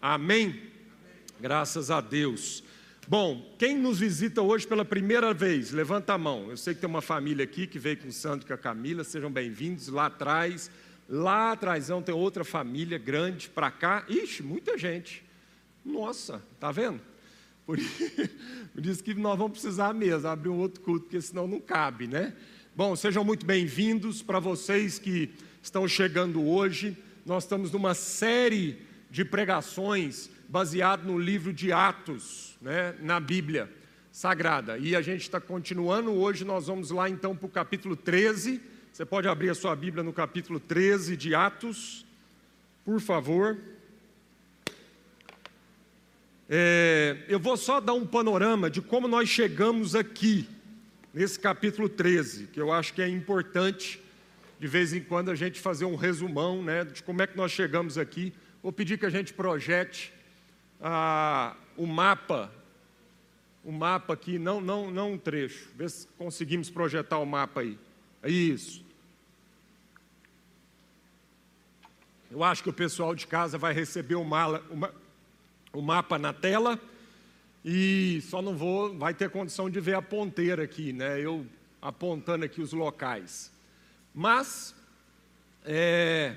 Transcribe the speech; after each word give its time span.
Amém? 0.00 0.62
Graças 1.40 1.90
a 1.90 2.00
Deus. 2.00 2.62
Bom, 3.06 3.54
quem 3.58 3.76
nos 3.76 3.98
visita 3.98 4.42
hoje 4.42 4.66
pela 4.66 4.84
primeira 4.84 5.32
vez, 5.32 5.70
levanta 5.70 6.12
a 6.12 6.18
mão. 6.18 6.50
Eu 6.50 6.56
sei 6.56 6.74
que 6.74 6.80
tem 6.80 6.90
uma 6.90 7.00
família 7.00 7.44
aqui 7.44 7.66
que 7.66 7.78
veio 7.78 7.96
com 7.96 8.08
o 8.08 8.12
Sandro 8.12 8.44
e 8.44 8.46
com 8.46 8.52
a 8.52 8.58
Camila, 8.58 9.02
sejam 9.02 9.30
bem-vindos. 9.30 9.88
Lá 9.88 10.06
atrás, 10.06 10.70
lá 11.08 11.52
atrás 11.52 11.88
tem 12.04 12.14
outra 12.14 12.44
família 12.44 12.98
grande 12.98 13.48
para 13.48 13.70
cá. 13.70 14.04
Ixi, 14.08 14.42
muita 14.42 14.76
gente. 14.76 15.24
Nossa, 15.84 16.42
tá 16.60 16.70
vendo? 16.70 17.00
Por 17.66 17.78
isso 18.86 19.02
que 19.02 19.14
nós 19.14 19.38
vamos 19.38 19.52
precisar 19.52 19.94
mesmo 19.94 20.28
abrir 20.28 20.50
um 20.50 20.58
outro 20.58 20.80
culto, 20.82 21.04
porque 21.04 21.20
senão 21.20 21.46
não 21.46 21.60
cabe, 21.60 22.06
né? 22.06 22.34
Bom, 22.74 22.94
sejam 22.94 23.24
muito 23.24 23.44
bem-vindos 23.44 24.22
para 24.22 24.38
vocês 24.38 24.98
que 24.98 25.30
estão 25.62 25.88
chegando 25.88 26.46
hoje. 26.46 26.96
Nós 27.24 27.44
estamos 27.44 27.72
numa 27.72 27.94
série 27.94 28.87
de 29.10 29.24
pregações 29.24 30.30
baseado 30.48 31.04
no 31.04 31.18
livro 31.18 31.52
de 31.52 31.72
Atos, 31.72 32.56
né, 32.60 32.94
na 33.00 33.20
Bíblia 33.20 33.70
Sagrada. 34.10 34.78
E 34.78 34.96
a 34.96 35.02
gente 35.02 35.22
está 35.22 35.40
continuando 35.40 36.12
hoje, 36.12 36.44
nós 36.44 36.66
vamos 36.66 36.90
lá 36.90 37.08
então 37.08 37.36
para 37.36 37.46
o 37.46 37.50
capítulo 37.50 37.96
13. 37.96 38.60
Você 38.92 39.04
pode 39.04 39.28
abrir 39.28 39.50
a 39.50 39.54
sua 39.54 39.76
Bíblia 39.76 40.02
no 40.02 40.12
capítulo 40.12 40.58
13 40.58 41.16
de 41.16 41.34
Atos, 41.34 42.04
por 42.84 43.00
favor. 43.00 43.58
É, 46.48 47.18
eu 47.28 47.38
vou 47.38 47.56
só 47.56 47.80
dar 47.80 47.92
um 47.92 48.06
panorama 48.06 48.70
de 48.70 48.80
como 48.80 49.06
nós 49.06 49.28
chegamos 49.28 49.94
aqui, 49.94 50.48
nesse 51.12 51.38
capítulo 51.38 51.88
13, 51.88 52.46
que 52.46 52.60
eu 52.60 52.72
acho 52.72 52.94
que 52.94 53.02
é 53.02 53.08
importante, 53.08 54.00
de 54.58 54.66
vez 54.66 54.92
em 54.92 55.00
quando, 55.00 55.30
a 55.30 55.34
gente 55.34 55.60
fazer 55.60 55.84
um 55.84 55.94
resumão 55.94 56.62
né, 56.62 56.84
de 56.84 57.02
como 57.02 57.20
é 57.20 57.26
que 57.26 57.36
nós 57.36 57.52
chegamos 57.52 57.98
aqui 57.98 58.32
Vou 58.62 58.72
pedir 58.72 58.98
que 58.98 59.06
a 59.06 59.10
gente 59.10 59.32
projete 59.32 60.12
ah, 60.80 61.56
o 61.76 61.86
mapa, 61.86 62.50
o 63.64 63.70
mapa 63.70 64.14
aqui, 64.14 64.38
não, 64.38 64.60
não, 64.60 64.90
não 64.90 65.12
um 65.12 65.18
trecho. 65.18 65.68
Vê 65.76 65.88
se 65.88 66.06
conseguimos 66.18 66.70
projetar 66.70 67.18
o 67.18 67.26
mapa 67.26 67.60
aí. 67.60 67.78
É 68.22 68.30
isso. 68.30 68.84
Eu 72.30 72.44
acho 72.44 72.62
que 72.62 72.68
o 72.68 72.72
pessoal 72.72 73.14
de 73.14 73.26
casa 73.26 73.56
vai 73.56 73.72
receber 73.72 74.16
o, 74.16 74.24
mala, 74.24 74.62
o, 75.72 75.80
mapa 75.80 76.18
na 76.18 76.32
tela 76.32 76.78
e 77.64 78.20
só 78.22 78.42
não 78.42 78.54
vou, 78.54 78.96
vai 78.98 79.14
ter 79.14 79.30
condição 79.30 79.70
de 79.70 79.80
ver 79.80 79.94
a 79.94 80.02
ponteira 80.02 80.62
aqui, 80.62 80.92
né? 80.92 81.20
Eu 81.20 81.46
apontando 81.80 82.44
aqui 82.44 82.60
os 82.60 82.72
locais. 82.72 83.50
Mas 84.14 84.74
é, 85.64 86.36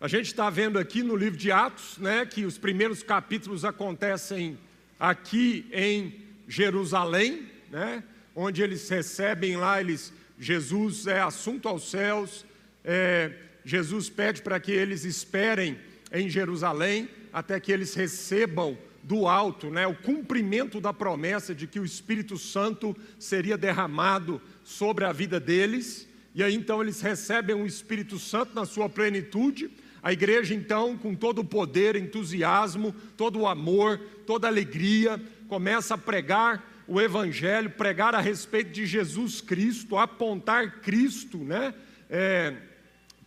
a 0.00 0.06
gente 0.06 0.26
está 0.26 0.48
vendo 0.48 0.78
aqui 0.78 1.02
no 1.02 1.16
livro 1.16 1.36
de 1.36 1.50
Atos, 1.50 1.98
né, 1.98 2.24
que 2.24 2.44
os 2.44 2.56
primeiros 2.56 3.02
capítulos 3.02 3.64
acontecem 3.64 4.56
aqui 4.98 5.66
em 5.72 6.14
Jerusalém, 6.46 7.48
né, 7.68 8.04
onde 8.34 8.62
eles 8.62 8.88
recebem 8.88 9.56
lá, 9.56 9.80
eles, 9.80 10.12
Jesus 10.38 11.08
é 11.08 11.20
assunto 11.20 11.68
aos 11.68 11.90
céus, 11.90 12.46
é, 12.84 13.32
Jesus 13.64 14.08
pede 14.08 14.40
para 14.40 14.60
que 14.60 14.70
eles 14.70 15.04
esperem 15.04 15.76
em 16.12 16.30
Jerusalém 16.30 17.08
até 17.32 17.58
que 17.58 17.72
eles 17.72 17.92
recebam 17.94 18.78
do 19.02 19.26
alto, 19.26 19.68
né, 19.68 19.84
o 19.84 19.96
cumprimento 19.96 20.80
da 20.80 20.92
promessa 20.92 21.52
de 21.52 21.66
que 21.66 21.80
o 21.80 21.84
Espírito 21.84 22.38
Santo 22.38 22.96
seria 23.18 23.58
derramado 23.58 24.40
sobre 24.62 25.04
a 25.04 25.12
vida 25.12 25.40
deles. 25.40 26.06
E 26.36 26.42
aí 26.42 26.54
então 26.54 26.80
eles 26.80 27.00
recebem 27.00 27.56
o 27.56 27.66
Espírito 27.66 28.16
Santo 28.16 28.54
na 28.54 28.64
sua 28.64 28.88
plenitude 28.88 29.68
a 30.02 30.12
igreja, 30.12 30.54
então, 30.54 30.96
com 30.96 31.14
todo 31.14 31.40
o 31.40 31.44
poder, 31.44 31.96
entusiasmo, 31.96 32.94
todo 33.16 33.40
o 33.40 33.46
amor, 33.46 33.98
toda 34.26 34.46
a 34.46 34.50
alegria, 34.50 35.20
começa 35.48 35.94
a 35.94 35.98
pregar 35.98 36.64
o 36.86 37.00
Evangelho, 37.00 37.70
pregar 37.70 38.14
a 38.14 38.20
respeito 38.20 38.70
de 38.70 38.86
Jesus 38.86 39.40
Cristo, 39.40 39.98
apontar 39.98 40.80
Cristo 40.80 41.38
né, 41.38 41.74
é, 42.08 42.54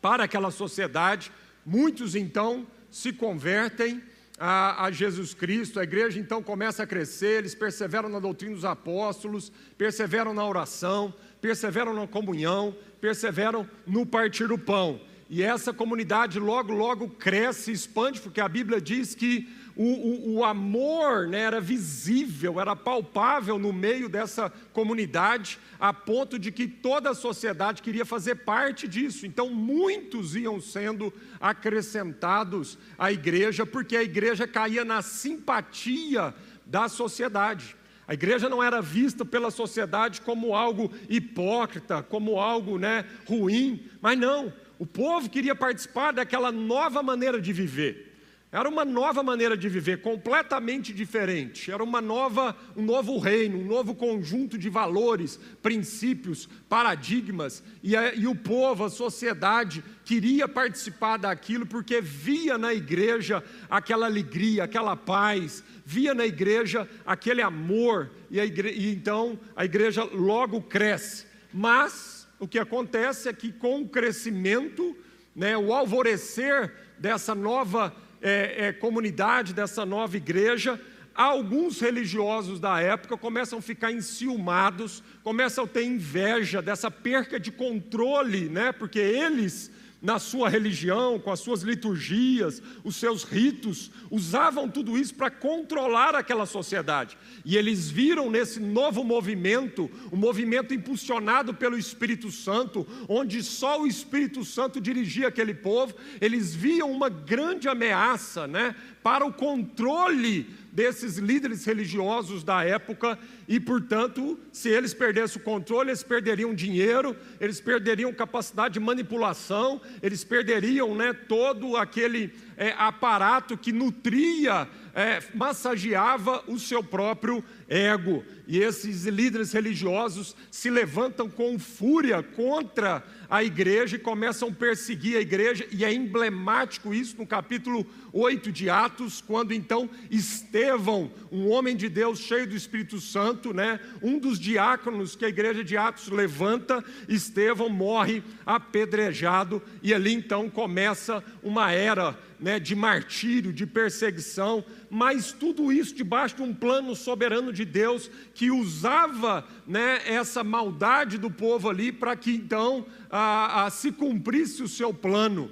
para 0.01 0.23
aquela 0.23 0.49
sociedade. 0.49 1.31
Muitos, 1.65 2.15
então, 2.15 2.65
se 2.89 3.13
convertem 3.13 4.01
a, 4.39 4.85
a, 4.85 4.91
Jesus 4.91 5.35
Cristo, 5.35 5.79
a 5.79 5.83
igreja 5.83 6.19
então 6.19 6.41
começa 6.41 6.81
a 6.81 6.87
crescer, 6.87 7.37
eles 7.37 7.53
perseveram 7.53 8.09
na 8.09 8.17
doutrina 8.17 8.55
dos 8.55 8.65
apóstolos, 8.65 9.51
perseveram 9.77 10.33
na 10.33 10.43
oração, 10.43 11.13
perseveram 11.39 11.93
na 11.93 12.07
comunhão, 12.07 12.75
perseveram 12.99 13.69
no 13.85 14.03
partir 14.03 14.47
do 14.47 14.57
pão. 14.57 14.99
E 15.33 15.41
essa 15.41 15.71
comunidade 15.71 16.37
logo, 16.37 16.73
logo 16.73 17.07
cresce, 17.07 17.71
expande, 17.71 18.19
porque 18.19 18.41
a 18.41 18.49
Bíblia 18.49 18.81
diz 18.81 19.15
que 19.15 19.47
o, 19.77 19.85
o, 19.85 20.33
o, 20.33 20.43
amor 20.43 21.25
né, 21.25 21.39
era 21.39 21.61
visível, 21.61 22.59
era 22.59 22.75
palpável 22.75 23.57
no 23.57 23.71
meio 23.71 24.09
dessa 24.09 24.51
comunidade, 24.73 25.57
a 25.79 25.93
ponto 25.93 26.37
de 26.37 26.51
que 26.51 26.67
toda 26.67 27.11
a 27.11 27.15
sociedade 27.15 27.81
queria 27.81 28.03
fazer 28.03 28.43
parte 28.43 28.89
disso. 28.89 29.25
Então, 29.25 29.49
muitos 29.49 30.35
iam 30.35 30.59
sendo 30.59 31.13
acrescentados 31.39 32.77
à 32.99 33.09
igreja, 33.09 33.65
porque 33.65 33.95
a 33.95 34.03
igreja 34.03 34.45
caía 34.45 34.83
na 34.83 35.01
simpatia 35.01 36.35
da 36.65 36.89
sociedade. 36.89 37.77
A 38.05 38.13
igreja 38.13 38.49
não 38.49 38.61
era 38.61 38.81
vista 38.81 39.23
pela 39.23 39.49
sociedade 39.49 40.19
como 40.19 40.53
algo 40.53 40.91
hipócrita, 41.07 42.03
como 42.03 42.37
algo 42.37 42.77
né, 42.77 43.05
ruim, 43.25 43.85
mas 44.01 44.19
não. 44.19 44.51
O 44.81 44.85
povo 44.87 45.29
queria 45.29 45.53
participar 45.53 46.11
daquela 46.11 46.51
nova 46.51 47.03
maneira 47.03 47.39
de 47.39 47.53
viver. 47.53 48.17
Era 48.51 48.67
uma 48.67 48.83
nova 48.83 49.21
maneira 49.21 49.55
de 49.55 49.69
viver, 49.69 50.01
completamente 50.01 50.91
diferente. 50.91 51.71
Era 51.71 51.83
uma 51.83 52.01
nova, 52.01 52.57
um 52.75 52.81
novo 52.81 53.19
reino, 53.19 53.59
um 53.59 53.65
novo 53.65 53.93
conjunto 53.93 54.57
de 54.57 54.71
valores, 54.71 55.39
princípios, 55.61 56.49
paradigmas. 56.67 57.61
E, 57.83 57.95
a, 57.95 58.15
e 58.15 58.25
o 58.25 58.33
povo, 58.33 58.83
a 58.83 58.89
sociedade, 58.89 59.83
queria 60.03 60.47
participar 60.47 61.17
daquilo 61.17 61.67
porque 61.67 62.01
via 62.01 62.57
na 62.57 62.73
igreja 62.73 63.43
aquela 63.69 64.07
alegria, 64.07 64.63
aquela 64.63 64.95
paz, 64.95 65.63
via 65.85 66.15
na 66.15 66.25
igreja 66.25 66.89
aquele 67.05 67.43
amor. 67.43 68.09
E, 68.31 68.39
igreja, 68.39 68.75
e 68.75 68.91
então 68.91 69.39
a 69.55 69.63
igreja 69.63 70.03
logo 70.05 70.59
cresce. 70.59 71.27
Mas 71.53 72.20
o 72.41 72.47
que 72.47 72.57
acontece 72.57 73.29
é 73.29 73.33
que 73.33 73.51
com 73.51 73.81
o 73.81 73.87
crescimento, 73.87 74.97
né, 75.35 75.55
o 75.55 75.71
alvorecer 75.71 76.73
dessa 76.97 77.35
nova 77.35 77.95
é, 78.19 78.65
é, 78.65 78.73
comunidade, 78.73 79.53
dessa 79.53 79.85
nova 79.85 80.17
igreja, 80.17 80.81
alguns 81.13 81.79
religiosos 81.79 82.59
da 82.59 82.81
época 82.81 83.15
começam 83.15 83.59
a 83.59 83.61
ficar 83.61 83.91
enciumados, 83.91 85.03
começam 85.23 85.65
a 85.65 85.67
ter 85.67 85.83
inveja 85.83 86.63
dessa 86.63 86.89
perca 86.89 87.39
de 87.39 87.51
controle, 87.51 88.49
né, 88.49 88.71
porque 88.71 88.97
eles 88.97 89.69
na 90.01 90.17
sua 90.17 90.49
religião, 90.49 91.19
com 91.19 91.31
as 91.31 91.39
suas 91.39 91.61
liturgias, 91.61 92.61
os 92.83 92.95
seus 92.95 93.23
ritos, 93.23 93.91
usavam 94.09 94.67
tudo 94.67 94.97
isso 94.97 95.13
para 95.13 95.29
controlar 95.29 96.15
aquela 96.15 96.47
sociedade. 96.47 97.17
E 97.45 97.55
eles 97.55 97.89
viram 97.89 98.29
nesse 98.29 98.59
novo 98.59 99.03
movimento, 99.03 99.91
um 100.11 100.17
movimento 100.17 100.73
impulsionado 100.73 101.53
pelo 101.53 101.77
Espírito 101.77 102.31
Santo, 102.31 102.87
onde 103.07 103.43
só 103.43 103.81
o 103.81 103.87
Espírito 103.87 104.43
Santo 104.43 104.81
dirigia 104.81 105.27
aquele 105.27 105.53
povo, 105.53 105.93
eles 106.19 106.55
viam 106.55 106.91
uma 106.91 107.09
grande 107.09 107.69
ameaça, 107.69 108.47
né, 108.47 108.75
para 109.03 109.25
o 109.25 109.33
controle 109.33 110.47
desses 110.71 111.17
líderes 111.17 111.65
religiosos 111.65 112.43
da 112.43 112.63
época 112.63 113.19
e, 113.47 113.59
portanto, 113.59 114.39
se 114.51 114.69
eles 114.69 114.93
perdessem 114.93 115.41
o 115.41 115.43
controle, 115.43 115.89
eles 115.89 116.03
perderiam 116.03 116.53
dinheiro, 116.53 117.15
eles 117.39 117.59
perderiam 117.59 118.13
capacidade 118.13 118.75
de 118.75 118.79
manipulação, 118.79 119.81
eles 120.01 120.23
perderiam 120.23 120.95
né, 120.95 121.11
todo 121.13 121.75
aquele 121.75 122.33
é, 122.55 122.73
aparato 122.77 123.57
que 123.57 123.71
nutria, 123.71 124.67
é, 124.93 125.21
massageava 125.33 126.43
o 126.47 126.59
seu 126.59 126.83
próprio 126.83 127.43
ego. 127.67 128.23
E 128.47 128.59
esses 128.59 129.05
líderes 129.05 129.53
religiosos 129.53 130.35
se 130.49 130.69
levantam 130.69 131.29
com 131.29 131.57
fúria 131.57 132.21
contra 132.21 133.03
a 133.31 133.41
igreja 133.45 133.95
e 133.95 133.99
começam 133.99 134.49
a 134.49 134.51
perseguir 134.51 135.15
a 135.15 135.21
igreja, 135.21 135.65
e 135.71 135.85
é 135.85 135.93
emblemático 135.93 136.93
isso 136.93 137.15
no 137.17 137.25
capítulo 137.25 137.87
8 138.11 138.51
de 138.51 138.69
Atos, 138.69 139.23
quando 139.25 139.53
então 139.53 139.89
Estevão, 140.09 141.09
um 141.31 141.49
homem 141.49 141.77
de 141.77 141.87
Deus 141.87 142.19
cheio 142.19 142.45
do 142.45 142.57
Espírito 142.57 142.99
Santo, 142.99 143.53
né, 143.53 143.79
um 144.01 144.19
dos 144.19 144.37
diáconos 144.37 145.15
que 145.15 145.23
a 145.23 145.29
igreja 145.29 145.63
de 145.63 145.77
Atos 145.77 146.09
levanta, 146.09 146.83
Estevão 147.07 147.69
morre 147.69 148.21
apedrejado, 148.45 149.61
e 149.81 149.93
ali 149.93 150.13
então 150.13 150.49
começa 150.49 151.23
uma 151.41 151.71
era 151.71 152.19
né, 152.41 152.59
de 152.59 152.75
martírio, 152.75 153.53
de 153.53 153.67
perseguição, 153.67 154.65
mas 154.89 155.31
tudo 155.31 155.71
isso 155.71 155.93
debaixo 155.93 156.37
de 156.37 156.41
um 156.41 156.53
plano 156.53 156.95
soberano 156.95 157.53
de 157.53 157.63
Deus 157.63 158.09
que 158.33 158.49
usava 158.49 159.47
né, 159.67 160.01
essa 160.05 160.43
maldade 160.43 161.19
do 161.19 161.29
povo 161.29 161.69
ali 161.69 161.91
para 161.91 162.15
que 162.15 162.31
então 162.31 162.85
a, 163.11 163.65
a, 163.65 163.69
se 163.69 163.91
cumprisse 163.91 164.63
o 164.63 164.67
seu 164.67 164.91
plano. 164.91 165.51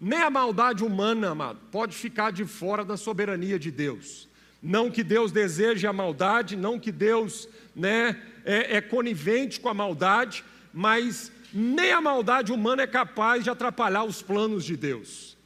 nem 0.00 0.22
a 0.22 0.30
maldade 0.30 0.84
humana, 0.84 1.30
amado, 1.30 1.58
pode 1.72 1.96
ficar 1.96 2.30
de 2.30 2.44
fora 2.44 2.84
da 2.84 2.96
soberania 2.96 3.58
de 3.58 3.72
Deus. 3.72 4.28
Não 4.62 4.90
que 4.90 5.02
Deus 5.02 5.32
deseje 5.32 5.86
a 5.86 5.92
maldade, 5.92 6.56
não 6.56 6.78
que 6.78 6.92
Deus 6.92 7.48
né, 7.74 8.16
é, 8.44 8.76
é 8.76 8.80
conivente 8.80 9.58
com 9.58 9.68
a 9.68 9.74
maldade, 9.74 10.44
mas 10.72 11.32
nem 11.52 11.92
a 11.92 12.00
maldade 12.00 12.52
humana 12.52 12.82
é 12.82 12.86
capaz 12.86 13.42
de 13.42 13.50
atrapalhar 13.50 14.04
os 14.04 14.20
planos 14.20 14.64
de 14.64 14.76
Deus, 14.76 15.37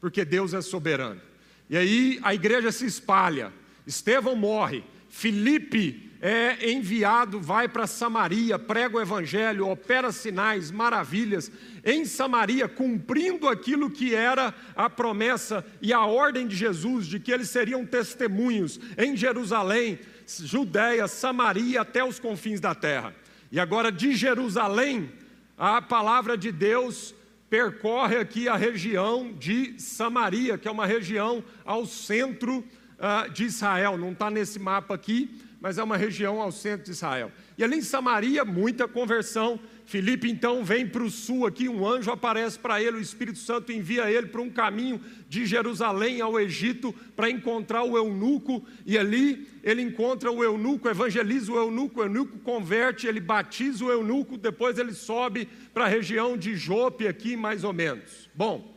porque 0.00 0.24
Deus 0.24 0.54
é 0.54 0.60
soberano. 0.60 1.20
E 1.68 1.76
aí 1.76 2.18
a 2.22 2.34
igreja 2.34 2.72
se 2.72 2.86
espalha, 2.86 3.52
Estevão 3.86 4.34
morre, 4.34 4.82
Filipe 5.08 6.10
é 6.20 6.70
enviado, 6.70 7.40
vai 7.40 7.66
para 7.66 7.86
Samaria, 7.86 8.58
prega 8.58 8.98
o 8.98 9.00
evangelho, 9.00 9.68
opera 9.68 10.12
sinais, 10.12 10.70
maravilhas 10.70 11.50
em 11.84 12.04
Samaria, 12.04 12.68
cumprindo 12.68 13.48
aquilo 13.48 13.90
que 13.90 14.14
era 14.14 14.54
a 14.76 14.90
promessa 14.90 15.64
e 15.80 15.92
a 15.92 16.04
ordem 16.04 16.46
de 16.46 16.54
Jesus 16.54 17.06
de 17.06 17.18
que 17.18 17.32
eles 17.32 17.48
seriam 17.48 17.86
testemunhos 17.86 18.78
em 18.98 19.16
Jerusalém, 19.16 19.98
Judéia, 20.26 21.08
Samaria 21.08 21.80
até 21.80 22.04
os 22.04 22.20
confins 22.20 22.60
da 22.60 22.74
terra. 22.74 23.14
E 23.50 23.58
agora 23.58 23.90
de 23.90 24.14
Jerusalém, 24.14 25.10
a 25.56 25.80
palavra 25.80 26.36
de 26.36 26.52
Deus 26.52 27.14
percorre 27.50 28.16
aqui 28.16 28.48
a 28.48 28.56
região 28.56 29.32
de 29.32 29.74
Samaria, 29.76 30.56
que 30.56 30.68
é 30.68 30.70
uma 30.70 30.86
região 30.86 31.42
ao 31.64 31.84
centro 31.84 32.58
uh, 32.60 33.28
de 33.32 33.44
Israel. 33.44 33.98
Não 33.98 34.12
está 34.12 34.30
nesse 34.30 34.60
mapa 34.60 34.94
aqui, 34.94 35.36
mas 35.60 35.76
é 35.76 35.82
uma 35.82 35.96
região 35.96 36.40
ao 36.40 36.52
centro 36.52 36.84
de 36.84 36.92
Israel. 36.92 37.32
E 37.58 37.64
ali 37.64 37.78
em 37.78 37.82
Samaria, 37.82 38.44
muita 38.44 38.86
conversão. 38.86 39.58
Filipe 39.90 40.30
então 40.30 40.64
vem 40.64 40.86
para 40.86 41.02
o 41.02 41.10
sul 41.10 41.44
aqui, 41.44 41.68
um 41.68 41.84
anjo 41.84 42.12
aparece 42.12 42.56
para 42.56 42.80
ele, 42.80 42.98
o 42.98 43.00
Espírito 43.00 43.40
Santo 43.40 43.72
envia 43.72 44.08
ele 44.08 44.28
para 44.28 44.40
um 44.40 44.48
caminho 44.48 45.00
de 45.28 45.44
Jerusalém 45.44 46.20
ao 46.20 46.38
Egito 46.38 46.94
para 47.16 47.28
encontrar 47.28 47.82
o 47.82 47.96
eunuco, 47.96 48.64
e 48.86 48.96
ali 48.96 49.48
ele 49.64 49.82
encontra 49.82 50.30
o 50.30 50.44
eunuco, 50.44 50.88
evangeliza 50.88 51.50
o 51.50 51.56
eunuco, 51.56 51.98
o 51.98 52.04
eunuco 52.04 52.38
converte, 52.38 53.08
ele 53.08 53.18
batiza 53.18 53.84
o 53.84 53.90
eunuco, 53.90 54.38
depois 54.38 54.78
ele 54.78 54.94
sobe 54.94 55.48
para 55.74 55.86
a 55.86 55.88
região 55.88 56.36
de 56.36 56.54
Jope 56.54 57.08
aqui, 57.08 57.36
mais 57.36 57.64
ou 57.64 57.72
menos. 57.72 58.30
Bom, 58.32 58.72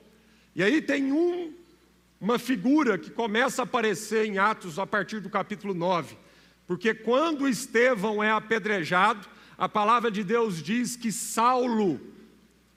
e 0.55 0.63
aí 0.63 0.81
tem 0.81 1.11
um, 1.11 1.53
uma 2.19 2.39
figura 2.39 2.97
que 2.97 3.11
começa 3.11 3.61
a 3.61 3.65
aparecer 3.65 4.25
em 4.25 4.39
Atos 4.39 4.79
a 4.79 4.87
partir 4.87 5.19
do 5.19 5.29
capítulo 5.29 5.75
9, 5.75 6.17
porque 6.65 6.91
quando 6.91 7.47
Estevão 7.47 8.23
é 8.23 8.31
apedrejado, 8.31 9.29
a 9.57 9.69
palavra 9.69 10.09
de 10.09 10.23
Deus 10.23 10.61
diz 10.61 10.95
que 10.95 11.11
Saulo, 11.11 11.99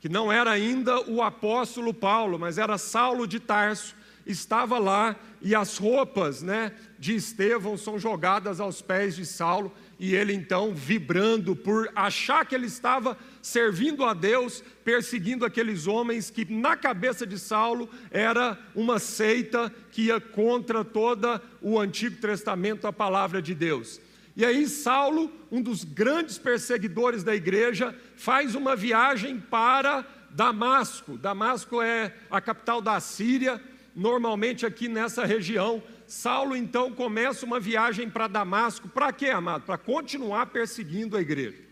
que 0.01 0.09
não 0.09 0.31
era 0.31 0.51
ainda 0.51 1.01
o 1.11 1.23
apóstolo 1.23 1.93
Paulo, 1.93 2.39
mas 2.39 2.59
era 2.59 2.79
Saulo 2.79 3.27
de 3.27 3.41
Tarso, 3.41 3.95
estava 4.27 4.79
lá 4.79 5.17
e 5.41 5.55
as 5.55 5.79
roupas 5.79 6.43
né, 6.43 6.73
de 6.99 7.15
Estevão 7.15 7.77
são 7.77 7.99
jogadas 7.99 8.59
aos 8.59 8.83
pés 8.83 9.15
de 9.15 9.25
Saulo, 9.25 9.73
e 9.99 10.15
ele 10.15 10.35
então, 10.35 10.75
vibrando 10.75 11.57
por 11.57 11.91
achar 11.95 12.45
que 12.45 12.55
ele 12.55 12.67
estava 12.67 13.17
servindo 13.41 14.05
a 14.05 14.13
Deus, 14.13 14.63
perseguindo 14.85 15.45
aqueles 15.45 15.87
homens 15.87 16.29
que 16.29 16.45
na 16.53 16.77
cabeça 16.77 17.27
de 17.27 17.39
Saulo 17.39 17.89
era 18.11 18.59
uma 18.75 18.99
seita 18.99 19.73
que 19.91 20.07
ia 20.07 20.21
contra 20.21 20.85
todo 20.85 21.41
o 21.63 21.79
Antigo 21.79 22.17
Testamento, 22.17 22.87
a 22.87 22.93
palavra 22.93 23.41
de 23.41 23.55
Deus. 23.55 24.01
E 24.37 24.45
aí 24.45 24.69
Saulo, 24.69 25.33
um 25.51 25.63
dos 25.63 25.83
grandes 25.83 26.37
perseguidores 26.37 27.25
da 27.25 27.35
igreja, 27.35 27.99
faz 28.17 28.55
uma 28.55 28.77
viagem 28.77 29.41
para 29.41 30.05
Damasco. 30.31 31.17
Damasco 31.17 31.81
é 31.81 32.15
a 32.31 32.39
capital 32.39 32.83
da 32.83 33.01
Síria, 33.01 33.59
normalmente 33.95 34.67
aqui 34.67 34.89
nessa 34.89 35.25
região. 35.25 35.83
Saulo 36.07 36.55
então 36.55 36.93
começa 36.93 37.47
uma 37.47 37.59
viagem 37.59 38.11
para 38.11 38.29
Damasco. 38.29 38.91
Para 38.91 39.11
quê, 39.11 39.31
amado? 39.31 39.63
Para 39.63 39.79
continuar 39.79 40.47
perseguindo 40.47 41.17
a 41.17 41.23
igreja. 41.23 41.65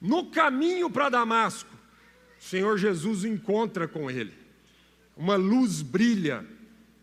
No 0.00 0.26
caminho 0.26 0.90
para 0.90 1.08
Damasco, 1.08 1.70
o 2.40 2.42
Senhor 2.42 2.76
Jesus 2.76 3.24
encontra 3.24 3.86
com 3.86 4.10
ele. 4.10 4.34
Uma 5.16 5.36
luz 5.36 5.80
brilha 5.80 6.44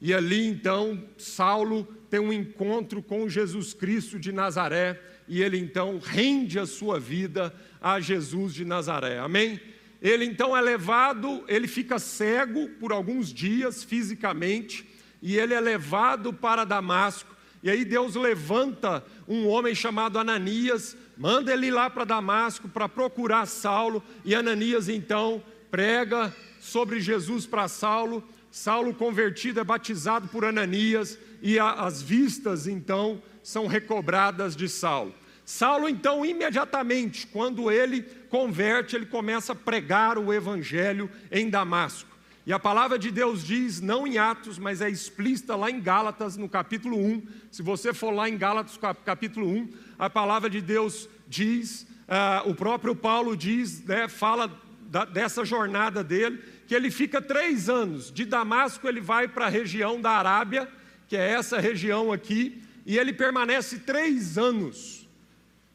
e 0.02 0.14
ali 0.14 0.46
então 0.46 1.02
Saulo 1.18 1.88
tem 2.16 2.22
um 2.22 2.32
encontro 2.32 3.04
com 3.04 3.28
Jesus 3.28 3.74
Cristo 3.74 4.18
de 4.18 4.32
Nazaré 4.32 5.02
e 5.28 5.42
ele 5.42 5.58
então 5.58 6.00
rende 6.02 6.58
a 6.58 6.66
sua 6.66 6.98
vida 6.98 7.54
a 7.82 8.00
Jesus 8.00 8.54
de 8.54 8.64
Nazaré. 8.64 9.20
Amém? 9.20 9.60
Ele 10.02 10.24
então 10.24 10.56
é 10.56 10.62
levado, 10.62 11.44
ele 11.46 11.68
fica 11.68 12.00
cego 12.00 12.70
por 12.80 12.94
alguns 12.94 13.34
dias 13.34 13.84
fisicamente 13.84 14.88
e 15.22 15.36
ele 15.38 15.54
é 15.54 15.60
levado 15.60 16.32
para 16.32 16.64
Damasco. 16.64 17.36
E 17.62 17.70
aí 17.70 17.84
Deus 17.84 18.16
levanta 18.16 19.04
um 19.28 19.46
homem 19.50 19.76
chamado 19.76 20.18
Ananias, 20.18 20.96
manda 21.18 21.52
ele 21.52 21.70
lá 21.70 21.90
para 21.90 22.06
Damasco 22.06 22.70
para 22.70 22.88
procurar 22.88 23.46
Saulo, 23.46 24.02
e 24.24 24.34
Ananias 24.34 24.88
então 24.88 25.44
prega 25.70 26.34
sobre 26.62 27.02
Jesus 27.02 27.46
para 27.46 27.68
Saulo. 27.68 28.24
Saulo 28.50 28.94
convertido 28.94 29.60
é 29.60 29.66
batizado 29.66 30.30
por 30.30 30.46
Ananias, 30.46 31.20
e 31.42 31.60
a, 31.60 31.72
as 31.72 32.02
vistas 32.02 32.68
então 32.68 33.22
são 33.44 33.68
recobradas 33.68 34.56
de 34.56 34.68
Saulo. 34.68 35.14
Saulo 35.46 35.88
então 35.88 36.26
imediatamente, 36.26 37.28
quando 37.28 37.70
ele 37.72 38.02
converte, 38.30 38.96
ele 38.96 39.06
começa 39.06 39.54
a 39.54 39.56
pregar 39.56 40.18
o 40.18 40.34
evangelho 40.34 41.10
em 41.32 41.50
Damasco. 41.50 42.16
E 42.48 42.54
a 42.54 42.60
palavra 42.60 43.00
de 43.00 43.10
Deus 43.10 43.44
diz, 43.44 43.82
não 43.82 44.06
em 44.06 44.20
Atos, 44.20 44.60
mas 44.60 44.80
é 44.80 44.90
explícita 44.90 45.56
lá 45.56 45.70
em 45.70 45.82
Gálatas, 45.82 46.38
no 46.38 46.48
capítulo 46.48 46.98
1. 46.98 47.24
Se 47.52 47.64
você 47.64 47.92
for 47.92 48.12
lá 48.12 48.30
em 48.30 48.38
Gálatas, 48.38 48.80
capítulo 49.04 49.48
1, 49.48 49.70
a 49.98 50.10
palavra 50.10 50.48
de 50.48 50.62
Deus 50.62 51.10
diz, 51.28 51.88
uh, 52.08 52.48
o 52.48 52.54
próprio 52.54 52.96
Paulo 52.96 53.36
diz, 53.36 53.84
né, 53.84 54.08
fala 54.08 54.52
da, 54.82 55.06
dessa 55.06 55.44
jornada 55.44 56.04
dele, 56.04 56.40
que 56.68 56.76
ele 56.76 56.92
fica 56.92 57.20
três 57.20 57.68
anos. 57.68 58.12
De 58.12 58.26
Damasco, 58.26 58.88
ele 58.88 59.02
vai 59.02 59.28
para 59.28 59.46
a 59.48 59.50
região 59.50 60.00
da 60.00 60.12
Arábia, 60.12 60.70
que 61.08 61.16
é 61.16 61.32
essa 61.32 61.60
região 61.60 62.12
aqui, 62.12 62.62
e 62.86 62.98
ele 62.98 63.14
permanece 63.14 63.80
três 63.80 64.38
anos 64.38 65.08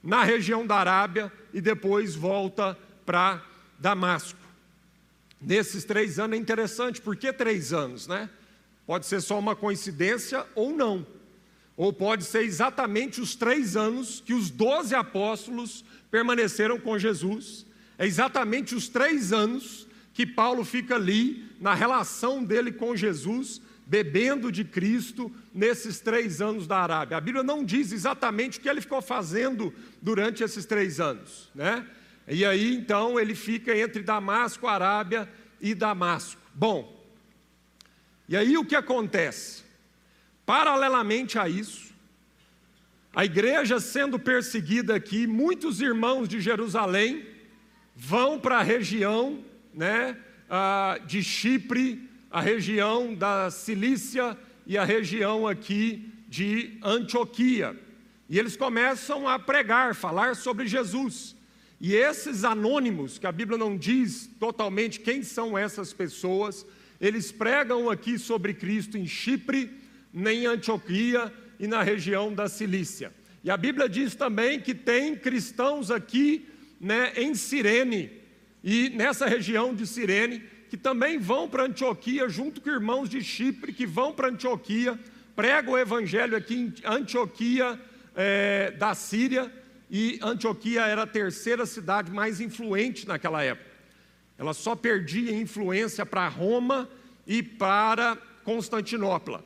na 0.02 0.24
região 0.24 0.66
da 0.66 0.76
Arábia 0.76 1.32
e 1.52 1.60
depois 1.60 2.14
volta 2.14 2.76
para 3.04 3.42
Damasco. 3.78 4.38
Nesses 5.40 5.84
três 5.84 6.18
anos 6.18 6.38
é 6.38 6.40
interessante, 6.40 7.00
por 7.00 7.16
que 7.16 7.32
três 7.32 7.72
anos, 7.72 8.06
né? 8.06 8.28
Pode 8.86 9.06
ser 9.06 9.20
só 9.20 9.38
uma 9.38 9.56
coincidência 9.56 10.44
ou 10.54 10.72
não. 10.72 11.06
Ou 11.76 11.92
pode 11.92 12.24
ser 12.24 12.42
exatamente 12.42 13.20
os 13.20 13.34
três 13.34 13.76
anos 13.76 14.22
que 14.24 14.34
os 14.34 14.50
doze 14.50 14.94
apóstolos 14.94 15.84
permaneceram 16.10 16.78
com 16.78 16.98
Jesus. 16.98 17.64
É 17.96 18.06
exatamente 18.06 18.74
os 18.74 18.88
três 18.88 19.32
anos 19.32 19.86
que 20.12 20.26
Paulo 20.26 20.64
fica 20.64 20.96
ali, 20.96 21.48
na 21.60 21.72
relação 21.72 22.44
dele 22.44 22.72
com 22.72 22.96
Jesus, 22.96 23.62
bebendo 23.90 24.52
de 24.52 24.62
Cristo 24.62 25.32
nesses 25.52 25.98
três 25.98 26.40
anos 26.40 26.64
da 26.64 26.78
Arábia. 26.78 27.16
A 27.16 27.20
Bíblia 27.20 27.42
não 27.42 27.64
diz 27.64 27.90
exatamente 27.90 28.56
o 28.56 28.62
que 28.62 28.68
ele 28.68 28.80
ficou 28.80 29.02
fazendo 29.02 29.74
durante 30.00 30.44
esses 30.44 30.64
três 30.64 31.00
anos, 31.00 31.50
né? 31.52 31.84
E 32.28 32.44
aí 32.44 32.72
então 32.72 33.18
ele 33.18 33.34
fica 33.34 33.76
entre 33.76 34.04
Damasco, 34.04 34.68
Arábia 34.68 35.28
e 35.60 35.74
Damasco. 35.74 36.40
Bom, 36.54 37.04
e 38.28 38.36
aí 38.36 38.56
o 38.56 38.64
que 38.64 38.76
acontece? 38.76 39.64
Paralelamente 40.46 41.36
a 41.36 41.48
isso, 41.48 41.92
a 43.12 43.24
igreja 43.24 43.80
sendo 43.80 44.20
perseguida 44.20 44.94
aqui, 44.94 45.26
muitos 45.26 45.80
irmãos 45.80 46.28
de 46.28 46.40
Jerusalém 46.40 47.26
vão 47.96 48.38
para 48.38 48.58
a 48.58 48.62
região 48.62 49.44
né, 49.74 50.16
ah, 50.48 50.96
de 51.04 51.24
Chipre, 51.24 52.08
a 52.30 52.40
região 52.40 53.12
da 53.14 53.50
Cilícia 53.50 54.38
e 54.64 54.78
a 54.78 54.84
região 54.84 55.48
aqui 55.48 56.08
de 56.28 56.78
Antioquia. 56.82 57.76
E 58.28 58.38
eles 58.38 58.56
começam 58.56 59.28
a 59.28 59.38
pregar, 59.38 59.96
falar 59.96 60.36
sobre 60.36 60.68
Jesus. 60.68 61.34
E 61.80 61.94
esses 61.94 62.44
anônimos, 62.44 63.18
que 63.18 63.26
a 63.26 63.32
Bíblia 63.32 63.58
não 63.58 63.76
diz 63.76 64.30
totalmente 64.38 65.00
quem 65.00 65.24
são 65.24 65.58
essas 65.58 65.92
pessoas, 65.92 66.64
eles 67.00 67.32
pregam 67.32 67.90
aqui 67.90 68.16
sobre 68.18 68.54
Cristo 68.54 68.96
em 68.96 69.06
Chipre, 69.06 69.70
em 70.14 70.46
Antioquia 70.46 71.32
e 71.58 71.66
na 71.66 71.82
região 71.82 72.32
da 72.32 72.48
Cilícia. 72.48 73.12
E 73.42 73.50
a 73.50 73.56
Bíblia 73.56 73.88
diz 73.88 74.14
também 74.14 74.60
que 74.60 74.74
tem 74.74 75.16
cristãos 75.16 75.90
aqui 75.90 76.46
né, 76.80 77.12
em 77.16 77.34
Cirene, 77.34 78.10
e 78.62 78.90
nessa 78.90 79.26
região 79.26 79.74
de 79.74 79.86
Cirene, 79.86 80.42
que 80.70 80.76
também 80.76 81.18
vão 81.18 81.48
para 81.48 81.64
Antioquia, 81.64 82.28
junto 82.28 82.60
com 82.60 82.70
irmãos 82.70 83.10
de 83.10 83.20
Chipre, 83.20 83.72
que 83.72 83.84
vão 83.84 84.12
para 84.12 84.28
Antioquia, 84.28 84.96
pregam 85.34 85.74
o 85.74 85.78
evangelho 85.78 86.36
aqui 86.36 86.54
em 86.54 86.74
Antioquia 86.84 87.76
é, 88.14 88.70
da 88.78 88.94
Síria, 88.94 89.52
e 89.90 90.20
Antioquia 90.22 90.82
era 90.82 91.02
a 91.02 91.06
terceira 91.08 91.66
cidade 91.66 92.12
mais 92.12 92.40
influente 92.40 93.08
naquela 93.08 93.42
época. 93.42 93.68
Ela 94.38 94.54
só 94.54 94.76
perdia 94.76 95.36
influência 95.36 96.06
para 96.06 96.28
Roma 96.28 96.88
e 97.26 97.42
para 97.42 98.16
Constantinopla. 98.44 99.44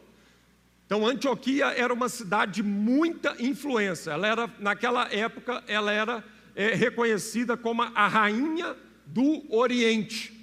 Então 0.84 1.06
Antioquia 1.06 1.68
era 1.68 1.94
uma 1.94 2.10
cidade 2.10 2.56
de 2.56 2.62
muita 2.62 3.34
influência. 3.38 4.10
Ela 4.10 4.28
era 4.28 4.50
naquela 4.60 5.10
época 5.10 5.64
ela 5.66 5.90
era 5.90 6.22
é, 6.54 6.74
reconhecida 6.74 7.56
como 7.56 7.82
a 7.82 8.06
rainha 8.06 8.76
do 9.06 9.42
Oriente. 9.48 10.33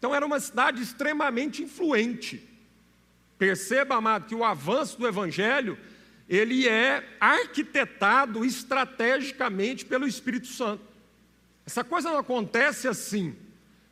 Então 0.00 0.14
era 0.14 0.24
uma 0.24 0.40
cidade 0.40 0.82
extremamente 0.82 1.62
influente. 1.62 2.42
Perceba, 3.38 3.96
amado, 3.96 4.26
que 4.26 4.34
o 4.34 4.42
avanço 4.42 4.98
do 4.98 5.06
evangelho 5.06 5.78
ele 6.26 6.66
é 6.66 7.04
arquitetado 7.20 8.42
estrategicamente 8.44 9.84
pelo 9.84 10.06
Espírito 10.06 10.46
Santo. 10.46 10.82
Essa 11.66 11.84
coisa 11.84 12.08
não 12.08 12.18
acontece 12.18 12.88
assim. 12.88 13.36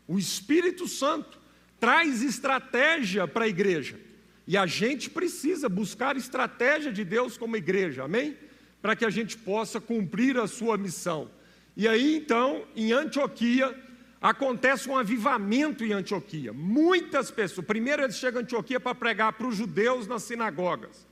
O 0.06 0.18
Espírito 0.18 0.88
Santo 0.88 1.38
traz 1.78 2.22
estratégia 2.22 3.28
para 3.28 3.44
a 3.44 3.48
igreja. 3.48 4.00
E 4.46 4.56
a 4.56 4.64
gente 4.64 5.10
precisa 5.10 5.68
buscar 5.68 6.16
estratégia 6.16 6.90
de 6.90 7.04
Deus 7.04 7.36
como 7.36 7.54
igreja, 7.54 8.04
amém? 8.04 8.34
Para 8.80 8.96
que 8.96 9.04
a 9.04 9.10
gente 9.10 9.36
possa 9.36 9.78
cumprir 9.78 10.38
a 10.38 10.46
sua 10.46 10.78
missão. 10.78 11.30
E 11.76 11.86
aí 11.86 12.16
então, 12.16 12.64
em 12.74 12.92
Antioquia, 12.92 13.78
acontece 14.20 14.88
um 14.88 14.96
avivamento 14.96 15.84
em 15.84 15.92
Antioquia. 15.92 16.52
Muitas 16.52 17.30
pessoas, 17.30 17.66
primeiro 17.66 18.02
eles 18.02 18.16
chegam 18.16 18.40
em 18.40 18.44
Antioquia 18.44 18.80
para 18.80 18.94
pregar 18.94 19.32
para 19.32 19.46
os 19.46 19.56
judeus 19.56 20.06
nas 20.06 20.24
sinagogas. 20.24 21.06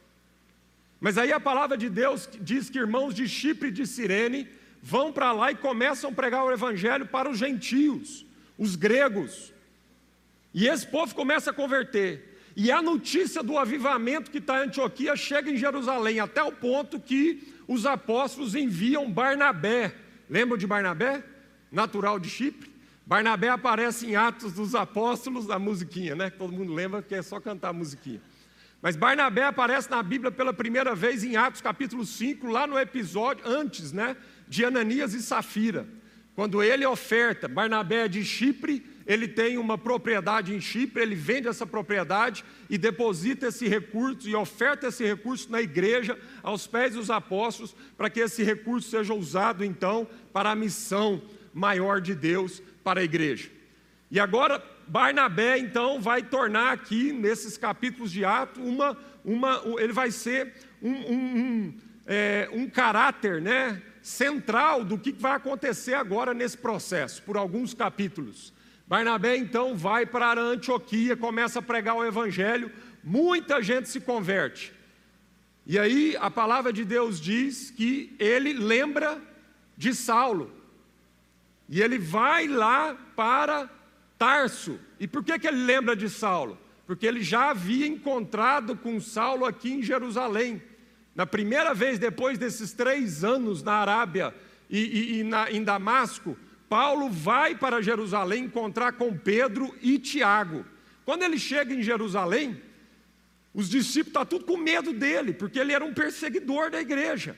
Mas 1.01 1.17
aí 1.19 1.33
a 1.33 1.39
palavra 1.39 1.77
de 1.77 1.89
Deus 1.89 2.29
diz 2.41 2.69
que 2.69 2.79
irmãos 2.79 3.15
de 3.15 3.29
Chipre 3.29 3.69
e 3.69 3.73
de 3.73 3.87
Cirene 3.87 4.49
vão 4.83 5.13
para 5.13 5.33
lá 5.33 5.53
e 5.53 5.57
começam 5.57 6.11
a 6.11 6.13
pregar 6.13 6.45
o 6.45 6.53
evangelho 6.53 7.07
para 7.07 7.31
os 7.31 7.39
gentios, 7.39 8.25
os 8.59 8.77
gregos. 8.77 9.53
E 10.53 10.67
esse 10.67 10.87
povo 10.87 11.15
começa 11.15 11.51
a 11.51 11.55
converter. 11.55 12.35
E 12.57 12.73
a 12.73 12.81
notícia 12.81 13.43
do 13.43 13.59
avivamento 13.59 14.31
que 14.31 14.39
está 14.39 14.61
em 14.61 14.69
Antioquia 14.69 15.15
chega 15.15 15.51
em 15.51 15.59
Jerusalém, 15.59 16.21
até 16.21 16.43
o 16.43 16.51
ponto 16.51 16.99
que 16.99 17.53
os 17.69 17.85
apóstolos 17.85 18.55
enviam 18.55 19.11
Barnabé. 19.11 19.95
Lembram 20.31 20.57
de 20.57 20.67
Barnabé? 20.67 21.23
Natural 21.71 22.19
de 22.19 22.31
Chipre? 22.31 22.76
Barnabé 23.07 23.51
aparece 23.51 24.05
em 24.05 24.17
Atos 24.17 24.53
dos 24.53 24.75
Apóstolos, 24.75 25.47
da 25.47 25.61
musiquinha, 25.61 26.17
né? 26.17 26.29
Todo 26.29 26.53
mundo 26.53 26.75
lembra 26.75 27.01
que 27.01 27.15
é 27.15 27.23
só 27.23 27.39
cantar 27.39 27.69
a 27.69 27.73
musiquinha. 27.73 28.21
Mas 28.83 28.97
Barnabé 28.97 29.45
aparece 29.45 29.89
na 29.89 30.03
Bíblia 30.03 30.33
pela 30.33 30.53
primeira 30.53 30.93
vez 30.93 31.23
em 31.23 31.37
Atos 31.37 31.61
capítulo 31.61 32.05
5, 32.05 32.49
lá 32.49 32.67
no 32.67 32.77
episódio, 32.77 33.47
antes, 33.47 33.93
né? 33.93 34.17
De 34.49 34.65
Ananias 34.65 35.15
e 35.15 35.23
Safira. 35.23 35.87
Quando 36.35 36.61
ele 36.61 36.85
oferta, 36.85 37.47
Barnabé 37.47 38.07
é 38.07 38.09
de 38.09 38.25
Chipre, 38.25 38.85
ele 39.07 39.29
tem 39.29 39.57
uma 39.57 39.79
propriedade 39.79 40.53
em 40.53 40.61
Chipre, 40.61 41.01
ele 41.01 41.15
vende 41.15 41.47
essa 41.47 41.65
propriedade 41.65 42.45
e 42.69 42.77
deposita 42.77 43.47
esse 43.47 43.69
recurso 43.69 44.29
e 44.29 44.35
oferta 44.35 44.89
esse 44.89 45.05
recurso 45.05 45.51
na 45.51 45.63
igreja, 45.63 46.19
aos 46.43 46.67
pés 46.67 46.95
dos 46.95 47.09
apóstolos, 47.09 47.75
para 47.97 48.11
que 48.11 48.19
esse 48.19 48.43
recurso 48.43 48.91
seja 48.91 49.15
usado 49.15 49.65
então 49.65 50.09
para 50.33 50.51
a 50.51 50.57
missão 50.57 51.23
maior 51.55 52.01
de 52.03 52.15
Deus 52.15 52.61
para 52.87 53.01
a 53.01 53.03
igreja. 53.03 53.51
E 54.09 54.21
agora, 54.21 54.63
Barnabé 54.87 55.59
então 55.59 56.01
vai 56.01 56.23
tornar 56.23 56.71
aqui, 56.71 57.13
nesses 57.13 57.59
capítulos 57.59 58.13
de 58.13 58.25
Atos, 58.25 58.63
uma, 58.63 58.97
uma, 59.25 59.61
ele 59.79 59.93
vai 59.93 60.13
ser 60.13 60.53
um, 60.81 60.93
um, 60.93 61.37
um, 61.37 61.79
é, 62.07 62.49
um 62.53 62.71
caráter 62.71 63.43
né, 63.43 63.83
central 64.01 64.85
do 64.85 64.97
que 64.97 65.11
vai 65.11 65.33
acontecer 65.33 65.95
agora 65.95 66.33
nesse 66.33 66.57
processo, 66.57 67.21
por 67.25 67.37
alguns 67.37 67.75
capítulos. 67.75 68.55
Barnabé 68.87 69.37
então 69.37 69.75
vai 69.75 70.07
para 70.07 70.41
Antioquia, 70.41 71.17
começa 71.17 71.59
a 71.59 71.63
pregar 71.63 71.97
o 71.97 72.05
evangelho, 72.05 72.71
muita 73.03 73.61
gente 73.61 73.89
se 73.89 74.01
converte. 74.01 74.73
E 75.67 75.77
aí 75.77 76.17
a 76.21 76.31
palavra 76.31 76.73
de 76.73 76.85
Deus 76.85 77.21
diz 77.21 77.69
que 77.69 78.15
ele 78.21 78.53
lembra 78.53 79.21
de 79.77 79.93
Saulo. 79.93 80.56
E 81.69 81.81
ele 81.81 81.99
vai 81.99 82.47
lá 82.47 82.97
para 83.15 83.69
Tarso. 84.19 84.79
E 84.99 85.07
por 85.07 85.23
que, 85.23 85.39
que 85.39 85.47
ele 85.47 85.65
lembra 85.65 85.95
de 85.95 86.09
Saulo? 86.09 86.59
Porque 86.87 87.07
ele 87.07 87.23
já 87.23 87.51
havia 87.51 87.87
encontrado 87.87 88.77
com 88.77 89.01
Saulo 89.01 89.45
aqui 89.45 89.73
em 89.73 89.83
Jerusalém. 89.83 90.63
Na 91.15 91.27
primeira 91.27 91.75
vez, 91.75 91.99
depois 91.99 92.39
desses 92.39 92.73
três 92.73 93.25
anos 93.25 93.63
na 93.63 93.75
Arábia 93.75 94.35
e, 94.71 94.79
e, 94.79 95.19
e 95.19 95.25
na, 95.25 95.51
em 95.51 95.63
Damasco, 95.63 96.37
Paulo 96.69 97.11
vai 97.11 97.55
para 97.55 97.83
Jerusalém 97.83 98.45
encontrar 98.45 98.93
com 98.93 99.17
Pedro 99.17 99.75
e 99.83 99.99
Tiago. 99.99 100.65
Quando 101.05 101.23
ele 101.23 101.39
chega 101.39 101.73
em 101.75 101.83
Jerusalém, 101.83 102.61
os 103.55 103.69
discípulos 103.71 104.09
estão 104.09 104.23
tá 104.23 104.27
tudo 104.29 104.45
com 104.45 104.57
medo 104.57 104.93
dele, 104.93 105.33
porque 105.33 105.59
ele 105.59 105.73
era 105.73 105.85
um 105.85 105.95
perseguidor 105.95 106.71
da 106.71 106.81
igreja. 106.81 107.37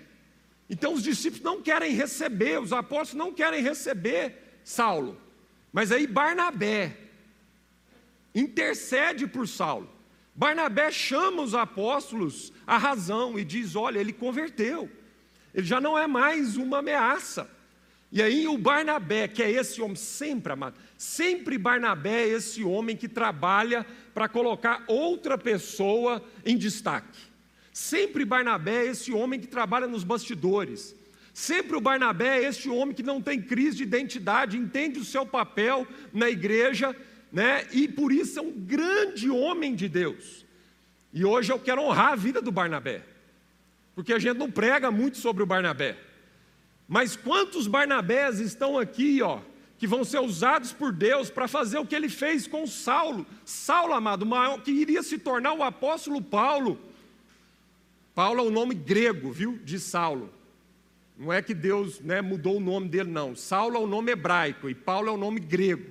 Então 0.68 0.92
os 0.92 1.02
discípulos 1.02 1.42
não 1.42 1.62
querem 1.62 1.92
receber, 1.92 2.60
os 2.60 2.72
apóstolos 2.72 3.26
não 3.26 3.32
querem 3.32 3.62
receber 3.62 4.60
Saulo. 4.62 5.20
Mas 5.72 5.90
aí 5.90 6.06
Barnabé 6.06 6.96
intercede 8.34 9.26
por 9.26 9.48
Saulo. 9.48 9.88
Barnabé 10.34 10.90
chama 10.90 11.42
os 11.42 11.54
apóstolos 11.54 12.52
à 12.66 12.76
razão 12.76 13.38
e 13.38 13.44
diz: 13.44 13.75
olha, 13.75 13.98
ele 13.98 14.12
converteu, 14.12 14.88
ele 15.54 15.66
já 15.66 15.80
não 15.80 15.98
é 15.98 16.06
mais 16.06 16.56
uma 16.56 16.78
ameaça. 16.78 17.50
E 18.10 18.22
aí 18.22 18.48
o 18.48 18.56
Barnabé, 18.56 19.28
que 19.28 19.42
é 19.42 19.50
esse 19.50 19.82
homem 19.82 19.96
sempre 19.96 20.52
amado, 20.52 20.78
sempre 20.96 21.58
Barnabé 21.58 22.22
é 22.22 22.28
esse 22.28 22.64
homem 22.64 22.96
que 22.96 23.08
trabalha 23.08 23.87
para 24.14 24.28
colocar 24.28 24.82
outra 24.87 25.37
pessoa 25.37 26.25
em 26.44 26.56
destaque. 26.56 27.27
Sempre 27.78 28.25
Barnabé 28.25 28.87
é 28.87 28.90
esse 28.90 29.12
homem 29.12 29.38
que 29.38 29.47
trabalha 29.47 29.87
nos 29.87 30.02
bastidores. 30.02 30.97
Sempre 31.32 31.76
o 31.76 31.80
Barnabé 31.80 32.42
é 32.42 32.49
esse 32.49 32.68
homem 32.68 32.92
que 32.92 33.04
não 33.04 33.23
tem 33.23 33.40
crise 33.40 33.76
de 33.76 33.85
identidade, 33.85 34.58
entende 34.58 34.99
o 34.99 35.04
seu 35.04 35.25
papel 35.25 35.87
na 36.12 36.28
igreja, 36.28 36.94
né? 37.32 37.68
E 37.70 37.87
por 37.87 38.11
isso 38.11 38.40
é 38.40 38.42
um 38.42 38.50
grande 38.50 39.30
homem 39.30 39.76
de 39.76 39.88
Deus. 39.88 40.44
E 41.14 41.25
hoje 41.25 41.52
eu 41.52 41.58
quero 41.61 41.82
honrar 41.82 42.14
a 42.14 42.16
vida 42.16 42.42
do 42.42 42.50
Barnabé. 42.50 43.04
Porque 43.94 44.12
a 44.12 44.18
gente 44.18 44.37
não 44.37 44.50
prega 44.50 44.90
muito 44.90 45.16
sobre 45.16 45.44
o 45.44 45.47
Barnabé. 45.47 45.97
Mas 46.88 47.14
quantos 47.14 47.68
Barnabés 47.68 48.40
estão 48.40 48.76
aqui, 48.76 49.23
ó, 49.23 49.38
que 49.78 49.87
vão 49.87 50.02
ser 50.02 50.18
usados 50.18 50.73
por 50.73 50.92
Deus 50.92 51.30
para 51.30 51.47
fazer 51.47 51.78
o 51.78 51.87
que 51.87 51.94
ele 51.94 52.08
fez 52.08 52.49
com 52.49 52.66
Saulo? 52.66 53.25
Saulo, 53.44 53.94
amado, 53.94 54.26
que 54.64 54.73
iria 54.73 55.04
se 55.04 55.16
tornar 55.16 55.52
o 55.52 55.62
apóstolo 55.62 56.20
Paulo. 56.20 56.88
Paulo 58.18 58.40
é 58.40 58.42
o 58.42 58.50
nome 58.50 58.75
grego, 58.75 59.30
viu, 59.30 59.60
de 59.62 59.78
Saulo. 59.78 60.28
Não 61.16 61.32
é 61.32 61.40
que 61.40 61.54
Deus 61.54 62.00
né, 62.00 62.20
mudou 62.20 62.56
o 62.56 62.60
nome 62.60 62.88
dele, 62.88 63.08
não. 63.08 63.37
Saulo 63.37 63.76
é 63.76 63.78
o 63.78 63.87
nome 63.87 64.10
hebraico 64.10 64.68
e 64.68 64.75
Paulo 64.75 65.08
é 65.08 65.12
o 65.12 65.16
nome 65.16 65.38
grego. 65.38 65.88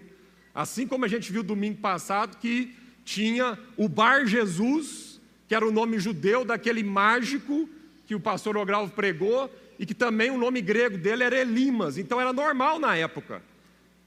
Assim 0.53 0.85
como 0.85 1.05
a 1.05 1.07
gente 1.07 1.31
viu 1.31 1.41
domingo 1.41 1.77
passado 1.77 2.35
que 2.35 2.75
tinha 3.05 3.57
o 3.77 3.87
Bar 3.87 4.25
Jesus, 4.25 5.21
que 5.47 5.55
era 5.55 5.65
o 5.65 5.71
nome 5.71 5.99
judeu 5.99 6.43
daquele 6.43 6.83
mágico 6.83 7.69
que 8.05 8.13
o 8.13 8.19
pastor 8.19 8.57
Ogralvo 8.57 8.91
pregou, 8.91 9.49
e 9.79 9.85
que 9.85 9.93
também 9.93 10.29
o 10.29 10.37
nome 10.37 10.59
grego 10.59 10.97
dele 10.97 11.23
era 11.23 11.39
Elimas, 11.39 11.97
então 11.97 12.19
era 12.19 12.33
normal 12.33 12.77
na 12.77 12.93
época. 12.97 13.41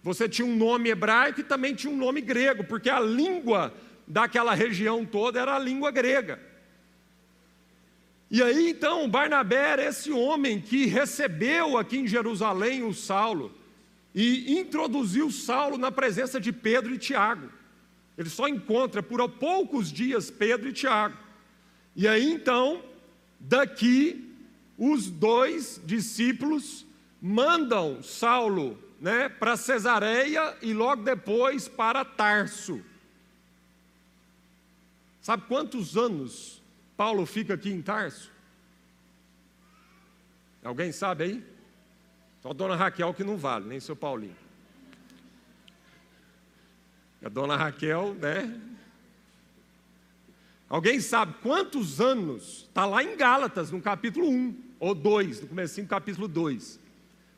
Você 0.03 0.29
tinha 0.29 0.47
um 0.47 0.57
nome 0.57 0.91
hebraico 0.91 1.41
e 1.41 1.45
também 1.45 1.75
tinha 1.75 1.91
um 1.91 1.97
nome 1.97 2.21
grego, 2.21 2.65
porque 2.65 2.91
a 2.91 3.01
língua 3.01 3.73
daquela 4.07 4.53
região 4.53 5.07
toda 5.07 5.41
era 5.41 5.57
a 5.57 5.59
língua 5.59 5.91
grega. 5.91 6.50
E 8.31 8.43
aí 8.43 8.71
então 8.71 9.09
Barnabé 9.09 9.73
era 9.73 9.85
esse 9.85 10.13
homem 10.13 10.61
que 10.61 10.87
recebeu 10.87 11.77
aqui 11.77 11.99
em 11.99 12.07
Jerusalém 12.07 12.85
o 12.85 12.95
Saulo 12.95 13.53
e 14.15 14.59
introduziu 14.59 15.31
Saulo 15.31 15.77
na 15.77 15.91
presença 15.91 16.41
de 16.41 16.53
Pedro 16.53 16.95
e 16.95 16.99
Tiago. 16.99 17.51
Ele 18.17 18.31
só 18.31 18.47
encontra 18.47 19.03
por 19.03 19.27
poucos 19.29 19.91
dias 19.91 20.31
Pedro 20.31 20.69
e 20.69 20.73
Tiago. 20.73 21.17
E 21.97 22.07
aí 22.07 22.31
então, 22.31 22.83
daqui 23.41 24.33
os 24.79 25.11
dois 25.11 25.81
discípulos 25.85 26.87
mandam 27.21 28.03
Saulo 28.03 28.79
né, 29.01 29.29
para 29.29 29.57
Cesareia 29.57 30.57
e 30.63 30.73
logo 30.73 31.03
depois 31.03 31.67
para 31.67 32.05
Tarso. 32.05 32.81
Sabe 35.21 35.45
quantos 35.49 35.97
anos 35.97 36.60
Paulo 37.01 37.25
fica 37.25 37.55
aqui 37.55 37.71
em 37.71 37.81
Tarso? 37.81 38.31
Alguém 40.63 40.93
sabe 40.93 41.25
aí? 41.25 41.47
Só 42.43 42.51
a 42.51 42.53
dona 42.53 42.77
Raquel 42.77 43.15
que 43.15 43.25
não 43.25 43.39
vale, 43.39 43.67
nem 43.67 43.81
seu 43.81 43.97
Paulinho. 43.97 44.37
A 47.25 47.31
dona 47.31 47.57
Raquel, 47.57 48.13
né? 48.17 48.61
Alguém 50.69 51.01
sabe 51.01 51.33
quantos 51.43 52.03
anos? 52.03 52.67
Está 52.69 52.85
lá 52.85 53.03
em 53.03 53.17
Gálatas, 53.17 53.71
no 53.71 53.81
capítulo 53.81 54.29
1 54.29 54.63
ou 54.79 54.95
2, 54.95 55.41
no 55.41 55.49
começo 55.49 55.81
do 55.81 55.89
capítulo 55.89 56.29
2. 56.29 56.79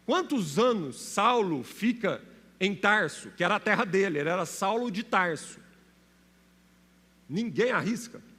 Quantos 0.05 0.59
anos 0.59 1.01
Saulo 1.01 1.63
fica 1.63 2.21
em 2.59 2.75
Tarso, 2.75 3.31
que 3.37 3.45
era 3.45 3.55
a 3.55 3.61
terra 3.61 3.85
dele, 3.85 4.19
ele 4.19 4.29
era 4.29 4.45
Saulo 4.45 4.91
de 4.91 5.05
Tarso. 5.05 5.61
Ninguém 7.29 7.71
arrisca. 7.71 8.32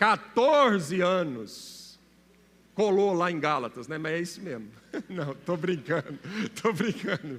14 0.00 1.02
anos 1.02 2.00
colou 2.74 3.12
lá 3.12 3.30
em 3.30 3.38
Gálatas, 3.38 3.86
né? 3.86 3.98
Mas 3.98 4.12
é 4.12 4.18
isso 4.18 4.40
mesmo. 4.40 4.70
Não, 5.10 5.32
estou 5.32 5.58
brincando, 5.58 6.18
estou 6.42 6.72
brincando. 6.72 7.38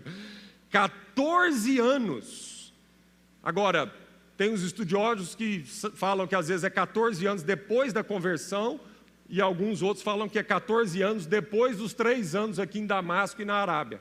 14 0.70 1.80
anos. 1.80 2.72
Agora, 3.41 3.91
tem 4.38 4.53
os 4.53 4.62
estudiosos 4.62 5.34
que 5.34 5.63
falam 5.96 6.27
que 6.27 6.36
às 6.36 6.50
vezes 6.50 6.63
é 6.63 6.70
14 6.70 7.25
anos 7.25 7.41
depois 7.41 7.94
da 7.94 8.03
conversão, 8.03 8.80
e 9.27 9.41
alguns 9.41 9.82
outros 9.82 10.03
falam 10.03 10.30
que 10.30 10.38
é 10.38 10.44
14 10.44 11.01
anos 11.01 11.25
depois 11.25 11.77
dos 11.77 11.96
três 11.96 12.36
anos 12.36 12.60
aqui 12.60 12.77
em 12.77 12.86
Damasco 12.86 13.41
e 13.41 13.46
na 13.46 13.56
Arábia. 13.56 14.00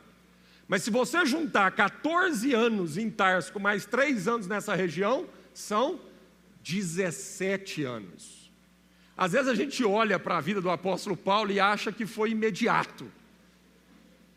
Mas 0.69 0.83
se 0.83 0.91
você 0.91 1.25
juntar 1.25 1.71
14 1.71 2.53
anos 2.53 2.99
em 2.99 3.09
Tarso 3.09 3.59
mais 3.59 3.87
três 3.87 4.29
anos 4.29 4.47
nessa 4.47 4.75
região, 4.75 5.27
são 5.55 5.99
17 6.63 7.85
anos. 7.85 8.40
Às 9.21 9.33
vezes 9.33 9.49
a 9.49 9.55
gente 9.55 9.85
olha 9.85 10.19
para 10.19 10.39
a 10.39 10.41
vida 10.41 10.63
do 10.63 10.71
apóstolo 10.71 11.15
Paulo 11.15 11.53
e 11.53 11.61
acha 11.61 11.93
que 11.93 12.07
foi 12.07 12.31
imediato. 12.31 13.07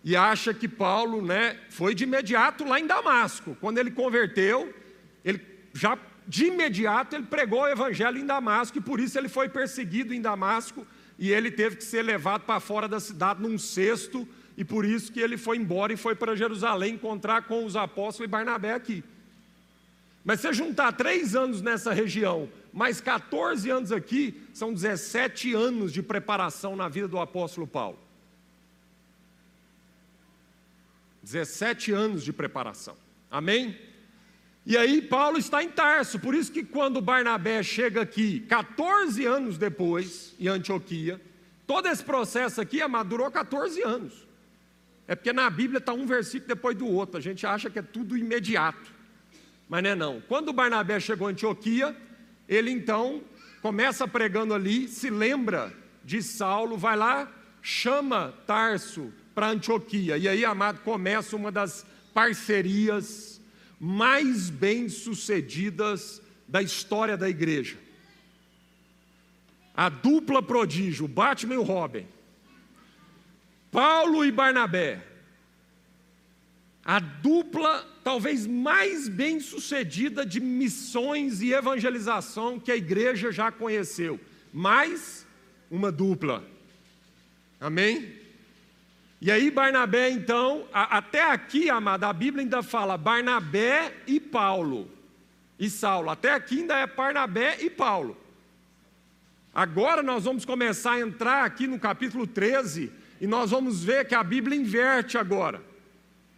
E 0.04 0.14
acha 0.14 0.54
que 0.54 0.68
Paulo 0.68 1.22
né, 1.22 1.58
foi 1.70 1.96
de 1.96 2.04
imediato 2.04 2.66
lá 2.66 2.78
em 2.82 2.86
Damasco. 2.86 3.56
Quando 3.62 3.78
ele 3.78 3.92
converteu, 3.92 4.76
ele 5.24 5.42
já 5.74 5.98
de 6.28 6.48
imediato 6.48 7.16
ele 7.16 7.24
pregou 7.24 7.62
o 7.62 7.68
evangelho 7.68 8.18
em 8.18 8.26
Damasco 8.26 8.78
e 8.78 8.82
por 8.82 9.00
isso 9.00 9.18
ele 9.18 9.30
foi 9.30 9.48
perseguido 9.48 10.14
em 10.14 10.22
Damasco 10.22 10.86
e 11.18 11.32
ele 11.32 11.50
teve 11.50 11.78
que 11.78 11.84
ser 11.86 12.02
levado 12.02 12.42
para 12.42 12.60
fora 12.60 12.86
da 12.86 13.00
cidade 13.00 13.42
num 13.42 13.58
cesto 13.58 14.28
e 14.58 14.66
por 14.66 14.84
isso 14.84 15.14
que 15.14 15.22
ele 15.22 15.38
foi 15.38 15.56
embora 15.56 15.94
e 15.94 15.98
foi 15.98 16.14
para 16.14 16.36
Jerusalém 16.36 16.96
encontrar 16.96 17.44
com 17.44 17.64
os 17.64 17.78
apóstolos 17.78 18.28
e 18.28 18.32
Barnabé 18.32 18.74
aqui. 18.74 19.02
Mas 20.24 20.40
se 20.40 20.54
juntar 20.54 20.94
três 20.94 21.36
anos 21.36 21.62
nessa 21.62 21.94
região, 21.94 22.50
mais 22.72 23.02
14 23.02 23.70
anos 23.70 23.92
aqui, 23.92 24.42
são 24.54 24.74
17 24.74 25.54
anos 25.54 25.92
de 25.92 26.02
preparação 26.02 26.76
na 26.76 26.88
vida 26.88 27.08
do 27.08 27.20
apóstolo 27.20 27.68
Paulo. 27.68 28.00
17 31.22 31.92
anos 31.92 32.24
de 32.24 32.32
preparação. 32.32 32.96
Amém? 33.30 33.78
E 34.66 34.78
aí 34.78 35.02
Paulo 35.02 35.38
está 35.38 35.62
em 35.62 35.70
Tarso, 35.70 36.20
por 36.20 36.34
isso 36.34 36.52
que 36.52 36.64
quando 36.64 37.02
Barnabé 37.02 37.62
chega 37.62 38.02
aqui, 38.02 38.42
14 38.42 39.26
anos 39.26 39.58
depois, 39.58 40.34
em 40.40 40.48
Antioquia, 40.48 41.20
todo 41.68 41.88
esse 41.88 42.04
processo 42.04 42.62
aqui, 42.62 42.82
amado, 42.82 43.10
durou 43.10 43.30
14 43.30 43.82
anos. 43.82 44.26
É 45.06 45.16
porque 45.16 45.34
na 45.34 45.50
Bíblia 45.50 45.80
está 45.80 45.92
um 45.92 46.06
versículo 46.06 46.48
depois 46.48 46.78
do 46.78 46.88
outro, 46.88 47.18
a 47.18 47.22
gente 47.22 47.46
acha 47.46 47.70
que 47.70 47.80
é 47.80 47.82
tudo 47.82 48.18
imediato. 48.18 48.93
Mas 49.74 49.82
não 49.82 49.90
é 49.90 49.96
não. 49.96 50.22
Quando 50.28 50.54
Barnabé 50.54 51.00
chegou 51.00 51.28
a 51.28 51.32
Antioquia, 51.32 51.98
ele 52.48 52.70
então 52.70 53.24
começa 53.60 54.08
pregando 54.08 54.54
ali, 54.54 54.88
se 54.88 55.10
lembra 55.10 55.74
de 56.06 56.22
Saulo, 56.22 56.78
vai 56.78 56.96
lá, 56.96 57.28
chama 57.60 58.36
Tarso 58.46 59.12
para 59.34 59.50
Antioquia. 59.50 60.16
E 60.16 60.28
aí, 60.28 60.46
amado, 60.46 60.82
começa 60.82 61.36
uma 61.36 61.52
das 61.52 61.88
parcerias 62.14 63.42
mais 63.80 64.52
bem-sucedidas 64.52 66.22
da 66.48 66.62
história 66.62 67.18
da 67.18 67.28
igreja. 67.28 67.80
A 69.76 69.90
dupla 69.90 70.44
prodígio, 70.44 71.08
Batman 71.08 71.56
e 71.56 71.58
o 71.58 71.64
Robin. 71.64 72.06
Paulo 73.72 74.24
e 74.24 74.32
Barnabé. 74.32 75.13
A 76.86 77.00
dupla 77.00 77.88
talvez 78.04 78.46
mais 78.46 79.08
bem-sucedida 79.08 80.26
de 80.26 80.42
missões 80.42 81.42
e 81.42 81.54
evangelização 81.54 82.60
que 82.60 82.72
a 82.72 82.76
igreja 82.76 83.32
já 83.32 83.52
conheceu. 83.52 84.20
Mais 84.52 85.26
uma 85.72 85.92
dupla. 85.92 86.44
Amém? 87.60 88.14
E 89.22 89.32
aí, 89.32 89.50
Barnabé, 89.50 90.10
então, 90.10 90.68
a, 90.74 90.98
até 90.98 91.24
aqui, 91.32 91.70
amada, 91.70 92.10
a 92.10 92.14
Bíblia 92.14 92.44
ainda 92.44 92.62
fala 92.62 92.98
Barnabé 92.98 93.94
e 94.06 94.20
Paulo 94.20 94.92
e 95.58 95.70
Saulo. 95.70 96.10
Até 96.10 96.34
aqui 96.34 96.60
ainda 96.60 96.78
é 96.78 96.86
Barnabé 96.86 97.58
e 97.62 97.70
Paulo. 97.70 98.18
Agora 99.54 100.04
nós 100.04 100.26
vamos 100.26 100.44
começar 100.44 100.94
a 100.94 101.00
entrar 101.00 101.46
aqui 101.46 101.68
no 101.68 101.80
capítulo 101.80 102.28
13 102.28 102.92
e 103.22 103.26
nós 103.26 103.52
vamos 103.52 103.82
ver 103.82 104.06
que 104.06 104.16
a 104.16 104.24
Bíblia 104.24 104.60
inverte 104.60 105.18
agora. 105.18 105.62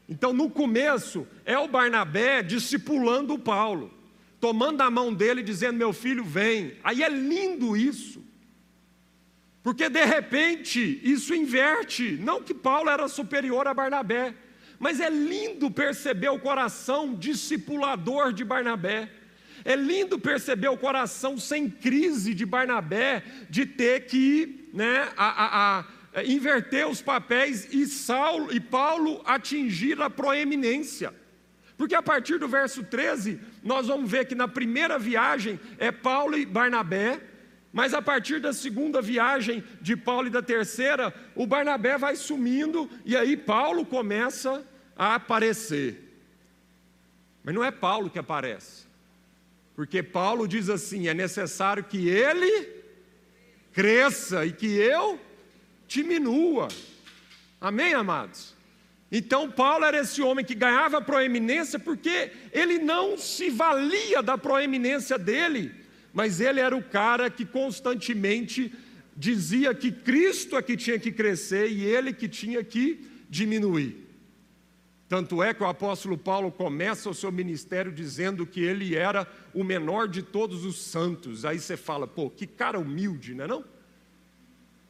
Então, 0.07 0.31
no 0.31 0.49
começo, 0.49 1.27
é 1.43 1.57
o 1.57 1.67
Barnabé 1.67 2.43
discipulando 2.43 3.33
o 3.33 3.39
Paulo, 3.39 3.91
tomando 4.39 4.81
a 4.81 4.89
mão 4.89 5.13
dele 5.13 5.41
e 5.41 5.43
dizendo: 5.43 5.77
Meu 5.77 5.91
filho, 5.91 6.23
vem. 6.23 6.77
Aí 6.83 7.03
é 7.03 7.09
lindo 7.09 7.75
isso. 7.75 8.23
Porque 9.65 9.89
de 9.89 10.05
repente 10.05 11.01
isso 11.03 11.33
inverte. 11.33 12.19
Não 12.21 12.43
que 12.43 12.53
Paulo 12.53 12.87
era 12.87 13.07
superior 13.07 13.67
a 13.67 13.73
Barnabé, 13.73 14.35
mas 14.77 14.99
é 14.99 15.09
lindo 15.09 15.71
perceber 15.71 16.29
o 16.29 16.39
coração 16.39 17.15
discipulador 17.15 18.31
de 18.31 18.43
Barnabé. 18.43 19.09
É 19.63 19.75
lindo 19.75 20.19
perceber 20.19 20.67
o 20.67 20.77
coração 20.77 21.39
sem 21.39 21.67
crise 21.67 22.35
de 22.35 22.45
Barnabé, 22.45 23.23
de 23.49 23.65
ter 23.65 24.05
que 24.05 24.69
né, 24.71 25.09
a, 25.17 25.25
a, 25.25 25.79
a, 25.79 25.85
inverter 26.23 26.87
os 26.87 27.01
papéis 27.01 27.67
e, 27.73 27.85
Saulo, 27.85 28.53
e 28.53 28.59
Paulo 28.59 29.21
atingir 29.25 30.01
a 30.01 30.09
proeminência. 30.09 31.13
Porque 31.77 31.95
a 31.95 32.01
partir 32.01 32.39
do 32.39 32.47
verso 32.47 32.83
13, 32.83 33.39
nós 33.63 33.87
vamos 33.87 34.09
ver 34.09 34.25
que 34.25 34.35
na 34.35 34.47
primeira 34.47 34.97
viagem 34.97 35.59
é 35.77 35.91
Paulo 35.91 36.37
e 36.37 36.45
Barnabé, 36.45 37.21
mas 37.73 37.93
a 37.93 38.01
partir 38.01 38.39
da 38.39 38.53
segunda 38.53 39.01
viagem 39.01 39.61
de 39.81 39.97
Paulo 39.97 40.27
e 40.27 40.31
da 40.31 40.41
terceira, 40.41 41.13
o 41.35 41.45
Barnabé 41.45 41.97
vai 41.97 42.15
sumindo 42.15 42.89
e 43.03 43.17
aí 43.17 43.35
Paulo 43.35 43.85
começa 43.85 44.65
a 44.95 45.15
aparecer. 45.15 46.01
Mas 47.43 47.53
não 47.53 47.63
é 47.63 47.71
Paulo 47.71 48.09
que 48.09 48.17
aparece. 48.17 48.85
Porque 49.75 50.01
Paulo 50.01 50.47
diz 50.47 50.69
assim: 50.69 51.09
é 51.09 51.13
necessário 51.13 51.83
que 51.83 52.07
ele 52.07 52.69
cresça 53.73 54.45
e 54.45 54.53
que 54.53 54.67
eu 54.67 55.19
diminua. 55.87 56.67
Amém, 57.59 57.93
amados? 57.93 58.53
Então, 59.11 59.49
Paulo 59.49 59.85
era 59.85 59.99
esse 59.99 60.21
homem 60.21 60.43
que 60.43 60.55
ganhava 60.55 61.01
proeminência 61.01 61.79
porque 61.79 62.31
ele 62.51 62.79
não 62.79 63.17
se 63.17 63.49
valia 63.49 64.21
da 64.21 64.37
proeminência 64.37 65.17
dele 65.17 65.85
mas 66.15 66.39
ele 66.39 66.61
era 66.61 66.73
o 66.73 66.81
cara 66.81 67.29
que 67.29 67.45
constantemente 67.45 68.73
dizia 69.17 69.75
que 69.75 69.91
Cristo 69.91 70.55
é 70.55 70.61
que 70.61 70.77
tinha 70.77 70.97
que 70.97 71.11
crescer 71.11 71.69
e 71.69 71.83
ele 71.83 72.13
que 72.13 72.29
tinha 72.29 72.63
que 72.63 73.05
diminuir. 73.29 74.07
Tanto 75.09 75.43
é 75.43 75.53
que 75.53 75.61
o 75.61 75.67
apóstolo 75.67 76.17
Paulo 76.17 76.53
começa 76.53 77.09
o 77.09 77.13
seu 77.13 77.33
ministério 77.33 77.91
dizendo 77.91 78.47
que 78.47 78.61
ele 78.61 78.95
era 78.95 79.27
o 79.53 79.61
menor 79.61 80.07
de 80.07 80.23
todos 80.23 80.63
os 80.63 80.81
santos. 80.81 81.43
Aí 81.43 81.59
você 81.59 81.75
fala, 81.75 82.07
pô, 82.07 82.29
que 82.29 82.47
cara 82.47 82.79
humilde, 82.79 83.35
não 83.35 83.43
é 83.43 83.47
não? 83.49 83.65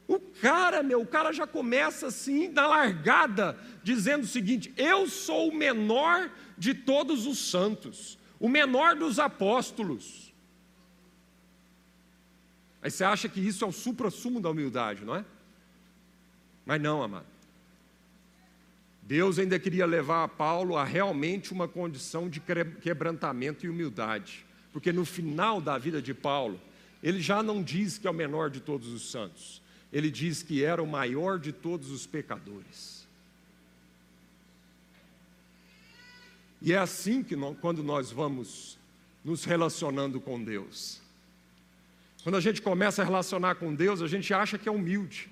O 0.08 0.20
cara, 0.20 0.84
meu, 0.84 1.02
o 1.02 1.08
cara 1.08 1.32
já 1.32 1.48
começa 1.48 2.08
assim, 2.08 2.48
na 2.50 2.68
largada, 2.68 3.58
dizendo 3.84 4.24
o 4.24 4.28
seguinte: 4.28 4.74
eu 4.78 5.08
sou 5.08 5.50
o 5.50 5.56
menor 5.56 6.30
de 6.58 6.74
todos 6.74 7.26
os 7.26 7.40
santos, 7.50 8.18
o 8.40 8.48
menor 8.48 8.96
dos 8.96 9.18
apóstolos. 9.18 10.34
Aí 12.82 12.92
você 12.92 13.04
acha 13.04 13.28
que 13.28 13.40
isso 13.40 13.66
é 13.66 13.68
o 13.68 13.72
supra-sumo 13.72 14.40
da 14.40 14.50
humildade, 14.50 15.04
não 15.04 15.16
é? 15.16 15.26
Mas 16.66 16.80
não, 16.80 17.02
amado. 17.02 17.26
Deus 19.02 19.38
ainda 19.38 19.60
queria 19.60 19.86
levar 19.86 20.24
a 20.24 20.28
Paulo 20.28 20.78
a 20.78 20.84
realmente 20.84 21.52
uma 21.52 21.68
condição 21.68 22.28
de 22.28 22.40
quebrantamento 22.40 23.66
e 23.66 23.70
humildade, 23.70 24.46
porque 24.74 24.92
no 24.92 25.06
final 25.06 25.62
da 25.62 25.78
vida 25.78 26.02
de 26.02 26.14
Paulo, 26.14 26.60
ele 27.04 27.22
já 27.22 27.44
não 27.44 27.62
diz 27.62 28.00
que 28.00 28.08
é 28.08 28.10
o 28.10 28.14
menor 28.14 28.50
de 28.50 28.60
todos 28.60 28.88
os 28.88 29.12
santos, 29.12 29.62
ele 29.96 30.12
diz 30.12 30.44
que 30.44 30.62
era 30.62 30.84
o 30.84 30.86
maior 30.86 31.40
de 31.40 31.54
todos 31.54 31.90
os 31.90 32.06
pecadores. 32.06 33.08
E 36.62 36.74
é 36.74 36.78
assim 36.78 37.24
que 37.24 37.34
nós, 37.34 37.58
quando 37.62 37.82
nós 37.82 38.12
vamos 38.12 38.78
nos 39.24 39.46
relacionando 39.46 40.20
com 40.20 40.44
Deus. 40.44 41.00
Quando 42.24 42.36
a 42.36 42.42
gente 42.42 42.62
começa 42.62 43.02
a 43.02 43.06
relacionar 43.06 43.56
com 43.56 43.74
Deus, 43.74 44.02
a 44.02 44.08
gente 44.08 44.34
acha 44.34 44.58
que 44.58 44.68
é 44.68 44.72
humilde. 44.72 45.30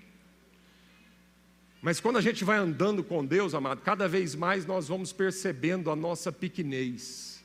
Mas 1.82 2.00
quando 2.00 2.16
a 2.16 2.22
gente 2.22 2.46
vai 2.46 2.58
andando 2.58 3.04
com 3.04 3.26
Deus, 3.26 3.54
amado, 3.54 3.82
cada 3.82 4.08
vez 4.08 4.34
mais 4.34 4.66
nós 4.66 4.88
vamos 4.88 5.12
percebendo 5.12 5.92
a 5.92 5.96
nossa 5.96 6.32
pequenez. 6.32 7.44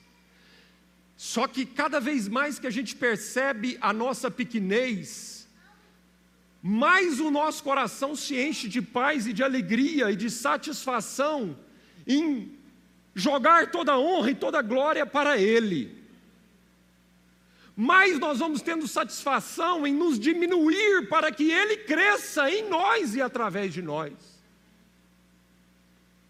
Só 1.17 1.49
que 1.49 1.67
cada 1.67 1.99
vez 1.99 2.29
mais 2.29 2.61
que 2.61 2.67
a 2.69 2.71
gente 2.71 2.95
percebe 2.95 3.77
a 3.81 3.93
nossa 3.93 4.31
pequenez, 4.31 5.38
mais 6.63 7.21
o 7.21 7.31
nosso 7.31 7.63
coração 7.63 8.17
se 8.17 8.37
enche 8.37 8.69
de 8.69 8.83
paz 8.83 9.27
e 9.27 9.33
de 9.33 9.43
alegria 9.43 10.11
e 10.11 10.17
de 10.17 10.29
satisfação 10.29 11.57
em 12.07 12.53
jogar 13.15 13.71
toda 13.71 13.93
a 13.93 13.99
honra 13.99 14.31
e 14.31 14.35
toda 14.35 14.59
a 14.59 14.63
glória 14.63 15.07
para 15.07 15.39
Ele. 15.39 15.97
mais 17.77 18.19
nós 18.19 18.41
vamos 18.41 18.61
tendo 18.61 18.89
satisfação 18.89 19.87
em 19.87 19.95
nos 19.95 20.19
diminuir 20.19 21.09
para 21.09 21.31
que 21.31 21.49
Ele 21.51 21.77
cresça 21.77 22.51
em 22.51 22.69
nós 22.69 23.15
e 23.15 23.23
através 23.23 23.73
de 23.73 23.81
nós. 23.81 24.13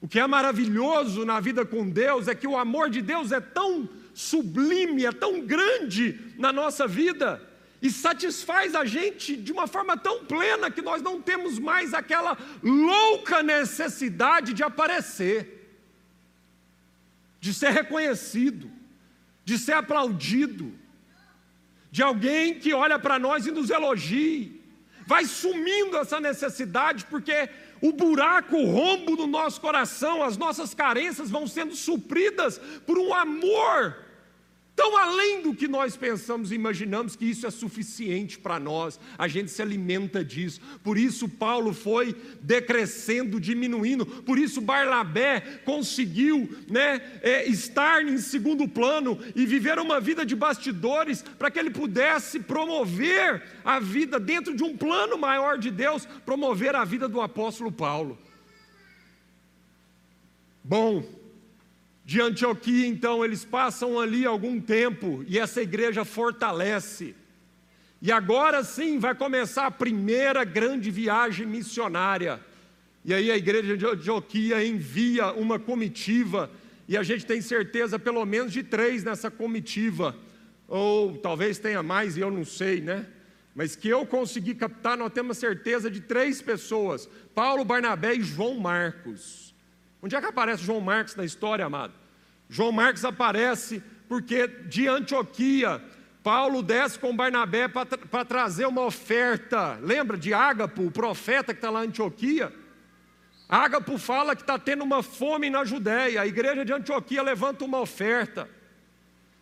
O 0.00 0.06
que 0.06 0.20
é 0.20 0.26
maravilhoso 0.26 1.24
na 1.24 1.40
vida 1.40 1.64
com 1.64 1.88
Deus 1.88 2.28
é 2.28 2.34
que 2.34 2.46
o 2.46 2.56
amor 2.56 2.90
de 2.90 3.00
Deus 3.00 3.32
é 3.32 3.40
tão 3.40 3.88
sublime, 4.12 5.06
é 5.06 5.12
tão 5.12 5.40
grande 5.40 6.34
na 6.36 6.52
nossa 6.52 6.86
vida 6.86 7.47
e 7.80 7.90
satisfaz 7.90 8.74
a 8.74 8.84
gente 8.84 9.36
de 9.36 9.52
uma 9.52 9.66
forma 9.66 9.96
tão 9.96 10.24
plena 10.24 10.70
que 10.70 10.82
nós 10.82 11.00
não 11.00 11.20
temos 11.20 11.58
mais 11.58 11.94
aquela 11.94 12.36
louca 12.62 13.42
necessidade 13.42 14.52
de 14.52 14.62
aparecer, 14.62 15.70
de 17.40 17.54
ser 17.54 17.70
reconhecido, 17.70 18.70
de 19.44 19.56
ser 19.58 19.72
aplaudido 19.72 20.76
de 21.90 22.02
alguém 22.02 22.58
que 22.58 22.74
olha 22.74 22.98
para 22.98 23.18
nós 23.18 23.46
e 23.46 23.50
nos 23.50 23.70
elogie. 23.70 24.60
Vai 25.06 25.24
sumindo 25.24 25.96
essa 25.96 26.20
necessidade, 26.20 27.06
porque 27.06 27.48
o 27.80 27.92
buraco, 27.92 28.56
o 28.56 28.70
rombo 28.70 29.16
do 29.16 29.26
nosso 29.26 29.60
coração, 29.60 30.22
as 30.22 30.36
nossas 30.36 30.74
carências 30.74 31.30
vão 31.30 31.46
sendo 31.46 31.74
supridas 31.74 32.58
por 32.86 32.98
um 32.98 33.14
amor 33.14 33.96
tão 34.78 34.96
além 34.96 35.42
do 35.42 35.52
que 35.52 35.66
nós 35.66 35.96
pensamos 35.96 36.52
e 36.52 36.54
imaginamos 36.54 37.16
que 37.16 37.24
isso 37.24 37.44
é 37.44 37.50
suficiente 37.50 38.38
para 38.38 38.60
nós, 38.60 39.00
a 39.18 39.26
gente 39.26 39.50
se 39.50 39.60
alimenta 39.60 40.24
disso. 40.24 40.60
Por 40.84 40.96
isso, 40.96 41.28
Paulo 41.28 41.74
foi 41.74 42.14
decrescendo, 42.40 43.40
diminuindo, 43.40 44.06
por 44.06 44.38
isso, 44.38 44.60
Barnabé 44.60 45.40
conseguiu 45.64 46.48
né, 46.70 47.02
é, 47.22 47.44
estar 47.48 48.06
em 48.06 48.18
segundo 48.18 48.68
plano 48.68 49.18
e 49.34 49.44
viver 49.44 49.80
uma 49.80 50.00
vida 50.00 50.24
de 50.24 50.36
bastidores 50.36 51.22
para 51.22 51.50
que 51.50 51.58
ele 51.58 51.70
pudesse 51.70 52.38
promover 52.38 53.42
a 53.64 53.80
vida 53.80 54.20
dentro 54.20 54.54
de 54.54 54.62
um 54.62 54.76
plano 54.76 55.18
maior 55.18 55.58
de 55.58 55.72
Deus 55.72 56.06
promover 56.24 56.76
a 56.76 56.84
vida 56.84 57.08
do 57.08 57.20
apóstolo 57.20 57.72
Paulo. 57.72 58.16
Bom, 60.62 61.17
de 62.08 62.22
Antioquia, 62.22 62.86
então, 62.86 63.22
eles 63.22 63.44
passam 63.44 64.00
ali 64.00 64.24
algum 64.24 64.58
tempo 64.58 65.22
e 65.28 65.38
essa 65.38 65.60
igreja 65.60 66.06
fortalece. 66.06 67.14
E 68.00 68.10
agora 68.10 68.64
sim 68.64 68.98
vai 68.98 69.14
começar 69.14 69.66
a 69.66 69.70
primeira 69.70 70.42
grande 70.42 70.90
viagem 70.90 71.46
missionária. 71.46 72.40
E 73.04 73.12
aí 73.12 73.30
a 73.30 73.36
igreja 73.36 73.76
de 73.76 73.84
Antioquia 73.84 74.66
envia 74.66 75.32
uma 75.32 75.58
comitiva, 75.58 76.50
e 76.88 76.96
a 76.96 77.02
gente 77.02 77.26
tem 77.26 77.42
certeza 77.42 77.98
pelo 77.98 78.24
menos 78.24 78.54
de 78.54 78.62
três 78.62 79.04
nessa 79.04 79.30
comitiva, 79.30 80.16
ou 80.66 81.18
talvez 81.18 81.58
tenha 81.58 81.82
mais 81.82 82.16
e 82.16 82.20
eu 82.20 82.30
não 82.30 82.42
sei, 82.42 82.80
né? 82.80 83.04
Mas 83.54 83.76
que 83.76 83.86
eu 83.86 84.06
consegui 84.06 84.54
captar, 84.54 84.96
nós 84.96 85.12
temos 85.12 85.36
certeza 85.36 85.90
de 85.90 86.00
três 86.00 86.40
pessoas: 86.40 87.06
Paulo, 87.34 87.66
Barnabé 87.66 88.14
e 88.14 88.22
João 88.22 88.58
Marcos. 88.58 89.47
Onde 90.02 90.14
é 90.14 90.20
que 90.20 90.26
aparece 90.26 90.62
João 90.62 90.80
Marcos 90.80 91.16
na 91.16 91.24
história, 91.24 91.64
amado? 91.64 91.92
João 92.48 92.72
Marcos 92.72 93.04
aparece 93.04 93.82
porque 94.08 94.46
de 94.46 94.88
Antioquia, 94.88 95.82
Paulo 96.22 96.62
desce 96.62 96.98
com 96.98 97.14
Barnabé 97.14 97.68
para 97.68 97.86
tra 97.86 98.24
trazer 98.24 98.66
uma 98.66 98.82
oferta. 98.82 99.78
Lembra 99.82 100.16
de 100.16 100.32
Ágapo, 100.32 100.86
o 100.86 100.90
profeta 100.90 101.52
que 101.52 101.58
está 101.58 101.70
lá 101.70 101.84
em 101.84 101.88
Antioquia? 101.88 102.52
Ágapo 103.48 103.96
fala 103.98 104.36
que 104.36 104.42
está 104.42 104.58
tendo 104.58 104.84
uma 104.84 105.02
fome 105.02 105.48
na 105.48 105.64
Judéia. 105.64 106.20
A 106.20 106.26
igreja 106.26 106.64
de 106.64 106.72
Antioquia 106.72 107.22
levanta 107.22 107.64
uma 107.64 107.80
oferta. 107.80 108.48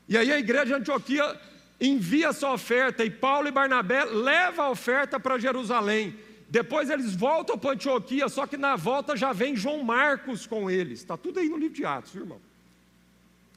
E 0.09 0.17
aí 0.17 0.31
a 0.33 0.39
igreja 0.39 0.67
de 0.67 0.75
Antioquia 0.75 1.41
envia 1.81 2.29
essa 2.29 2.51
oferta 2.51 3.05
e 3.05 3.11
Paulo 3.11 3.49
e 3.49 3.51
Barnabé 3.53 4.05
levam 4.05 4.67
a 4.67 4.71
oferta 4.71 5.19
para 5.19 5.39
Jerusalém. 5.39 6.17
Depois 6.49 6.91
eles 6.91 7.15
voltam 7.15 7.59
para 7.59 7.73
Antioquia, 7.73 8.29
só 8.29 8.47
que 8.47 8.57
na 8.57 8.77
volta 8.77 9.17
já 9.17 9.33
vem 9.33 9.57
João 9.57 9.83
Marcos 9.83 10.47
com 10.47 10.71
eles. 10.71 11.01
Está 11.01 11.17
tudo 11.17 11.41
aí 11.41 11.49
no 11.49 11.57
livro 11.57 11.75
de 11.75 11.85
Atos, 11.85 12.13
viu, 12.13 12.23
irmão. 12.23 12.41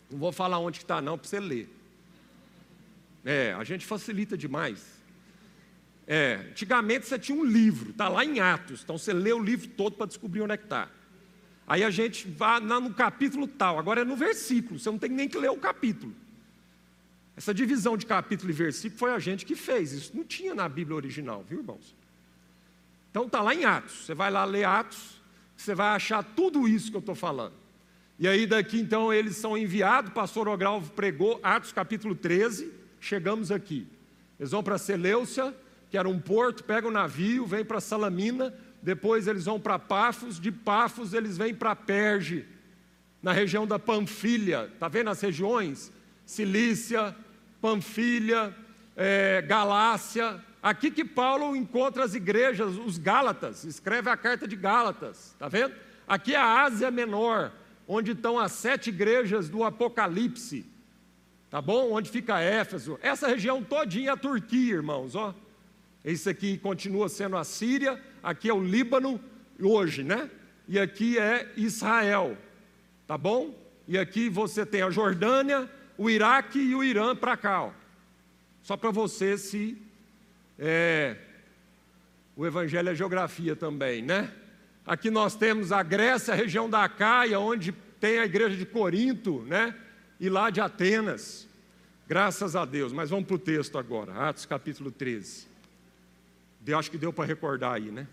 Não 0.09 0.17
vou 0.17 0.31
falar 0.31 0.57
onde 0.57 0.79
está 0.79 1.01
não, 1.01 1.17
para 1.17 1.27
você 1.27 1.39
ler. 1.39 1.69
É, 3.23 3.53
a 3.53 3.63
gente 3.63 3.85
facilita 3.85 4.35
demais. 4.37 4.99
É, 6.07 6.47
antigamente 6.49 7.05
você 7.05 7.19
tinha 7.19 7.37
um 7.37 7.43
livro, 7.43 7.91
está 7.91 8.09
lá 8.09 8.25
em 8.25 8.39
Atos, 8.39 8.81
então 8.83 8.97
você 8.97 9.13
lê 9.13 9.31
o 9.31 9.37
livro 9.37 9.67
todo 9.67 9.95
para 9.95 10.07
descobrir 10.07 10.41
onde 10.41 10.53
é 10.53 10.57
que 10.57 10.63
está. 10.63 10.89
Aí 11.67 11.83
a 11.83 11.91
gente 11.91 12.27
vai 12.27 12.59
no 12.59 12.91
capítulo 12.91 13.47
tal, 13.47 13.77
agora 13.77 14.01
é 14.01 14.03
no 14.03 14.15
versículo, 14.15 14.79
você 14.79 14.89
não 14.89 14.97
tem 14.97 15.11
nem 15.11 15.29
que 15.29 15.37
ler 15.37 15.51
o 15.51 15.57
capítulo. 15.57 16.15
Essa 17.37 17.53
divisão 17.53 17.95
de 17.95 18.07
capítulo 18.07 18.49
e 18.49 18.53
versículo 18.53 18.97
foi 18.97 19.11
a 19.11 19.19
gente 19.19 19.45
que 19.45 19.55
fez, 19.55 19.93
isso 19.93 20.17
não 20.17 20.23
tinha 20.23 20.55
na 20.55 20.67
Bíblia 20.67 20.95
original, 20.95 21.45
viu 21.47 21.59
irmãos? 21.59 21.95
Então 23.09 23.25
está 23.25 23.41
lá 23.41 23.53
em 23.53 23.65
Atos. 23.65 24.05
Você 24.05 24.13
vai 24.13 24.29
lá 24.29 24.45
ler 24.45 24.65
Atos, 24.65 25.21
você 25.55 25.73
vai 25.73 25.95
achar 25.95 26.23
tudo 26.23 26.67
isso 26.67 26.91
que 26.91 26.97
eu 26.97 27.01
estou 27.01 27.15
falando. 27.15 27.53
E 28.17 28.27
aí 28.27 28.45
daqui 28.45 28.79
então 28.79 29.13
eles 29.13 29.37
são 29.37 29.57
enviados, 29.57 30.11
pastor 30.11 30.47
Ogralvo 30.47 30.91
pregou 30.91 31.39
Atos 31.41 31.71
capítulo 31.71 32.13
13, 32.13 32.71
chegamos 32.99 33.51
aqui. 33.51 33.87
Eles 34.39 34.51
vão 34.51 34.61
para 34.61 34.77
Seleucia, 34.77 35.55
que 35.89 35.97
era 35.97 36.07
um 36.07 36.19
porto, 36.19 36.63
pegam 36.63 36.89
o 36.89 36.93
navio, 36.93 37.45
vêm 37.45 37.63
para 37.63 37.79
Salamina, 37.79 38.53
depois 38.81 39.27
eles 39.27 39.45
vão 39.45 39.59
para 39.59 39.79
Pafos, 39.79 40.39
de 40.39 40.51
Pafos 40.51 41.13
eles 41.13 41.37
vêm 41.37 41.53
para 41.53 41.75
Perge, 41.75 42.45
na 43.21 43.33
região 43.33 43.67
da 43.67 43.77
Panfilha, 43.77 44.69
está 44.73 44.87
vendo 44.87 45.09
as 45.09 45.19
regiões? 45.19 45.91
Cilícia, 46.25 47.15
Panfilha, 47.61 48.55
é, 48.95 49.41
Galácia, 49.41 50.39
Aqui 50.61 50.91
que 50.91 51.05
Paulo 51.05 51.55
encontra 51.55 52.03
as 52.03 52.13
igrejas, 52.13 52.75
os 52.75 52.97
Gálatas, 52.97 53.63
escreve 53.63 54.09
a 54.09 54.17
carta 54.17 54.47
de 54.47 54.57
Gálatas, 54.57 55.31
está 55.31 55.47
vendo? 55.47 55.73
Aqui 56.07 56.35
é 56.35 56.37
a 56.37 56.63
Ásia 56.63 56.91
Menor, 56.91 57.51
onde 57.87 58.11
estão 58.11 58.37
as 58.37 58.51
sete 58.51 58.89
igrejas 58.89 59.47
do 59.47 59.63
Apocalipse, 59.63 60.65
tá 61.49 61.61
bom? 61.61 61.93
Onde 61.93 62.09
fica 62.09 62.39
Éfeso. 62.41 62.99
Essa 63.01 63.27
região 63.27 63.63
todinha 63.63 64.09
é 64.09 64.13
a 64.13 64.17
Turquia, 64.17 64.75
irmãos, 64.75 65.15
ó. 65.15 65.33
Esse 66.03 66.29
aqui 66.29 66.57
continua 66.57 67.07
sendo 67.07 67.37
a 67.37 67.43
Síria, 67.43 68.01
aqui 68.21 68.49
é 68.49 68.53
o 68.53 68.61
Líbano, 68.61 69.19
hoje, 69.61 70.03
né? 70.03 70.29
E 70.67 70.77
aqui 70.77 71.17
é 71.17 71.51
Israel, 71.55 72.37
tá 73.07 73.17
bom? 73.17 73.53
E 73.87 73.97
aqui 73.97 74.29
você 74.29 74.65
tem 74.65 74.81
a 74.81 74.89
Jordânia, 74.89 75.69
o 75.97 76.09
Iraque 76.09 76.59
e 76.59 76.75
o 76.75 76.83
Irã 76.83 77.15
para 77.15 77.37
cá, 77.37 77.63
ó. 77.63 77.71
Só 78.61 78.77
para 78.77 78.91
você 78.91 79.37
se 79.37 79.81
é, 80.59 81.15
o 82.35 82.45
Evangelho 82.45 82.89
é 82.89 82.95
geografia 82.95 83.55
também, 83.55 84.01
né? 84.01 84.33
Aqui 84.85 85.09
nós 85.09 85.35
temos 85.35 85.71
a 85.71 85.81
Grécia, 85.81 86.33
a 86.33 86.37
região 86.37 86.69
da 86.69 86.87
Caia, 86.89 87.39
onde 87.39 87.71
tem 87.99 88.19
a 88.19 88.25
igreja 88.25 88.57
de 88.57 88.65
Corinto, 88.65 89.41
né? 89.43 89.73
E 90.19 90.29
lá 90.29 90.49
de 90.49 90.59
Atenas. 90.59 91.47
Graças 92.07 92.55
a 92.55 92.65
Deus. 92.65 92.91
Mas 92.91 93.09
vamos 93.09 93.25
para 93.25 93.35
o 93.35 93.39
texto 93.39 93.77
agora, 93.77 94.13
Atos 94.13 94.45
capítulo 94.45 94.91
13. 94.91 95.47
Eu 96.67 96.77
acho 96.77 96.91
que 96.91 96.97
deu 96.97 97.13
para 97.13 97.25
recordar 97.25 97.75
aí, 97.75 97.89
né? 97.89 98.05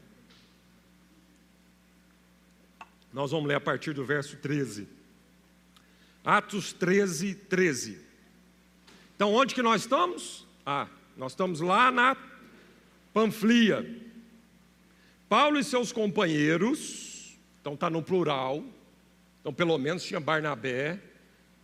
Nós 3.13 3.33
vamos 3.33 3.49
ler 3.49 3.55
a 3.57 3.61
partir 3.61 3.93
do 3.93 4.05
verso 4.05 4.37
13. 4.37 4.87
Atos 6.25 6.73
13, 6.73 7.35
13. 7.35 7.99
Então, 9.15 9.33
onde 9.33 9.55
que 9.55 9.63
nós 9.63 9.83
estamos? 9.83 10.47
Ah, 10.65 10.87
nós 11.17 11.33
estamos 11.33 11.61
lá 11.61 11.91
na 11.91 12.15
Panflia. 13.17 13.83
Paulo 15.27 15.59
e 15.59 15.65
seus 15.65 15.91
companheiros, 15.91 17.35
então 17.59 17.73
está 17.73 17.89
no 17.89 18.03
plural, 18.03 18.63
então 19.41 19.55
pelo 19.55 19.79
menos 19.79 20.05
tinha 20.05 20.21
Barnabé 20.21 21.01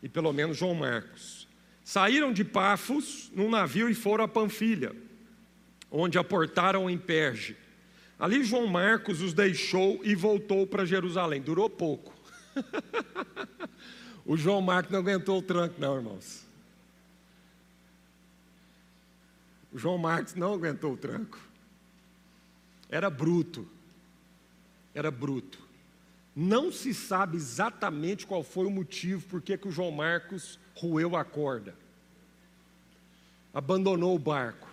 e 0.03 0.09
pelo 0.09 0.33
menos 0.33 0.57
João 0.57 0.75
Marcos. 0.75 1.47
Saíram 1.85 2.33
de 2.33 2.43
Pafos 2.43 3.31
num 3.35 3.51
navio 3.51 3.91
e 3.91 3.95
foram 3.95 4.25
a 4.25 4.29
Panfilha, 4.29 4.97
onde 5.91 6.17
aportaram 6.17 6.89
em 6.89 6.97
Perge. 6.97 7.55
Ali 8.19 8.43
João 8.43 8.67
Marcos 8.67 9.21
os 9.21 9.35
deixou 9.35 10.01
e 10.03 10.15
voltou 10.15 10.67
para 10.67 10.87
Jerusalém. 10.87 11.43
Durou 11.43 11.69
pouco. 11.69 12.15
o 14.25 14.39
João 14.39 14.63
Marcos 14.63 14.91
não 14.91 15.01
aguentou 15.01 15.41
o 15.41 15.43
tranco, 15.43 15.79
não, 15.79 15.97
irmãos. 15.97 16.51
O 19.73 19.79
João 19.79 19.99
Marcos 19.99 20.35
não 20.35 20.53
aguentou 20.53 20.93
o 20.93 20.97
tranco. 20.97 21.39
Era 22.89 23.09
bruto. 23.09 23.67
Era 24.95 25.11
bruto. 25.11 25.59
Não 26.35 26.71
se 26.71 26.93
sabe 26.93 27.37
exatamente 27.37 28.27
qual 28.27 28.43
foi 28.43 28.67
o 28.67 28.71
motivo 28.71 29.27
por 29.27 29.43
que 29.43 29.59
o 29.65 29.71
João 29.71 29.91
Marcos 29.91 30.59
roeu 30.75 31.17
a 31.17 31.25
corda. 31.25 31.75
Abandonou 33.53 34.15
o 34.15 34.19
barco. 34.19 34.69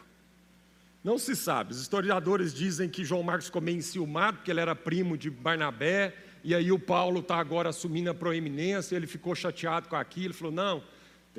Não 1.04 1.18
se 1.18 1.36
sabe. 1.36 1.72
Os 1.72 1.82
historiadores 1.82 2.54
dizem 2.54 2.90
que 2.90 3.06
João 3.06 3.24
Marcos 3.24 3.46
ficou 3.46 3.62
meio 3.62 3.78
enciumado, 3.78 4.38
porque 4.38 4.52
ele 4.52 4.60
era 4.60 4.76
primo 4.76 5.18
de 5.18 5.30
Barnabé, 5.30 6.14
e 6.44 6.54
aí 6.54 6.72
o 6.72 6.80
Paulo 6.80 7.20
está 7.20 7.38
agora 7.38 7.70
assumindo 7.70 8.10
a 8.10 8.14
proeminência, 8.14 8.96
ele 8.96 9.08
ficou 9.08 9.36
chateado 9.36 9.88
com 9.90 9.96
aquilo, 9.96 10.34
falou: 10.34 10.54
não, 10.54 10.84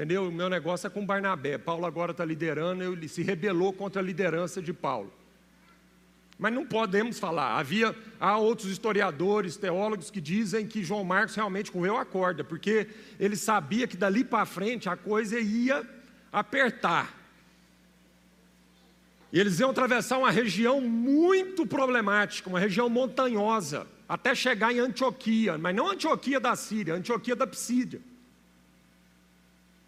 Entendeu? 0.00 0.28
O 0.28 0.32
meu 0.32 0.48
negócio 0.48 0.86
é 0.86 0.90
com 0.90 1.04
Barnabé. 1.04 1.58
Paulo 1.58 1.84
agora 1.84 2.12
está 2.12 2.24
liderando, 2.24 2.82
ele 2.82 3.06
se 3.06 3.22
rebelou 3.22 3.70
contra 3.70 4.00
a 4.00 4.02
liderança 4.02 4.62
de 4.62 4.72
Paulo. 4.72 5.12
Mas 6.38 6.54
não 6.54 6.64
podemos 6.64 7.18
falar. 7.18 7.58
Havia 7.58 7.94
há 8.18 8.38
outros 8.38 8.70
historiadores, 8.70 9.58
teólogos 9.58 10.10
que 10.10 10.18
dizem 10.18 10.66
que 10.66 10.82
João 10.82 11.04
Marcos 11.04 11.34
realmente 11.34 11.70
correu 11.70 11.98
a 11.98 12.06
corda, 12.06 12.42
porque 12.42 12.88
ele 13.18 13.36
sabia 13.36 13.86
que 13.86 13.94
dali 13.94 14.24
para 14.24 14.46
frente 14.46 14.88
a 14.88 14.96
coisa 14.96 15.38
ia 15.38 15.86
apertar. 16.32 17.14
E 19.30 19.38
eles 19.38 19.60
iam 19.60 19.68
atravessar 19.68 20.16
uma 20.16 20.30
região 20.30 20.80
muito 20.80 21.66
problemática, 21.66 22.48
uma 22.48 22.58
região 22.58 22.88
montanhosa, 22.88 23.86
até 24.08 24.34
chegar 24.34 24.72
em 24.72 24.78
Antioquia, 24.78 25.58
mas 25.58 25.76
não 25.76 25.90
Antioquia 25.90 26.40
da 26.40 26.56
Síria, 26.56 26.94
Antioquia 26.94 27.36
da 27.36 27.46
Psídia, 27.46 28.00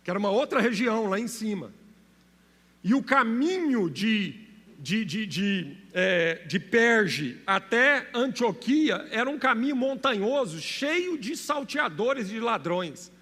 que 0.02 0.10
era 0.10 0.18
uma 0.18 0.30
outra 0.30 0.60
região 0.60 1.08
lá 1.08 1.18
em 1.18 1.28
cima. 1.28 1.72
E 2.82 2.94
o 2.94 3.02
caminho 3.02 3.88
de, 3.88 4.34
de, 4.78 5.04
de, 5.04 5.26
de, 5.26 5.76
é, 5.92 6.42
de 6.46 6.58
Perge 6.58 7.40
até 7.46 8.08
Antioquia 8.12 9.06
era 9.10 9.30
um 9.30 9.38
caminho 9.38 9.76
montanhoso, 9.76 10.60
cheio 10.60 11.16
de 11.16 11.36
salteadores 11.36 12.28
e 12.28 12.32
de 12.32 12.40
ladrões. 12.40 13.12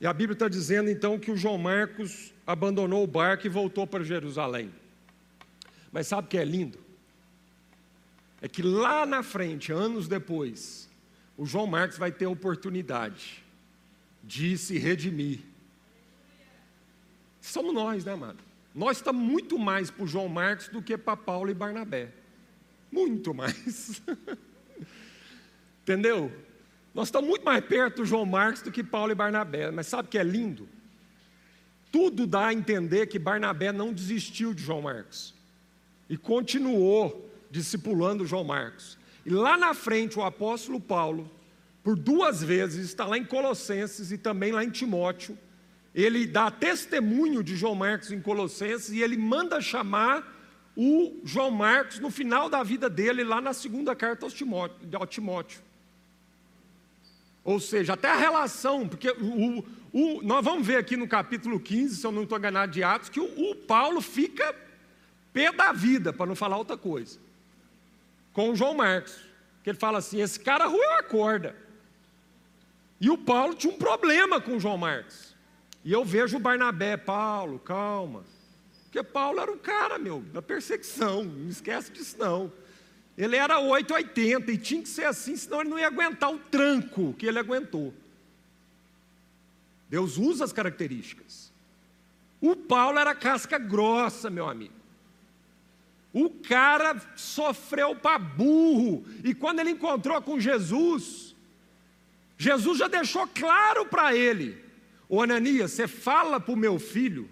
E 0.00 0.06
a 0.06 0.12
Bíblia 0.12 0.34
está 0.34 0.48
dizendo 0.48 0.88
então 0.88 1.18
que 1.18 1.30
o 1.30 1.36
João 1.36 1.58
Marcos 1.58 2.32
abandonou 2.46 3.02
o 3.02 3.06
barco 3.06 3.46
e 3.46 3.50
voltou 3.50 3.86
para 3.86 4.04
Jerusalém. 4.04 4.72
Mas 5.92 6.06
sabe 6.06 6.26
o 6.26 6.30
que 6.30 6.38
é 6.38 6.44
lindo? 6.44 6.78
É 8.40 8.48
que 8.48 8.62
lá 8.62 9.04
na 9.04 9.22
frente, 9.22 9.72
anos 9.72 10.08
depois, 10.08 10.88
o 11.36 11.44
João 11.44 11.66
Marcos 11.66 11.98
vai 11.98 12.10
ter 12.10 12.26
a 12.26 12.30
oportunidade 12.30 13.42
de 14.22 14.56
se 14.56 14.78
redimir. 14.78 15.40
Somos 17.40 17.74
nós, 17.74 18.04
né, 18.04 18.12
amado? 18.12 18.38
Nós 18.74 18.98
estamos 18.98 19.22
muito 19.22 19.58
mais 19.58 19.90
para 19.90 20.06
João 20.06 20.28
Marcos 20.28 20.68
do 20.68 20.82
que 20.82 20.96
para 20.96 21.16
Paulo 21.16 21.50
e 21.50 21.54
Barnabé. 21.54 22.12
Muito 22.90 23.34
mais. 23.34 24.00
Entendeu? 25.82 26.30
Nós 26.94 27.08
estamos 27.08 27.28
muito 27.28 27.44
mais 27.44 27.64
perto 27.64 27.98
do 27.98 28.04
João 28.04 28.26
Marcos 28.26 28.62
do 28.62 28.70
que 28.70 28.82
Paulo 28.82 29.12
e 29.12 29.14
Barnabé. 29.14 29.70
Mas 29.70 29.86
sabe 29.86 30.08
o 30.08 30.10
que 30.10 30.18
é 30.18 30.22
lindo? 30.22 30.68
Tudo 31.90 32.26
dá 32.26 32.48
a 32.48 32.52
entender 32.52 33.06
que 33.06 33.18
Barnabé 33.18 33.72
não 33.72 33.92
desistiu 33.92 34.54
de 34.54 34.62
João 34.62 34.82
Marcos 34.82 35.34
e 36.08 36.16
continuou 36.16 37.28
discipulando 37.50 38.26
João 38.26 38.44
Marcos. 38.44 38.96
E 39.26 39.30
lá 39.30 39.56
na 39.56 39.74
frente, 39.74 40.18
o 40.18 40.22
apóstolo 40.22 40.80
Paulo, 40.80 41.30
por 41.82 41.96
duas 41.96 42.42
vezes, 42.42 42.86
está 42.86 43.06
lá 43.06 43.16
em 43.16 43.24
Colossenses 43.24 44.12
e 44.12 44.18
também 44.18 44.52
lá 44.52 44.62
em 44.62 44.70
Timóteo, 44.70 45.38
ele 45.94 46.26
dá 46.26 46.50
testemunho 46.50 47.42
de 47.42 47.56
João 47.56 47.74
Marcos 47.74 48.12
em 48.12 48.20
Colossenses 48.20 48.90
e 48.90 49.02
ele 49.02 49.16
manda 49.16 49.60
chamar 49.60 50.38
o 50.76 51.20
João 51.24 51.50
Marcos 51.50 51.98
no 51.98 52.10
final 52.10 52.48
da 52.48 52.62
vida 52.62 52.88
dele, 52.88 53.24
lá 53.24 53.40
na 53.40 53.52
segunda 53.52 53.94
carta 53.94 54.26
ao 54.26 55.06
Timóteo. 55.06 55.62
Ou 57.42 57.58
seja, 57.58 57.94
até 57.94 58.10
a 58.10 58.16
relação, 58.16 58.86
porque 58.86 59.10
o, 59.10 59.64
o, 59.92 60.22
nós 60.22 60.44
vamos 60.44 60.66
ver 60.66 60.76
aqui 60.76 60.96
no 60.96 61.08
capítulo 61.08 61.58
15, 61.58 61.96
se 61.96 62.06
eu 62.06 62.12
não 62.12 62.22
estou 62.22 62.38
enganado 62.38 62.70
de 62.70 62.84
Atos, 62.84 63.08
que 63.08 63.18
o, 63.18 63.50
o 63.50 63.54
Paulo 63.54 64.00
fica 64.00 64.54
pé 65.32 65.50
da 65.50 65.72
vida, 65.72 66.12
para 66.12 66.26
não 66.26 66.36
falar 66.36 66.58
outra 66.58 66.76
coisa, 66.76 67.18
com 68.32 68.50
o 68.50 68.56
João 68.56 68.74
Marcos, 68.74 69.16
que 69.64 69.70
ele 69.70 69.78
fala 69.78 69.98
assim: 69.98 70.20
esse 70.20 70.38
cara 70.38 70.66
ruiu 70.66 70.92
a 70.94 71.02
corda. 71.02 71.56
E 73.00 73.08
o 73.08 73.16
Paulo 73.16 73.54
tinha 73.54 73.72
um 73.72 73.78
problema 73.78 74.40
com 74.40 74.60
João 74.60 74.76
Marcos. 74.76 75.34
E 75.84 75.92
eu 75.92 76.04
vejo 76.04 76.36
o 76.36 76.40
Barnabé, 76.40 76.96
Paulo, 76.96 77.58
calma. 77.58 78.24
Porque 78.84 79.02
Paulo 79.02 79.40
era 79.40 79.50
um 79.50 79.56
cara, 79.56 79.98
meu, 79.98 80.20
da 80.20 80.42
perseguição, 80.42 81.24
não 81.24 81.48
esquece 81.48 81.90
disso 81.90 82.16
não. 82.18 82.52
Ele 83.16 83.36
era 83.36 83.58
880 83.58 84.52
e 84.52 84.58
tinha 84.58 84.82
que 84.82 84.88
ser 84.88 85.04
assim, 85.04 85.36
senão 85.36 85.60
ele 85.60 85.70
não 85.70 85.78
ia 85.78 85.86
aguentar 85.86 86.32
o 86.32 86.38
tranco 86.38 87.14
que 87.14 87.26
ele 87.26 87.38
aguentou. 87.38 87.94
Deus 89.88 90.18
usa 90.18 90.44
as 90.44 90.52
características. 90.52 91.50
O 92.40 92.56
Paulo 92.56 92.98
era 92.98 93.14
casca 93.14 93.58
grossa, 93.58 94.28
meu 94.30 94.48
amigo. 94.48 94.74
O 96.12 96.30
cara 96.30 97.00
sofreu 97.14 97.94
para 97.94 98.18
burro. 98.18 99.04
E 99.22 99.34
quando 99.34 99.60
ele 99.60 99.70
encontrou 99.70 100.20
com 100.22 100.40
Jesus, 100.40 101.29
Jesus 102.40 102.78
já 102.78 102.88
deixou 102.88 103.26
claro 103.26 103.84
para 103.84 104.16
ele: 104.16 104.56
Ô 105.06 105.20
Ananias, 105.20 105.72
você 105.72 105.86
fala 105.86 106.40
para 106.40 106.54
o 106.54 106.56
meu 106.56 106.78
filho 106.78 107.28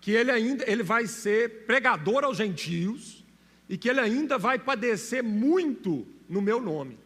que 0.00 0.10
ele 0.10 0.32
ainda 0.32 0.68
ele 0.68 0.82
vai 0.82 1.06
ser 1.06 1.64
pregador 1.64 2.24
aos 2.24 2.36
gentios 2.36 3.24
e 3.68 3.78
que 3.78 3.88
ele 3.88 4.00
ainda 4.00 4.36
vai 4.36 4.58
padecer 4.58 5.22
muito 5.22 6.04
no 6.28 6.42
meu 6.42 6.60
nome. 6.60 6.98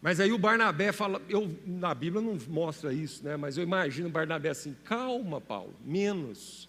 Mas 0.00 0.20
aí 0.20 0.30
o 0.30 0.38
Barnabé 0.38 0.92
fala, 0.92 1.20
eu 1.28 1.58
na 1.66 1.92
Bíblia 1.92 2.22
não 2.22 2.38
mostra 2.48 2.92
isso, 2.92 3.24
né? 3.24 3.36
Mas 3.36 3.58
eu 3.58 3.64
imagino 3.64 4.06
o 4.08 4.12
Barnabé 4.12 4.50
assim: 4.50 4.76
calma, 4.84 5.40
Paulo, 5.40 5.74
menos. 5.84 6.68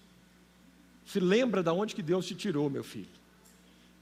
Se 1.06 1.20
lembra 1.20 1.62
de 1.62 1.70
onde 1.70 1.94
que 1.94 2.02
Deus 2.02 2.26
te 2.26 2.34
tirou, 2.34 2.72
meu 2.72 2.84
filho. 2.84 3.06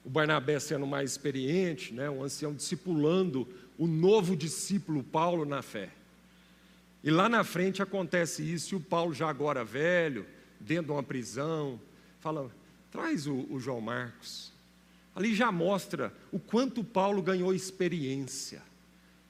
O 0.06 0.10
Barnabé 0.10 0.62
sendo 0.62 0.88
mais 0.88 1.12
experiente, 1.12 1.94
né, 1.94 2.10
um 2.10 2.24
ancião 2.24 2.54
discipulando 2.54 3.46
o 3.78 3.88
novo 3.88 4.36
discípulo 4.36 5.04
Paulo 5.04 5.46
na 5.46 5.62
fé. 5.62 5.90
E 7.04 7.12
lá 7.12 7.28
na 7.28 7.44
frente 7.44 7.82
acontece 7.82 8.42
isso, 8.42 8.76
e 8.76 8.78
o 8.78 8.82
Paulo 8.82 9.14
já 9.14 9.30
agora 9.30 9.64
velho, 9.64 10.26
dentro 10.60 10.86
de 10.86 10.92
uma 10.92 11.04
prisão, 11.04 11.80
fala, 12.20 12.50
traz 12.92 13.28
o, 13.28 13.46
o 13.50 13.60
João 13.60 13.82
Marcos. 13.82 14.52
Ali 15.16 15.36
já 15.36 15.52
mostra 15.52 16.14
o 16.32 16.40
quanto 16.40 16.84
Paulo 16.84 17.22
ganhou 17.22 17.54
experiência 17.54 18.62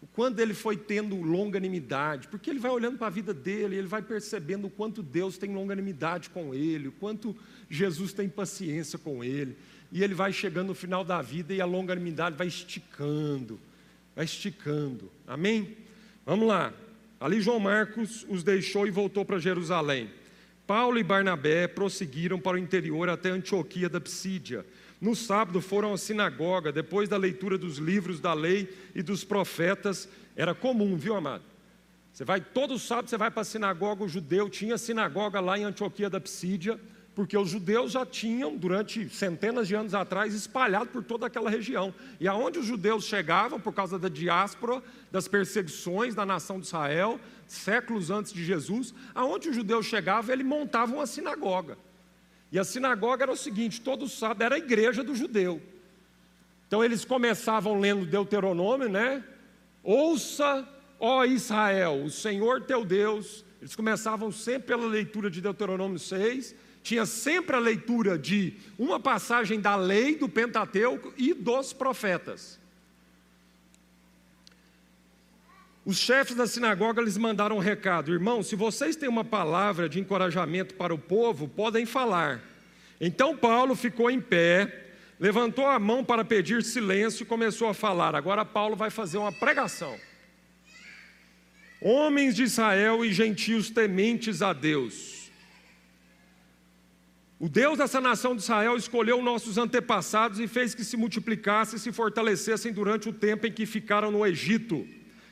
o 0.03 0.07
quanto 0.07 0.39
ele 0.39 0.53
foi 0.53 0.75
tendo 0.75 1.15
longanimidade, 1.21 2.27
porque 2.27 2.49
ele 2.49 2.59
vai 2.59 2.69
olhando 2.69 2.97
para 2.97 3.07
a 3.07 3.09
vida 3.09 3.33
dele, 3.33 3.77
ele 3.77 3.87
vai 3.87 4.01
percebendo 4.01 4.67
o 4.67 4.69
quanto 4.69 5.01
Deus 5.01 5.37
tem 5.37 5.55
longanimidade 5.55 6.29
com 6.29 6.53
ele, 6.53 6.89
o 6.89 6.91
quanto 6.91 7.33
Jesus 7.69 8.11
tem 8.11 8.27
paciência 8.27 8.99
com 8.99 9.23
ele, 9.23 9.55
e 9.93 10.03
ele 10.03 10.13
vai 10.13 10.33
chegando 10.33 10.67
no 10.67 10.75
final 10.75 11.05
da 11.05 11.21
vida 11.21 11.53
e 11.53 11.61
a 11.61 11.65
longanimidade 11.65 12.35
vai 12.35 12.47
esticando, 12.47 13.57
vai 14.15 14.25
esticando, 14.25 15.11
amém? 15.27 15.77
Vamos 16.25 16.47
lá, 16.47 16.73
ali 17.19 17.41
João 17.41 17.59
Marcos 17.59 18.25
os 18.29 18.43
deixou 18.43 18.87
e 18.87 18.91
voltou 18.91 19.25
para 19.25 19.39
Jerusalém. 19.39 20.09
Paulo 20.65 20.97
e 20.97 21.03
Barnabé 21.03 21.67
prosseguiram 21.67 22.39
para 22.39 22.55
o 22.55 22.59
interior 22.59 23.09
até 23.09 23.29
Antioquia 23.29 23.89
da 23.89 23.99
Psídia 23.99 24.65
no 25.03 25.17
sábado 25.17 25.59
foram 25.59 25.91
à 25.91 25.97
sinagoga, 25.97 26.71
depois 26.71 27.09
da 27.09 27.17
leitura 27.17 27.57
dos 27.57 27.77
livros 27.77 28.21
da 28.21 28.33
lei 28.33 28.73
e 28.95 29.03
dos 29.03 29.25
profetas. 29.25 30.07
Era 30.33 30.55
comum, 30.55 30.95
viu, 30.95 31.13
amado? 31.13 31.43
Você 32.13 32.23
vai 32.23 32.39
todo 32.39 32.79
sábado, 32.79 33.09
você 33.09 33.17
vai 33.17 33.29
para 33.29 33.41
a 33.41 33.43
sinagoga, 33.43 34.05
o 34.05 34.07
judeu 34.07 34.49
tinha 34.49 34.77
sinagoga 34.77 35.41
lá 35.41 35.59
em 35.59 35.65
Antioquia 35.65 36.09
da 36.09 36.21
Psídia, 36.21 36.79
porque 37.15 37.37
os 37.37 37.49
judeus 37.49 37.91
já 37.91 38.05
tinham, 38.05 38.57
durante 38.57 39.07
centenas 39.09 39.67
de 39.67 39.75
anos 39.75 39.93
atrás, 39.93 40.33
espalhado 40.33 40.87
por 40.87 41.03
toda 41.03 41.27
aquela 41.27 41.49
região. 41.49 41.93
E 42.19 42.27
aonde 42.27 42.57
os 42.57 42.65
judeus 42.65 43.05
chegavam, 43.05 43.59
por 43.59 43.71
causa 43.71 43.99
da 43.99 44.09
diáspora, 44.09 44.81
das 45.11 45.27
perseguições 45.27 46.15
da 46.15 46.25
nação 46.25 46.59
de 46.59 46.65
Israel, 46.65 47.19
séculos 47.47 48.09
antes 48.09 48.33
de 48.33 48.43
Jesus, 48.43 48.95
aonde 49.13 49.49
o 49.49 49.53
judeu 49.53 49.83
chegava, 49.83 50.33
ele 50.33 50.43
montava 50.43 50.93
uma 50.95 51.05
sinagoga. 51.05 51.77
E 52.51 52.57
a 52.57 52.63
sinagoga 52.63 53.23
era 53.23 53.31
o 53.31 53.37
seguinte: 53.37 53.81
todo 53.81 54.07
sábado 54.07 54.41
era 54.41 54.55
a 54.55 54.59
igreja 54.59 55.03
do 55.03 55.15
judeu. 55.15 55.61
Então 56.67 56.83
eles 56.83 57.05
começavam 57.05 57.79
lendo 57.79 58.05
Deuteronômio, 58.05 58.89
né? 58.89 59.23
Ouça, 59.83 60.67
ó 60.99 61.23
Israel, 61.25 62.03
o 62.03 62.09
Senhor 62.09 62.61
teu 62.61 62.83
Deus. 62.83 63.45
Eles 63.61 63.75
começavam 63.75 64.31
sempre 64.31 64.69
pela 64.69 64.87
leitura 64.87 65.29
de 65.29 65.39
Deuteronômio 65.39 65.99
6. 65.99 66.55
Tinha 66.83 67.05
sempre 67.05 67.55
a 67.55 67.59
leitura 67.59 68.19
de 68.19 68.53
uma 68.77 68.99
passagem 68.99 69.59
da 69.59 69.75
lei 69.75 70.17
do 70.17 70.27
Pentateuco 70.27 71.13
e 71.17 71.33
dos 71.33 71.71
profetas. 71.71 72.59
Os 75.85 75.97
chefes 75.97 76.35
da 76.35 76.45
sinagoga 76.45 77.01
lhes 77.01 77.17
mandaram 77.17 77.55
um 77.55 77.59
recado: 77.59 78.11
irmão, 78.11 78.43
se 78.43 78.55
vocês 78.55 78.97
têm 78.97 79.07
uma 79.07 79.23
palavra 79.23 79.87
de 79.87 79.99
encorajamento 79.99 80.75
para 80.75 80.93
o 80.93 80.97
povo, 80.97 81.47
podem 81.47 81.85
falar. 81.85 82.41
Então 82.99 83.35
Paulo 83.35 83.75
ficou 83.75 84.11
em 84.11 84.19
pé, 84.19 84.91
levantou 85.17 85.67
a 85.67 85.79
mão 85.79 86.03
para 86.03 86.23
pedir 86.25 86.63
silêncio 86.63 87.23
e 87.23 87.25
começou 87.25 87.69
a 87.69 87.73
falar. 87.73 88.13
Agora 88.13 88.43
Paulo 88.43 88.75
vai 88.75 88.89
fazer 88.89 89.17
uma 89.17 89.31
pregação. 89.31 89.97
Homens 91.81 92.35
de 92.35 92.43
Israel 92.43 93.03
e 93.03 93.11
gentios 93.11 93.69
tementes 93.69 94.41
a 94.41 94.53
Deus. 94.53 95.22
O 97.43 97.49
Deus 97.49 97.77
dessa 97.77 97.99
nação 97.99 98.37
de 98.37 98.41
Israel 98.41 98.77
escolheu 98.77 99.21
nossos 99.21 99.57
antepassados 99.57 100.39
e 100.39 100.47
fez 100.47 100.73
que 100.73 100.81
se 100.81 100.95
multiplicassem 100.95 101.75
e 101.75 101.79
se 101.81 101.91
fortalecessem 101.91 102.71
durante 102.71 103.09
o 103.09 103.11
tempo 103.11 103.45
em 103.45 103.51
que 103.51 103.65
ficaram 103.65 104.09
no 104.09 104.25
Egito 104.25 104.87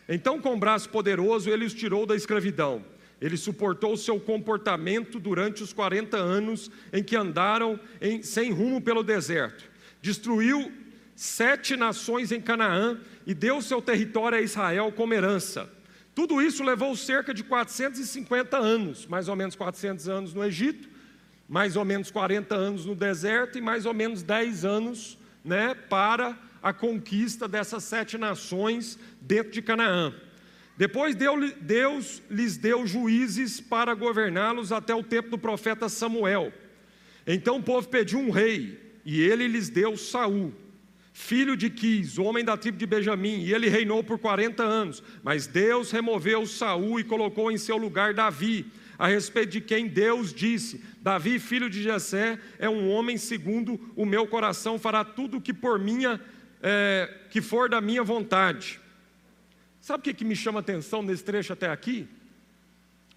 Então, 0.09 0.41
com 0.41 0.59
braço 0.59 0.89
poderoso, 0.89 1.49
ele 1.49 1.63
os 1.63 1.73
tirou 1.73 2.05
da 2.05 2.13
escravidão. 2.13 2.83
Ele 3.21 3.37
suportou 3.37 3.93
o 3.93 3.97
seu 3.97 4.19
comportamento 4.19 5.21
durante 5.21 5.63
os 5.63 5.71
40 5.71 6.17
anos 6.17 6.69
em 6.91 7.01
que 7.01 7.15
andaram 7.15 7.79
em, 8.01 8.21
sem 8.21 8.51
rumo 8.51 8.81
pelo 8.81 9.03
deserto. 9.03 9.63
Destruiu 10.01 10.69
sete 11.15 11.77
nações 11.77 12.33
em 12.33 12.41
Canaã 12.41 12.99
e 13.25 13.33
deu 13.33 13.61
seu 13.61 13.81
território 13.81 14.37
a 14.37 14.41
Israel 14.41 14.91
como 14.91 15.13
herança. 15.13 15.71
Tudo 16.13 16.41
isso 16.41 16.61
levou 16.61 16.93
cerca 16.93 17.33
de 17.33 17.41
450 17.41 18.57
anos, 18.57 19.07
mais 19.07 19.29
ou 19.29 19.35
menos 19.37 19.55
400 19.55 20.09
anos 20.09 20.33
no 20.33 20.43
Egito, 20.43 20.90
mais 21.51 21.75
ou 21.75 21.83
menos 21.83 22.09
40 22.09 22.55
anos 22.55 22.85
no 22.85 22.95
deserto 22.95 23.57
e 23.57 23.61
mais 23.61 23.85
ou 23.85 23.93
menos 23.93 24.23
10 24.23 24.63
anos 24.63 25.17
né, 25.43 25.75
para 25.89 26.39
a 26.63 26.71
conquista 26.71 27.45
dessas 27.45 27.83
sete 27.83 28.17
nações 28.17 28.97
dentro 29.19 29.51
de 29.51 29.61
Canaã. 29.61 30.15
Depois 30.77 31.13
Deus 31.13 32.23
lhes 32.29 32.55
deu 32.55 32.87
juízes 32.87 33.59
para 33.59 33.93
governá-los 33.93 34.71
até 34.71 34.95
o 34.95 35.03
tempo 35.03 35.29
do 35.29 35.37
profeta 35.37 35.89
Samuel. 35.89 36.53
Então 37.27 37.57
o 37.57 37.63
povo 37.63 37.85
pediu 37.89 38.19
um 38.19 38.31
rei, 38.31 38.79
e 39.05 39.19
ele 39.19 39.45
lhes 39.45 39.67
deu 39.67 39.97
Saul, 39.97 40.53
filho 41.11 41.57
de 41.57 41.69
Quis, 41.69 42.17
homem 42.17 42.45
da 42.45 42.55
tribo 42.55 42.77
de 42.77 42.85
Benjamim, 42.85 43.41
e 43.41 43.53
ele 43.53 43.67
reinou 43.67 44.01
por 44.01 44.17
40 44.17 44.63
anos. 44.63 45.03
Mas 45.21 45.47
Deus 45.47 45.91
removeu 45.91 46.45
Saul 46.45 46.97
e 46.97 47.03
colocou 47.03 47.51
em 47.51 47.57
seu 47.57 47.75
lugar 47.75 48.13
Davi, 48.13 48.71
a 49.01 49.07
respeito 49.07 49.49
de 49.49 49.61
quem 49.61 49.87
Deus 49.87 50.31
disse: 50.31 50.79
Davi, 51.01 51.39
filho 51.39 51.71
de 51.71 51.81
Jessé, 51.81 52.39
é 52.59 52.69
um 52.69 52.87
homem 52.91 53.17
segundo 53.17 53.79
o 53.95 54.05
meu 54.05 54.27
coração, 54.27 54.77
fará 54.77 55.03
tudo 55.03 55.37
o 55.37 55.41
que 55.41 55.51
por 55.51 55.79
minha 55.79 56.21
é, 56.61 57.11
que 57.31 57.41
for 57.41 57.67
da 57.67 57.81
minha 57.81 58.03
vontade. 58.03 58.79
Sabe 59.81 60.01
o 60.01 60.03
que, 60.03 60.13
que 60.13 60.23
me 60.23 60.35
chama 60.35 60.59
atenção 60.59 61.01
nesse 61.01 61.23
trecho 61.23 61.51
até 61.51 61.67
aqui? 61.67 62.07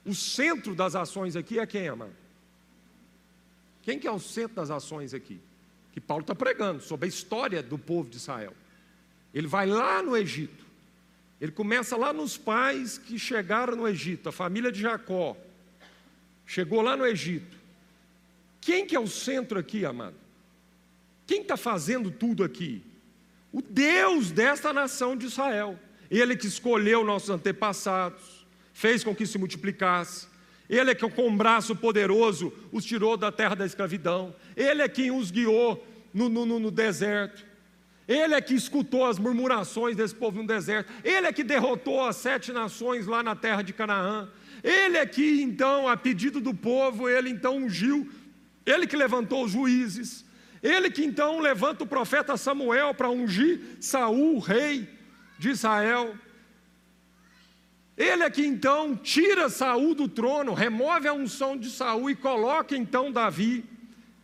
O 0.06 0.14
centro 0.14 0.74
das 0.74 0.94
ações 0.94 1.36
aqui 1.36 1.58
é 1.58 1.66
quem, 1.66 1.86
amado? 1.86 2.16
Quem 3.82 3.98
que 3.98 4.06
é 4.06 4.10
o 4.10 4.18
centro 4.18 4.56
das 4.56 4.70
ações 4.70 5.12
aqui? 5.12 5.38
Que 5.92 6.00
Paulo 6.00 6.22
está 6.22 6.34
pregando 6.34 6.82
sobre 6.82 7.04
a 7.04 7.08
história 7.10 7.62
do 7.62 7.76
povo 7.76 8.08
de 8.08 8.16
Israel. 8.16 8.54
Ele 9.34 9.46
vai 9.46 9.66
lá 9.66 10.02
no 10.02 10.16
Egito. 10.16 10.64
Ele 11.38 11.52
começa 11.52 11.94
lá 11.94 12.10
nos 12.10 12.38
pais 12.38 12.96
que 12.96 13.18
chegaram 13.18 13.76
no 13.76 13.86
Egito, 13.86 14.30
a 14.30 14.32
família 14.32 14.72
de 14.72 14.80
Jacó. 14.80 15.36
Chegou 16.46 16.83
lá 16.83 16.96
no 16.96 17.07
Egito. 17.07 17.57
Quem 18.61 18.87
que 18.87 18.96
é 18.96 19.00
o 19.00 19.07
centro 19.07 19.59
aqui, 19.59 19.85
amado? 19.85 20.16
Quem 21.26 21.42
está 21.42 21.57
fazendo 21.57 22.11
tudo 22.11 22.44
aqui? 22.44 22.83
O 23.52 23.62
Deus 23.62 24.30
desta 24.30 24.72
nação 24.72 25.16
de 25.16 25.26
Israel. 25.26 25.78
Ele 26.11 26.37
que 26.37 26.46
escolheu 26.46 27.04
nossos 27.04 27.30
antepassados, 27.30 28.46
fez 28.72 29.02
com 29.02 29.14
que 29.14 29.26
se 29.26 29.38
multiplicasse. 29.38 30.26
Ele 30.68 30.90
é 30.90 30.94
que 30.94 31.09
com 31.11 31.28
um 31.28 31.37
braço 31.37 31.76
poderoso 31.76 32.52
os 32.72 32.85
tirou 32.85 33.16
da 33.16 33.30
terra 33.30 33.54
da 33.54 33.66
escravidão. 33.66 34.35
Ele 34.57 34.83
é 34.83 34.88
quem 34.88 35.11
os 35.11 35.30
guiou 35.30 35.87
no, 36.12 36.28
no, 36.28 36.46
no 36.46 36.70
deserto. 36.70 37.44
Ele 38.07 38.35
é 38.35 38.40
que 38.40 38.54
escutou 38.54 39.07
as 39.07 39.18
murmurações 39.18 39.96
desse 39.96 40.14
povo 40.14 40.40
no 40.40 40.46
deserto. 40.46 40.92
Ele 41.02 41.26
é 41.26 41.33
que 41.33 41.42
derrotou 41.42 42.04
as 42.04 42.16
sete 42.16 42.52
nações 42.52 43.07
lá 43.07 43.22
na 43.22 43.35
terra 43.35 43.62
de 43.62 43.72
Canaã. 43.72 44.28
Ele 44.64 45.07
que 45.07 45.42
então, 45.42 45.87
a 45.87 45.94
pedido 45.94 46.40
do 46.40 46.55
povo, 46.55 47.07
ele 47.07 47.29
então 47.29 47.59
ungiu. 47.59 48.11
Ele 48.64 48.87
que 48.87 48.96
levantou 48.96 49.44
os 49.44 49.53
juízes. 49.53 50.24
Ele 50.62 50.90
que 50.90 51.05
então 51.05 51.38
levanta 51.38 51.85
o 51.85 51.87
profeta 51.87 52.35
Samuel 52.38 52.94
para 52.94 53.11
ungir 53.11 53.61
Saul, 53.79 54.38
rei 54.38 54.88
de 55.38 55.50
Israel. 55.50 56.16
Ele 57.94 58.29
que 58.31 58.46
então 58.46 58.96
tira 58.96 59.50
Saul 59.50 59.94
do 59.94 60.09
trono, 60.09 60.55
remove 60.55 61.07
a 61.07 61.12
unção 61.12 61.59
de 61.59 61.68
Saul 61.68 62.09
e 62.09 62.16
coloca 62.16 62.74
então 62.74 63.12
Davi. 63.12 63.62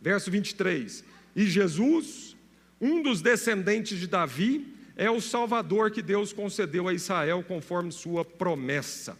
Verso 0.01 0.31
23. 0.31 1.05
E 1.35 1.45
Jesus, 1.45 2.35
um 2.81 3.03
dos 3.03 3.21
descendentes 3.21 3.99
de 3.99 4.07
Davi, 4.07 4.75
é 4.95 5.11
o 5.11 5.21
Salvador 5.21 5.91
que 5.91 6.01
Deus 6.01 6.33
concedeu 6.33 6.87
a 6.87 6.93
Israel 6.95 7.45
conforme 7.47 7.91
sua 7.91 8.25
promessa. 8.25 9.15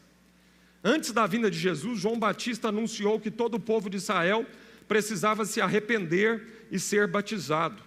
Antes 0.83 1.11
da 1.11 1.27
vinda 1.27 1.49
de 1.49 1.59
Jesus, 1.59 1.99
João 1.99 2.17
Batista 2.17 2.69
anunciou 2.69 3.19
que 3.19 3.29
todo 3.29 3.55
o 3.55 3.59
povo 3.59 3.89
de 3.89 3.97
Israel 3.97 4.45
precisava 4.87 5.45
se 5.45 5.61
arrepender 5.61 6.67
e 6.71 6.79
ser 6.79 7.07
batizado. 7.07 7.81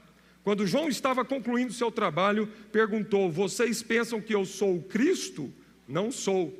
Quando 0.44 0.66
João 0.66 0.88
estava 0.88 1.24
concluindo 1.24 1.72
seu 1.72 1.90
trabalho, 1.90 2.48
perguntou: 2.70 3.30
Vocês 3.30 3.82
pensam 3.82 4.20
que 4.20 4.34
eu 4.34 4.44
sou 4.44 4.76
o 4.76 4.82
Cristo? 4.82 5.52
Não 5.88 6.12
sou. 6.12 6.56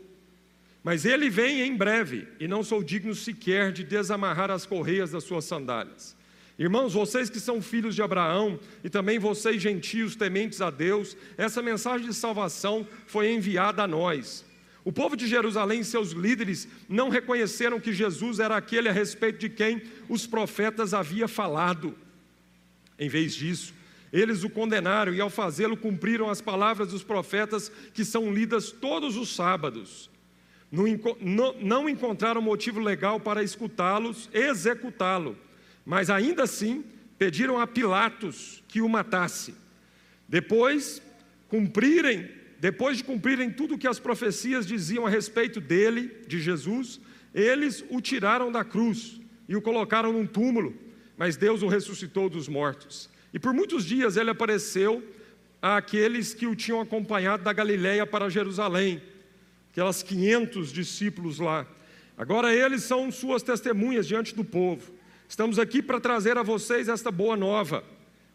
Mas 0.83 1.05
ele 1.05 1.31
vem 1.31 1.61
em 1.63 1.77
breve, 1.77 2.27
e 2.41 2.49
não 2.49 2.63
sou 2.63 2.83
digno 2.83 3.15
sequer 3.15 3.73
de 3.73 3.85
desamarrar 3.85 4.51
as 4.51 4.67
correias 4.67 5.13
das 5.13 5.25
suas 5.25 5.45
sandálias. 5.45 6.15
Irmãos, 6.59 6.93
vocês 6.93 7.31
que 7.31 7.41
são 7.41 7.61
filhos 7.61 7.95
de 7.95 8.03
Abraão 8.03 8.61
e 8.83 8.91
também 8.91 9.19
vocês 9.19 9.61
gentios 9.61 10.15
tementes 10.15 10.61
a 10.61 10.71
Deus, 10.71 11.17
essa 11.37 11.63
mensagem 11.63 12.07
de 12.07 12.15
salvação 12.15 12.87
foi 13.07 13.33
enviada 13.33 13.83
a 13.83 13.89
nós. 13.89 14.45
O 14.85 14.93
povo 14.93 15.17
de 15.17 15.27
Jerusalém 15.27 15.81
e 15.81 15.85
seus 15.85 16.11
líderes 16.11 16.69
não 16.89 17.09
reconheceram 17.09 17.81
que 17.81 17.93
Jesus 17.93 18.39
era 18.39 18.57
aquele 18.57 18.89
a 18.89 18.93
respeito 18.93 19.39
de 19.39 19.49
quem 19.49 19.83
os 20.09 20.27
profetas 20.27 20.93
haviam 20.93 21.27
falado. 21.27 21.97
Em 22.99 23.09
vez 23.09 23.35
disso, 23.35 23.73
eles 24.13 24.45
o 24.45 24.51
condenaram 24.51 25.15
e, 25.15 25.21
ao 25.21 25.31
fazê-lo, 25.31 25.77
cumpriram 25.77 26.29
as 26.29 26.41
palavras 26.41 26.89
dos 26.89 27.03
profetas 27.03 27.73
que 27.95 28.05
são 28.05 28.33
lidas 28.33 28.71
todos 28.71 29.17
os 29.17 29.35
sábados. 29.35 30.11
Não, 30.71 31.89
encontraram 31.89 32.43
motivo 32.43 32.79
legal 32.79 33.19
para 33.19 33.43
escutá-los, 33.43 34.29
executá-lo, 34.33 35.37
mas 35.85 36.11
ainda 36.11 36.43
assim 36.43 36.85
pediram 37.19 37.59
a 37.59 37.67
Pilatos 37.67 38.63
que 38.69 38.83
o 38.83 38.89
matasse. 38.89 39.55
Depois, 40.29 41.01
cumprirem 41.49 42.29
depois 42.65 42.97
de 42.97 43.05
cumprirem 43.05 43.51
tudo 43.51 43.75
o 43.75 43.79
que 43.79 43.87
as 43.87 43.99
profecias 43.99 44.67
diziam 44.67 45.07
a 45.07 45.11
respeito 45.11 45.61
dele, 45.61 46.11
de 46.27 46.41
Jesus, 46.41 46.99
eles 47.35 47.85
o 47.91 48.01
tiraram 48.01 48.51
da 48.51 48.65
cruz 48.65 49.21
e 49.47 49.55
o 49.55 49.61
colocaram 49.61 50.15
num 50.15 50.27
túmulo, 50.27 50.75
mas 51.15 51.37
Deus 51.37 51.63
o 51.63 51.69
ressuscitou 51.69 52.31
dos 52.31 52.49
mortos. 52.49 53.11
E 53.35 53.39
por 53.39 53.53
muitos 53.53 53.85
dias 53.85 54.17
ele 54.17 54.31
apareceu 54.31 55.07
àqueles 55.61 56.33
que 56.33 56.47
o 56.47 56.57
tinham 56.57 56.81
acompanhado 56.81 57.45
da 57.45 57.53
Galiléia 57.53 58.07
para 58.07 58.31
Jerusalém, 58.31 59.03
aquelas 59.71 60.03
500 60.03 60.73
discípulos 60.73 61.39
lá. 61.39 61.67
Agora 62.17 62.51
eles 62.55 62.83
são 62.85 63.13
suas 63.13 63.43
testemunhas 63.43 64.07
diante 64.07 64.35
do 64.35 64.43
povo. 64.43 64.91
Estamos 65.29 65.59
aqui 65.59 65.83
para 65.83 66.01
trazer 66.01 66.39
a 66.39 66.43
vocês 66.43 66.89
esta 66.89 67.11
boa 67.11 67.37
nova. 67.37 67.85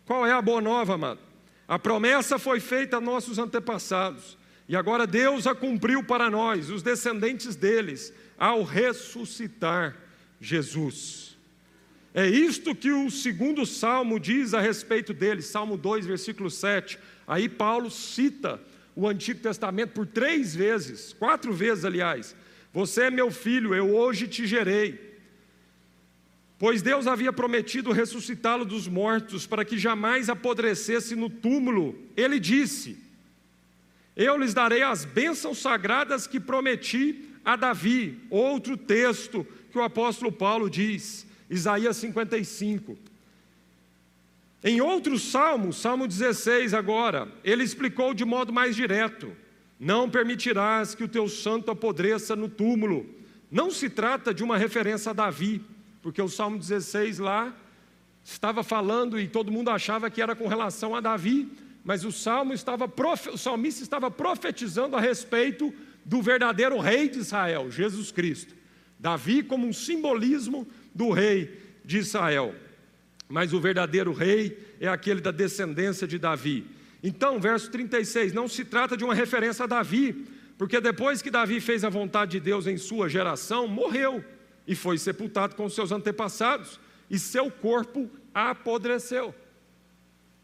Qual 0.05 0.23
é 0.23 0.31
a 0.31 0.39
boa 0.39 0.61
nova, 0.61 0.93
amado? 0.93 1.28
A 1.69 1.77
promessa 1.77 2.39
foi 2.39 2.59
feita 2.59 2.97
a 2.97 3.01
nossos 3.01 3.37
antepassados, 3.37 4.35
e 4.67 4.75
agora 4.75 5.05
Deus 5.05 5.45
a 5.45 5.53
cumpriu 5.53 6.03
para 6.03 6.27
nós, 6.27 6.71
os 6.71 6.81
descendentes 6.81 7.55
deles, 7.55 8.11
ao 8.39 8.63
ressuscitar 8.63 9.95
Jesus. 10.41 11.37
É 12.11 12.27
isto 12.27 12.73
que 12.73 12.91
o 12.91 13.11
segundo 13.11 13.67
salmo 13.67 14.19
diz 14.19 14.55
a 14.55 14.59
respeito 14.59 15.13
dele, 15.13 15.43
Salmo 15.43 15.77
2, 15.77 16.07
versículo 16.07 16.49
7. 16.49 16.97
Aí 17.27 17.47
Paulo 17.47 17.91
cita 17.91 18.59
o 18.95 19.07
Antigo 19.07 19.39
Testamento 19.39 19.91
por 19.91 20.07
três 20.07 20.55
vezes, 20.55 21.13
quatro 21.13 21.53
vezes, 21.53 21.85
aliás. 21.85 22.35
Você 22.73 23.03
é 23.03 23.11
meu 23.11 23.29
filho, 23.29 23.75
eu 23.75 23.95
hoje 23.95 24.27
te 24.27 24.47
gerei. 24.47 25.08
Pois 26.59 26.81
Deus 26.81 27.07
havia 27.07 27.31
prometido 27.31 27.93
ressuscitá-lo 27.93 28.65
dos 28.65 28.85
mortos 28.85 29.47
para 29.47 29.63
que 29.63 29.77
jamais 29.77 30.29
apodrecesse 30.29 31.15
no 31.15 31.29
túmulo. 31.29 31.97
Ele 32.17 32.37
disse: 32.37 32.97
Eu 34.13 34.37
lhes 34.37 34.53
darei 34.53 34.83
as 34.83 35.05
bênçãos 35.05 35.59
sagradas 35.59 36.27
que 36.27 36.37
prometi 36.37 37.29
a 37.45 37.55
Davi. 37.55 38.19
Outro 38.29 38.75
texto 38.75 39.47
que 39.71 39.77
o 39.77 39.81
apóstolo 39.81 40.33
Paulo 40.33 40.69
diz, 40.69 41.25
Isaías 41.49 41.95
55. 41.95 42.97
Em 44.61 44.81
outro 44.81 45.17
salmo, 45.17 45.71
Salmo 45.71 46.05
16 46.05 46.73
agora, 46.73 47.31
ele 47.41 47.63
explicou 47.63 48.13
de 48.13 48.25
modo 48.25 48.51
mais 48.51 48.75
direto: 48.75 49.31
Não 49.79 50.09
permitirás 50.09 50.93
que 50.93 51.05
o 51.05 51.07
teu 51.07 51.29
santo 51.29 51.71
apodreça 51.71 52.35
no 52.35 52.49
túmulo. 52.49 53.09
Não 53.49 53.71
se 53.71 53.89
trata 53.89 54.33
de 54.33 54.43
uma 54.43 54.57
referência 54.57 55.11
a 55.11 55.13
Davi 55.13 55.63
porque 56.01 56.21
o 56.21 56.29
Salmo 56.29 56.57
16 56.57 57.19
lá 57.19 57.55
estava 58.23 58.63
falando 58.63 59.19
e 59.19 59.27
todo 59.27 59.51
mundo 59.51 59.69
achava 59.69 60.09
que 60.09 60.21
era 60.21 60.35
com 60.35 60.47
relação 60.47 60.95
a 60.95 61.01
Davi, 61.01 61.49
mas 61.83 62.03
o 62.03 62.11
salmo 62.11 62.53
estava 62.53 62.91
o 63.31 63.37
salmista 63.37 63.81
estava 63.81 64.11
profetizando 64.11 64.95
a 64.95 65.01
respeito 65.01 65.73
do 66.05 66.21
verdadeiro 66.21 66.77
rei 66.79 67.09
de 67.09 67.19
Israel, 67.19 67.71
Jesus 67.71 68.11
Cristo. 68.11 68.53
Davi 68.99 69.41
como 69.41 69.65
um 69.65 69.73
simbolismo 69.73 70.67
do 70.93 71.11
rei 71.11 71.57
de 71.85 71.97
Israel. 71.97 72.53
Mas 73.27 73.53
o 73.53 73.59
verdadeiro 73.59 74.11
rei 74.11 74.75
é 74.79 74.87
aquele 74.87 75.21
da 75.21 75.31
descendência 75.31 76.07
de 76.07 76.19
Davi. 76.19 76.65
Então, 77.01 77.39
verso 77.39 77.71
36, 77.71 78.33
não 78.33 78.47
se 78.47 78.65
trata 78.65 78.97
de 78.97 79.03
uma 79.03 79.13
referência 79.13 79.63
a 79.63 79.67
Davi, 79.67 80.25
Porque 80.59 80.81
depois 80.81 81.21
que 81.21 81.31
Davi 81.31 81.61
fez 81.61 81.85
a 81.85 81.89
vontade 81.89 82.31
de 82.31 82.41
Deus 82.41 82.67
em 82.67 82.75
sua 82.75 83.07
geração, 83.07 83.65
morreu 83.65 84.21
e 84.69 84.75
foi 84.75 84.99
sepultado 84.99 85.55
com 85.55 85.67
seus 85.67 85.91
antepassados, 85.91 86.79
e 87.09 87.17
seu 87.17 87.49
corpo 87.49 88.07
apodreceu. 88.31 89.33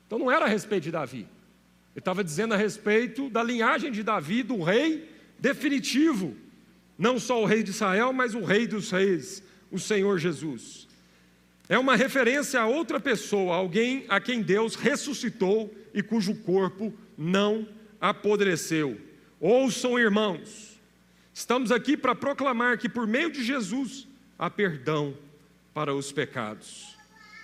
Então 0.08 0.18
não 0.18 0.32
era 0.32 0.46
a 0.46 0.48
respeito 0.48 0.86
de 0.86 0.92
Davi, 0.92 1.20
ele 1.20 2.00
estava 2.00 2.24
dizendo 2.24 2.56
a 2.56 2.58
respeito 2.58 3.30
da 3.30 3.44
linhagem 3.44 3.92
de 3.92 4.02
Davi, 4.02 4.42
do 4.42 4.64
rei 4.64 5.08
definitivo, 5.38 6.36
não 6.98 7.20
só 7.20 7.40
o 7.40 7.46
rei 7.46 7.62
de 7.62 7.70
Israel, 7.70 8.12
mas 8.12 8.34
o 8.34 8.44
rei 8.44 8.66
dos 8.66 8.90
reis, 8.90 9.44
o 9.72 9.78
Senhor 9.78 10.18
Jesus. 10.18 10.88
É 11.70 11.78
uma 11.78 11.96
referência 11.96 12.60
a 12.60 12.66
outra 12.66 13.00
pessoa, 13.00 13.56
alguém 13.56 14.06
a 14.10 14.20
quem 14.20 14.42
Deus 14.42 14.74
ressuscitou 14.74 15.72
e 15.94 16.02
cujo 16.02 16.34
corpo 16.34 16.92
não 17.16 17.68
apodreceu. 18.02 19.00
Ouçam, 19.40 20.00
irmãos, 20.00 20.82
estamos 21.32 21.72
aqui 21.72 21.96
para 21.96 22.16
proclamar 22.16 22.80
que 22.80 22.90
por 22.90 23.06
meio 23.06 23.30
de 23.30 23.44
Jesus 23.44 24.08
há 24.38 24.50
perdão 24.50 25.16
para 25.74 25.94
os 25.94 26.12
pecados. 26.12 26.96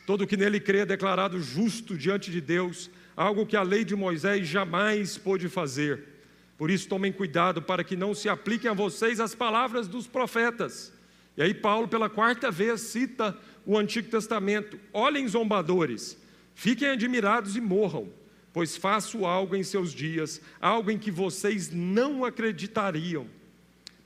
Todo 0.06 0.28
que 0.28 0.38
nele 0.38 0.60
crê 0.60 0.80
é 0.80 0.86
declarado 0.86 1.42
justo 1.42 1.98
diante 1.98 2.32
de 2.32 2.42
Deus, 2.42 2.90
algo 3.16 3.46
que 3.46 3.56
a 3.56 3.62
lei 3.62 3.84
de 3.84 3.96
Moisés 3.96 4.48
jamais 4.48 5.18
pôde 5.18 5.48
fazer. 5.48 6.04
Por 6.58 6.70
isso, 6.70 6.88
tomem 6.88 7.12
cuidado 7.12 7.62
para 7.62 7.84
que 7.84 7.96
não 7.96 8.14
se 8.14 8.30
apliquem 8.30 8.70
a 8.70 8.74
vocês 8.74 9.20
as 9.20 9.34
palavras 9.34 9.88
dos 9.88 10.08
profetas. 10.08 10.94
E 11.36 11.42
aí, 11.42 11.54
Paulo, 11.54 11.88
pela 11.88 12.10
quarta 12.10 12.52
vez, 12.52 12.82
cita 12.82 13.38
o 13.66 13.78
Antigo 13.78 14.10
Testamento: 14.10 14.80
Olhem, 14.94 15.28
zombadores, 15.28 16.18
fiquem 16.54 16.90
admirados 16.90 17.56
e 17.56 17.62
morram, 17.62 18.10
pois 18.54 18.76
faço 18.76 19.26
algo 19.26 19.56
em 19.56 19.64
seus 19.64 19.94
dias, 19.94 20.42
algo 20.60 20.92
em 20.92 20.98
que 20.98 21.10
vocês 21.10 21.72
não 21.72 22.26
acreditariam, 22.26 23.28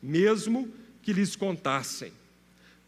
mesmo 0.01 0.71
que 1.01 1.13
lhes 1.13 1.35
contassem. 1.35 2.13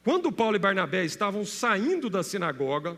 Quando 0.08 0.32
Paulo 0.32 0.56
e 0.56 0.60
Barnabé 0.60 1.04
estavam 1.04 1.44
saindo 1.44 2.10
da 2.10 2.24
sinagoga, 2.24 2.98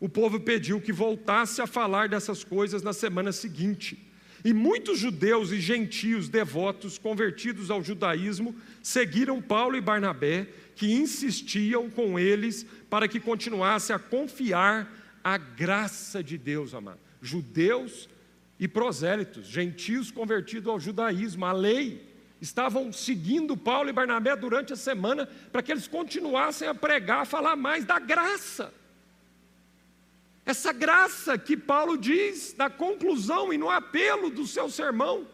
o 0.00 0.08
povo 0.08 0.40
pediu 0.40 0.80
que 0.80 0.92
voltasse 0.92 1.62
a 1.62 1.68
falar 1.68 2.08
dessas 2.08 2.42
coisas 2.42 2.82
na 2.82 2.92
semana 2.92 3.30
seguinte. 3.30 3.96
E 4.44 4.52
muitos 4.52 4.98
judeus 4.98 5.52
e 5.52 5.60
gentios 5.60 6.28
devotos 6.28 6.98
convertidos 6.98 7.70
ao 7.70 7.80
judaísmo 7.80 8.56
seguiram 8.82 9.40
Paulo 9.40 9.76
e 9.76 9.80
Barnabé, 9.80 10.48
que 10.74 10.90
insistiam 10.90 11.88
com 11.88 12.18
eles 12.18 12.66
para 12.90 13.06
que 13.06 13.20
continuasse 13.20 13.92
a 13.92 13.98
confiar 14.00 14.92
a 15.22 15.38
graça 15.38 16.24
de 16.24 16.36
Deus, 16.36 16.74
amado. 16.74 16.98
Judeus 17.22 18.08
e 18.58 18.66
prosélitos, 18.66 19.46
gentios 19.46 20.10
convertidos 20.10 20.66
ao 20.66 20.80
judaísmo, 20.80 21.44
à 21.44 21.52
lei 21.52 22.07
estavam 22.40 22.92
seguindo 22.92 23.56
Paulo 23.56 23.88
e 23.88 23.92
Barnabé 23.92 24.36
durante 24.36 24.72
a 24.72 24.76
semana 24.76 25.28
para 25.50 25.62
que 25.62 25.72
eles 25.72 25.88
continuassem 25.88 26.68
a 26.68 26.74
pregar, 26.74 27.22
a 27.22 27.24
falar 27.24 27.56
mais 27.56 27.84
da 27.84 27.98
graça. 27.98 28.72
Essa 30.46 30.72
graça 30.72 31.36
que 31.36 31.56
Paulo 31.56 31.98
diz 31.98 32.54
na 32.56 32.70
conclusão 32.70 33.52
e 33.52 33.58
no 33.58 33.68
apelo 33.68 34.30
do 34.30 34.46
seu 34.46 34.70
sermão, 34.70 35.26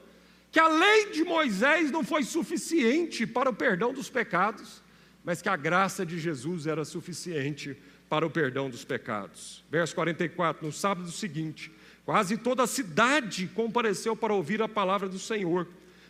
que 0.50 0.59
a 0.59 0.66
lei 0.66 1.11
de 1.11 1.24
Moisés 1.24 1.90
não 1.90 2.02
foi 2.02 2.24
suficiente 2.24 3.26
para 3.26 3.50
o 3.50 3.55
perdão 3.55 3.92
dos 3.92 4.09
pecados, 4.09 4.82
mas 5.24 5.40
que 5.40 5.48
a 5.48 5.57
graça 5.57 6.05
de 6.05 6.18
Jesus 6.18 6.66
era 6.66 6.84
suficiente 6.84 7.76
para 8.09 8.26
o 8.26 8.30
perdão 8.30 8.68
dos 8.68 8.84
pecados. 8.84 9.64
Verso 9.70 9.94
44, 9.94 10.66
no 10.66 10.72
sábado 10.72 11.11
seguinte, 11.11 11.72
quase 12.05 12.36
toda 12.36 12.64
a 12.64 12.66
cidade 12.66 13.48
compareceu 13.55 14.14
para 14.14 14.34
ouvir 14.34 14.61
a 14.62 14.68
palavra 14.68 15.09
do 15.09 15.18
Senhor. 15.18 15.66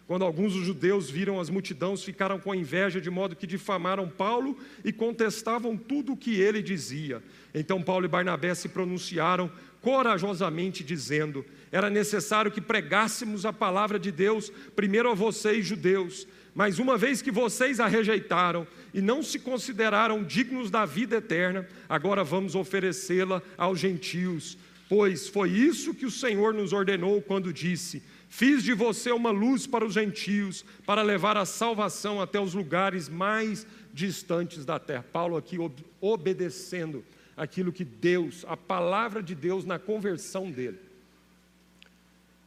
Quando 0.07 0.25
alguns 0.25 0.53
dos 0.53 0.67
judeus 0.67 1.09
viram 1.09 1.41
as 1.41 1.49
multidões, 1.49 2.03
ficaram 2.03 2.39
com 2.39 2.55
inveja, 2.55 3.01
de 3.01 3.09
modo 3.09 3.35
que 3.35 3.47
difamaram 3.47 4.07
Paulo 4.07 4.57
e 4.85 4.93
contestavam 4.93 5.77
tudo 5.79 6.13
o 6.13 6.17
que 6.17 6.39
ele 6.39 6.63
dizia. 6.63 7.23
Então 7.55 7.83
Paulo 7.83 8.05
e 8.05 8.09
Barnabé 8.09 8.55
se 8.55 8.69
pronunciaram 8.69 9.51
corajosamente, 9.81 10.85
dizendo: 10.85 11.45
Era 11.73 11.89
necessário 11.89 12.51
que 12.51 12.61
pregássemos 12.61 13.47
a 13.47 13.53
palavra 13.53 13.99
de 13.99 14.13
Deus 14.13 14.53
primeiro 14.77 15.11
a 15.11 15.15
vocês, 15.15 15.65
judeus, 15.65 16.27
mas 16.55 16.79
uma 16.79 16.99
vez 16.99 17.23
que 17.23 17.31
vocês 17.31 17.81
a 17.81 17.87
rejeitaram 17.87 18.67
e 18.93 19.01
não 19.01 19.23
se 19.23 19.39
consideraram 19.39 20.23
dignos 20.23 20.71
da 20.71 20.85
vida 20.85 21.17
eterna, 21.17 21.67
agora 21.89 22.23
vamos 22.23 22.55
oferecê-la 22.55 23.43
aos 23.57 23.81
gentios. 23.81 24.59
Pois 24.87 25.29
foi 25.29 25.51
isso 25.51 25.95
que 25.95 26.05
o 26.05 26.11
Senhor 26.11 26.53
nos 26.53 26.75
ordenou 26.75 27.23
quando 27.23 27.53
disse: 27.53 28.03
Fiz 28.37 28.64
de 28.64 28.74
você 28.74 29.12
uma 29.12 29.30
luz 29.30 29.64
para 29.64 29.85
os 29.85 29.95
gentios, 29.95 30.64
para 30.85 31.03
levar 31.03 31.37
a 31.37 31.45
salvação 31.45 32.20
até 32.20 32.41
os 32.41 32.53
lugares 32.53 33.09
mais 33.09 33.64
distantes 33.93 34.64
da 34.64 34.76
terra. 34.76 35.05
Paulo 35.05 35.37
aqui 35.37 35.57
obedecendo 36.01 37.05
aquilo 37.37 37.72
que 37.72 37.85
Deus, 37.85 38.45
a 38.49 38.57
palavra 38.57 39.22
de 39.22 39.37
Deus 39.37 39.64
na 39.64 39.78
conversão 39.78 40.51
dele. 40.51 40.80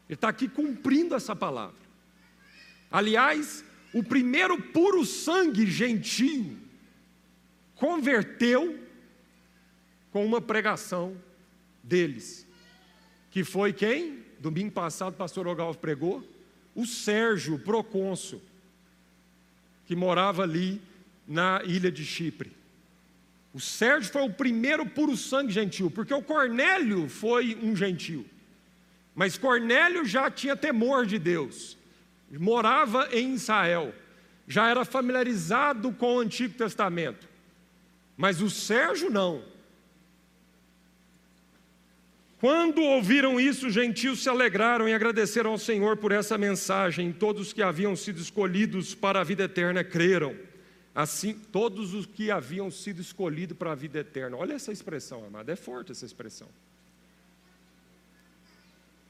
Ele 0.09 0.15
está 0.15 0.27
aqui 0.27 0.49
cumprindo 0.49 1.15
essa 1.15 1.33
palavra. 1.33 1.77
Aliás, 2.91 3.63
o 3.93 4.03
primeiro 4.03 4.61
puro 4.61 5.05
sangue 5.05 5.65
gentio 5.65 6.57
converteu 7.75 8.77
com 10.11 10.25
uma 10.25 10.41
pregação 10.41 11.15
deles, 11.81 12.45
que 13.31 13.45
foi 13.45 13.71
quem? 13.71 14.26
Domingo 14.39 14.71
passado 14.71 15.13
o 15.13 15.17
pastor 15.17 15.47
Ogalvo 15.47 15.77
pregou, 15.77 16.23
o 16.75 16.85
Sérgio, 16.85 17.57
procônsul, 17.57 18.41
que 19.85 19.95
morava 19.95 20.43
ali 20.43 20.81
na 21.27 21.61
ilha 21.63 21.91
de 21.91 22.05
Chipre. 22.05 22.51
O 23.53 23.59
Sérgio 23.59 24.11
foi 24.11 24.21
o 24.21 24.33
primeiro 24.33 24.85
puro 24.85 25.17
sangue 25.17 25.51
gentil, 25.51 25.89
porque 25.89 26.13
o 26.13 26.21
Cornélio 26.21 27.09
foi 27.09 27.57
um 27.61 27.75
gentil. 27.75 28.25
Mas 29.15 29.37
Cornélio 29.37 30.05
já 30.05 30.29
tinha 30.29 30.55
temor 30.55 31.07
de 31.07 31.17
Deus, 31.17 31.75
morava 32.31 33.09
em 33.11 33.33
Israel, 33.33 33.93
já 34.47 34.69
era 34.69 34.85
familiarizado 34.85 35.91
com 35.93 36.17
o 36.17 36.19
Antigo 36.19 36.53
Testamento. 36.53 37.27
Mas 38.15 38.41
o 38.41 38.49
Sérgio 38.49 39.09
não. 39.09 39.43
Quando 42.39 42.83
ouviram 42.83 43.39
isso, 43.39 43.67
os 43.67 43.73
gentios 43.73 44.21
se 44.21 44.29
alegraram 44.29 44.87
e 44.87 44.93
agradeceram 44.93 45.51
ao 45.51 45.57
Senhor 45.57 45.97
por 45.97 46.11
essa 46.11 46.37
mensagem. 46.37 47.11
Todos 47.11 47.51
que 47.51 47.63
haviam 47.63 47.95
sido 47.95 48.19
escolhidos 48.19 48.93
para 48.93 49.21
a 49.21 49.23
vida 49.23 49.45
eterna 49.45 49.83
creram. 49.83 50.35
Assim, 50.93 51.33
todos 51.33 51.93
os 51.95 52.05
que 52.05 52.29
haviam 52.29 52.69
sido 52.69 53.01
escolhidos 53.01 53.57
para 53.57 53.71
a 53.71 53.75
vida 53.75 53.99
eterna. 53.99 54.37
Olha 54.37 54.53
essa 54.53 54.71
expressão, 54.71 55.25
amado, 55.25 55.49
é 55.49 55.55
forte 55.55 55.91
essa 55.91 56.05
expressão. 56.05 56.47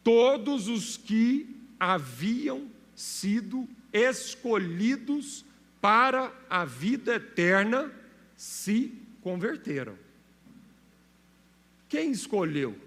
Todos 0.03 0.69
os 0.69 0.95
que 0.95 1.53
haviam 1.78 2.69
sido 2.95 3.67
escolhidos 3.91 5.43
para 5.82 6.32
a 6.49 6.63
vida 6.63 7.15
eterna 7.15 7.91
se 8.38 8.93
converteram. 9.21 9.97
Quem 11.89 12.11
escolheu? 12.11 12.86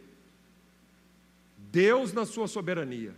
Deus, 1.71 2.13
na 2.13 2.27
sua 2.27 2.49
soberania, 2.49 3.15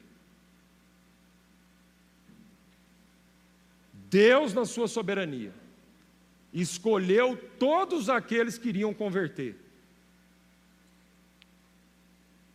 Deus, 4.11 4.53
na 4.53 4.66
sua 4.66 4.86
soberania, 4.86 5.55
escolheu 6.53 7.34
todos 7.59 8.11
aqueles 8.11 8.59
que 8.59 8.68
iriam 8.68 8.92
converter. 8.92 9.57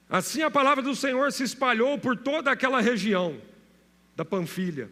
Assim 0.07 0.43
a 0.43 0.51
palavra 0.51 0.83
do 0.83 0.95
Senhor 0.95 1.31
se 1.31 1.43
espalhou 1.43 1.97
por 1.97 2.15
toda 2.15 2.51
aquela 2.51 2.79
região 2.79 3.41
da 4.15 4.23
Panfilha. 4.23 4.89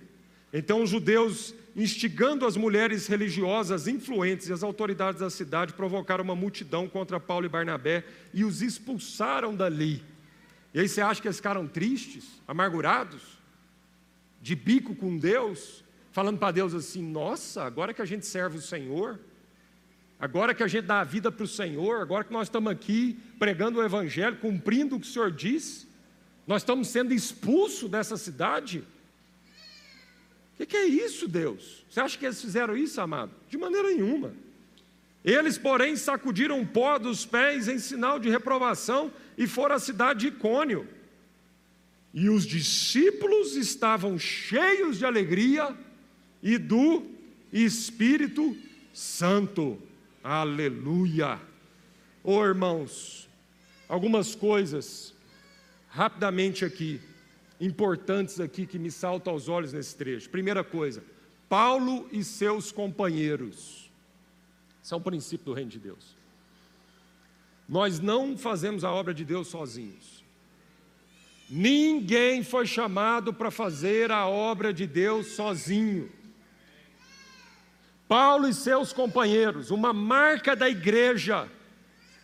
Então 0.52 0.82
os 0.82 0.90
judeus, 0.90 1.54
instigando 1.76 2.48
as 2.48 2.58
mulheres 2.58 3.06
religiosas 3.06 3.88
influentes 3.88 4.50
e 4.50 4.54
as 4.54 4.64
autoridades 4.64 5.22
da 5.22 5.30
cidade, 5.30 5.74
provocaram 5.74 6.24
uma 6.24 6.36
multidão 6.36 6.88
contra 6.88 7.20
Paulo 7.20 7.46
e 7.46 7.50
Barnabé 7.50 8.04
e 8.34 8.44
os 8.44 8.64
expulsaram 8.64 9.56
dali. 9.56 10.04
E 10.76 10.80
aí 10.82 10.90
você 10.90 11.00
acha 11.00 11.22
que 11.22 11.28
eles 11.30 11.38
ficaram 11.38 11.66
tristes, 11.66 12.26
amargurados, 12.46 13.22
de 14.42 14.58
bico 14.58 14.94
com 14.94 15.18
Deus, 15.18 15.86
falando 16.12 16.38
para 16.38 16.52
Deus 16.52 16.74
assim: 16.74 17.02
nossa, 17.02 17.64
agora 17.64 17.94
que 17.94 18.02
a 18.02 18.06
gente 18.06 18.26
serve 18.26 18.58
o 18.58 18.62
Senhor, 18.62 19.18
agora 20.20 20.54
que 20.54 20.62
a 20.62 20.68
gente 20.68 20.84
dá 20.84 21.00
a 21.00 21.06
vida 21.06 21.32
para 21.32 21.46
o 21.46 21.48
Senhor, 21.48 22.02
agora 22.02 22.26
que 22.26 22.34
nós 22.34 22.48
estamos 22.48 22.70
aqui 22.70 23.18
pregando 23.40 23.80
o 23.80 23.84
Evangelho, 23.86 24.36
cumprindo 24.36 24.98
o 24.98 25.00
que 25.00 25.08
o 25.08 25.10
Senhor 25.10 25.32
diz, 25.32 25.88
nós 26.46 26.62
estamos 26.62 26.90
sendo 26.90 27.14
expulsos 27.14 27.90
dessa 27.90 28.18
cidade. 28.18 28.80
O 30.54 30.58
que, 30.58 30.66
que 30.66 30.76
é 30.76 30.86
isso, 30.86 31.26
Deus? 31.26 31.86
Você 31.90 32.02
acha 32.02 32.18
que 32.18 32.26
eles 32.26 32.42
fizeram 32.42 32.76
isso, 32.76 33.00
amado? 33.00 33.32
De 33.50 33.58
maneira 33.58 33.88
nenhuma. 33.88 34.34
Eles, 35.26 35.58
porém, 35.58 35.96
sacudiram 35.96 36.62
o 36.62 36.68
pó 36.68 37.00
dos 37.00 37.26
pés 37.26 37.68
em 37.68 37.80
sinal 37.80 38.20
de 38.20 38.30
reprovação 38.30 39.12
e 39.36 39.48
foram 39.48 39.76
à 39.76 39.80
cidade 39.80 40.20
de 40.20 40.28
Icônio. 40.28 40.88
E 42.14 42.30
os 42.30 42.46
discípulos 42.46 43.56
estavam 43.56 44.20
cheios 44.20 45.00
de 45.00 45.06
alegria 45.06 45.76
e 46.44 46.60
do 46.60 47.08
Espírito 47.52 48.56
Santo. 48.94 49.82
Aleluia! 50.24 51.42
Oh, 52.24 52.46
irmãos, 52.46 53.28
algumas 53.90 54.36
coisas 54.36 55.12
rapidamente 55.90 56.64
aqui, 56.64 57.02
importantes 57.60 58.40
aqui 58.40 58.68
que 58.68 58.78
me 58.78 58.92
saltam 58.92 59.34
aos 59.34 59.50
olhos 59.50 59.74
nesse 59.74 59.96
trecho. 59.96 60.30
Primeira 60.30 60.64
coisa, 60.64 61.04
Paulo 61.50 62.08
e 62.12 62.24
seus 62.24 62.72
companheiros. 62.72 63.85
Isso 64.86 64.94
é 64.94 64.98
um 64.98 65.02
princípio 65.02 65.48
do 65.48 65.54
reino 65.54 65.72
de 65.72 65.80
Deus. 65.80 66.16
Nós 67.68 68.00
não 68.00 68.38
fazemos 68.38 68.84
a 68.84 68.92
obra 68.92 69.16
de 69.16 69.26
Deus 69.26 69.48
sozinhos. 69.48 70.24
Ninguém 71.50 72.44
foi 72.44 72.68
chamado 72.68 73.34
para 73.34 73.50
fazer 73.50 74.12
a 74.12 74.28
obra 74.28 74.72
de 74.72 74.86
Deus 74.86 75.30
sozinho. 75.30 76.12
Paulo 78.08 78.48
e 78.48 78.54
seus 78.54 78.94
companheiros, 78.94 79.72
uma 79.72 79.92
marca 79.92 80.56
da 80.56 80.70
igreja, 80.70 81.50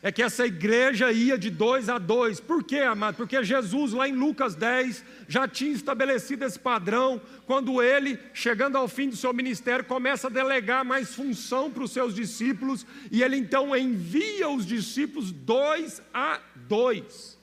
é 0.04 0.12
que 0.12 0.24
essa 0.24 0.48
igreja 0.48 1.12
ia 1.12 1.38
de 1.38 1.50
dois 1.50 1.88
a 1.88 2.00
dois. 2.00 2.40
Por 2.40 2.64
quê, 2.64 2.80
amado? 2.80 3.16
Porque 3.16 3.44
Jesus, 3.44 3.94
lá 3.94 4.08
em 4.08 4.14
Lucas 4.14 4.56
10, 4.56 5.06
já 5.28 5.48
tinha 5.48 5.72
estabelecido 5.72 6.44
esse 6.44 6.58
padrão, 6.58 7.22
quando 7.46 7.82
ele, 7.84 8.18
chegando 8.34 8.78
ao 8.78 8.88
fim 8.88 9.10
do 9.10 9.16
seu 9.16 9.32
ministério, 9.32 9.86
começa 9.86 10.28
a 10.28 10.32
delegar 10.32 10.84
mais 10.84 11.14
função 11.14 11.70
para 11.70 11.84
os 11.84 11.92
seus 11.92 12.16
discípulos, 12.16 12.86
e 13.12 13.22
ele 13.22 13.38
então 13.38 13.76
envia 13.76 14.50
os 14.50 14.66
discípulos 14.66 15.32
dois 15.32 16.02
a 16.12 16.40
dois. 16.68 17.38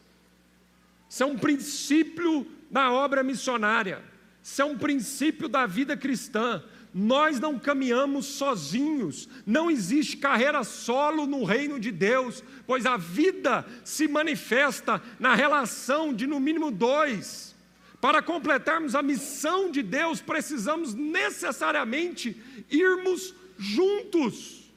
Isso 1.09 1.23
é 1.23 1.27
um 1.27 1.39
princípio 1.39 2.45
da 2.69 2.91
obra 2.91 3.23
missionária, 3.23 4.03
isso 4.43 4.61
é 4.61 4.65
um 4.65 4.77
princípio 4.77 5.49
da 5.49 5.65
vida 5.65 5.97
cristã. 5.97 6.63
Nós 6.93 7.39
não 7.39 7.59
caminhamos 7.59 8.27
sozinhos, 8.27 9.29
não 9.47 9.71
existe 9.71 10.17
carreira 10.17 10.65
solo 10.65 11.27
no 11.27 11.45
reino 11.45 11.79
de 11.79 11.91
Deus, 11.91 12.43
pois 12.67 12.87
a 12.87 12.97
vida 12.97 13.67
se 13.85 14.09
manifesta 14.09 15.03
na 15.19 15.35
relação 15.35 16.13
de 16.13 16.27
no 16.27 16.41
mínimo 16.41 16.71
dois. 16.71 17.55
Para 18.01 18.23
completarmos 18.23 18.95
a 18.95 19.03
missão 19.03 19.71
de 19.71 19.83
Deus, 19.83 20.21
precisamos 20.21 20.95
necessariamente 20.95 22.41
irmos 22.71 23.35
juntos. 23.59 24.71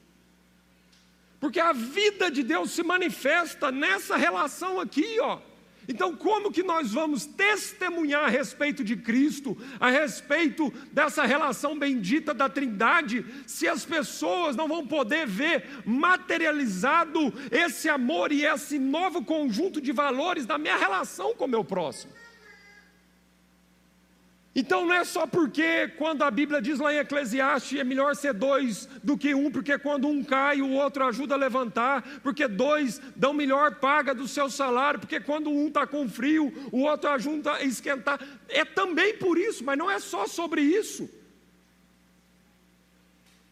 Porque 1.40 1.60
a 1.60 1.72
vida 1.72 2.30
de 2.30 2.42
Deus 2.42 2.72
se 2.72 2.82
manifesta 2.82 3.72
nessa 3.72 4.16
relação 4.16 4.78
aqui, 4.78 5.18
ó. 5.20 5.40
Então, 5.92 6.16
como 6.16 6.50
que 6.50 6.62
nós 6.62 6.90
vamos 6.90 7.26
testemunhar 7.26 8.24
a 8.24 8.28
respeito 8.28 8.82
de 8.82 8.96
Cristo, 8.96 9.54
a 9.78 9.90
respeito 9.90 10.72
dessa 10.90 11.24
relação 11.24 11.78
bendita 11.78 12.32
da 12.32 12.48
Trindade, 12.48 13.26
se 13.46 13.68
as 13.68 13.84
pessoas 13.84 14.56
não 14.56 14.66
vão 14.66 14.86
poder 14.86 15.26
ver 15.26 15.82
materializado 15.84 17.30
esse 17.50 17.90
amor 17.90 18.32
e 18.32 18.42
esse 18.42 18.78
novo 18.78 19.22
conjunto 19.22 19.82
de 19.82 19.92
valores 19.92 20.46
da 20.46 20.56
minha 20.56 20.78
relação 20.78 21.34
com 21.34 21.44
o 21.44 21.48
meu 21.48 21.62
próximo? 21.62 22.10
Então 24.54 24.84
não 24.84 24.94
é 24.94 25.02
só 25.02 25.26
porque 25.26 25.88
quando 25.96 26.22
a 26.22 26.30
Bíblia 26.30 26.60
diz 26.60 26.78
lá 26.78 26.92
em 26.92 26.98
Eclesiastes 26.98 27.80
é 27.80 27.84
melhor 27.84 28.14
ser 28.14 28.34
dois 28.34 28.86
do 29.02 29.16
que 29.16 29.34
um, 29.34 29.50
porque 29.50 29.78
quando 29.78 30.06
um 30.06 30.22
cai 30.22 30.60
o 30.60 30.72
outro 30.72 31.04
ajuda 31.06 31.34
a 31.34 31.38
levantar, 31.38 32.20
porque 32.22 32.46
dois 32.46 33.00
dão 33.16 33.32
melhor 33.32 33.76
paga 33.76 34.14
do 34.14 34.28
seu 34.28 34.50
salário, 34.50 35.00
porque 35.00 35.20
quando 35.20 35.48
um 35.48 35.68
está 35.68 35.86
com 35.86 36.06
frio 36.06 36.52
o 36.70 36.82
outro 36.82 37.08
ajuda 37.08 37.54
a 37.54 37.62
esquentar. 37.62 38.20
É 38.46 38.62
também 38.62 39.16
por 39.16 39.38
isso, 39.38 39.64
mas 39.64 39.78
não 39.78 39.90
é 39.90 39.98
só 39.98 40.26
sobre 40.26 40.60
isso. 40.60 41.08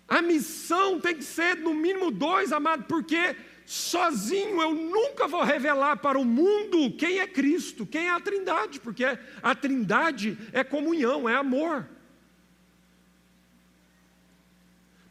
A 0.07 0.21
missão 0.21 1.01
tem 1.01 1.15
que 1.15 1.25
ser 1.25 1.57
no 1.57 1.73
mínimo 1.73 2.11
dois, 2.11 2.53
amado, 2.53 2.85
porque 2.85 3.37
sozinho 3.71 4.61
eu 4.61 4.75
nunca 4.75 5.29
vou 5.29 5.45
revelar 5.45 5.99
para 5.99 6.19
o 6.19 6.25
mundo 6.25 6.91
quem 6.97 7.21
é 7.21 7.27
Cristo, 7.27 7.87
quem 7.87 8.09
é 8.09 8.11
a 8.11 8.19
Trindade, 8.19 8.81
porque 8.81 9.05
a 9.05 9.55
Trindade 9.55 10.37
é 10.53 10.65
comunhão, 10.65 11.29
é 11.29 11.37
amor. 11.37 11.89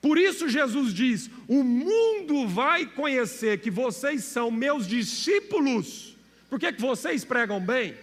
Por 0.01 0.17
isso 0.17 0.49
Jesus 0.49 0.93
diz: 0.93 1.29
o 1.47 1.63
mundo 1.63 2.49
vai 2.49 2.85
conhecer 2.85 3.61
que 3.61 3.71
vocês 3.71 4.25
são 4.25 4.51
meus 4.51 4.85
discípulos. 4.85 6.17
Por 6.49 6.59
que, 6.59 6.73
que 6.73 6.81
vocês 6.81 7.23
pregam 7.23 7.61
bem? 7.61 7.97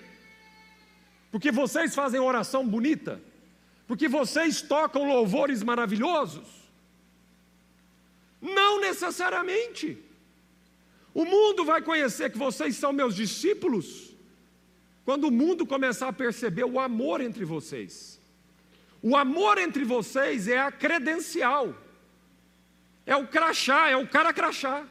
Porque 1.31 1.53
vocês 1.53 1.95
fazem 1.95 2.19
oração 2.19 2.67
bonita? 2.67 3.21
Porque 3.87 4.09
vocês 4.09 4.63
tocam 4.63 5.07
louvores 5.07 5.63
maravilhosos? 5.63 6.49
Não 8.41 8.81
necessariamente. 8.81 10.06
O 11.17 11.25
mundo 11.25 11.65
vai 11.65 11.81
conhecer 11.81 12.31
que 12.31 12.37
vocês 12.37 12.77
são 12.77 12.93
meus 12.93 13.15
discípulos 13.15 14.15
quando 15.03 15.29
o 15.29 15.31
mundo 15.31 15.65
começar 15.65 16.09
a 16.09 16.13
perceber 16.13 16.65
o 16.65 16.79
amor 16.79 17.23
entre 17.23 17.43
vocês. 17.43 18.21
O 19.01 19.17
amor 19.17 19.57
entre 19.57 19.83
vocês 19.83 20.47
é 20.47 20.59
a 20.59 20.71
credencial, 20.71 21.75
é 23.07 23.17
o 23.17 23.27
crachá, 23.27 23.89
é 23.89 23.97
o 23.97 24.07
cara 24.07 24.31
crachá. 24.31 24.85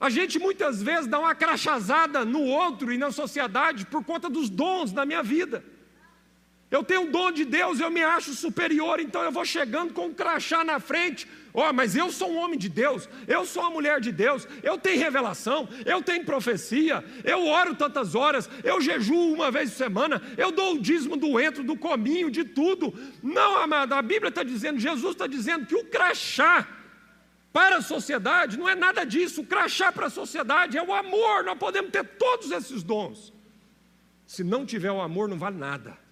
A 0.00 0.10
gente 0.10 0.36
muitas 0.36 0.82
vezes 0.82 1.06
dá 1.06 1.20
uma 1.20 1.32
crachazada 1.32 2.24
no 2.24 2.42
outro 2.42 2.92
e 2.92 2.98
na 2.98 3.12
sociedade 3.12 3.86
por 3.86 4.02
conta 4.04 4.28
dos 4.28 4.50
dons 4.50 4.90
da 4.90 5.06
minha 5.06 5.22
vida. 5.22 5.64
Eu 6.70 6.84
tenho 6.84 7.04
o 7.04 7.10
dom 7.10 7.32
de 7.32 7.46
Deus, 7.46 7.80
eu 7.80 7.90
me 7.90 8.02
acho 8.02 8.34
superior, 8.34 9.00
então 9.00 9.22
eu 9.22 9.32
vou 9.32 9.44
chegando 9.44 9.94
com 9.94 10.06
um 10.06 10.12
crachá 10.12 10.62
na 10.62 10.78
frente. 10.78 11.26
Ó, 11.54 11.70
oh, 11.70 11.72
mas 11.72 11.96
eu 11.96 12.12
sou 12.12 12.30
um 12.30 12.36
homem 12.36 12.58
de 12.58 12.68
Deus, 12.68 13.08
eu 13.26 13.46
sou 13.46 13.62
uma 13.62 13.70
mulher 13.70 14.00
de 14.00 14.12
Deus, 14.12 14.46
eu 14.62 14.76
tenho 14.76 15.00
revelação, 15.00 15.66
eu 15.86 16.02
tenho 16.02 16.26
profecia, 16.26 17.02
eu 17.24 17.46
oro 17.46 17.74
tantas 17.74 18.14
horas, 18.14 18.50
eu 18.62 18.82
jejuo 18.82 19.32
uma 19.32 19.50
vez 19.50 19.70
por 19.70 19.76
semana, 19.78 20.22
eu 20.36 20.52
dou 20.52 20.74
o 20.74 20.78
dízimo 20.78 21.16
do 21.16 21.40
entro, 21.40 21.64
do 21.64 21.74
cominho, 21.74 22.30
de 22.30 22.44
tudo. 22.44 22.92
Não, 23.22 23.56
amado, 23.56 23.94
a 23.94 24.02
Bíblia 24.02 24.28
está 24.28 24.42
dizendo, 24.42 24.78
Jesus 24.78 25.12
está 25.12 25.26
dizendo 25.26 25.64
que 25.64 25.74
o 25.74 25.86
crachá 25.86 26.68
para 27.50 27.78
a 27.78 27.82
sociedade 27.82 28.58
não 28.58 28.68
é 28.68 28.74
nada 28.74 29.04
disso, 29.04 29.40
o 29.40 29.46
crachá 29.46 29.90
para 29.90 30.08
a 30.08 30.10
sociedade 30.10 30.76
é 30.76 30.82
o 30.82 30.92
amor, 30.92 31.44
nós 31.44 31.58
podemos 31.58 31.90
ter 31.90 32.04
todos 32.04 32.50
esses 32.50 32.82
dons. 32.82 33.32
Se 34.26 34.44
não 34.44 34.66
tiver 34.66 34.92
o 34.92 35.00
amor, 35.00 35.28
não 35.28 35.38
vale 35.38 35.56
nada. 35.56 36.07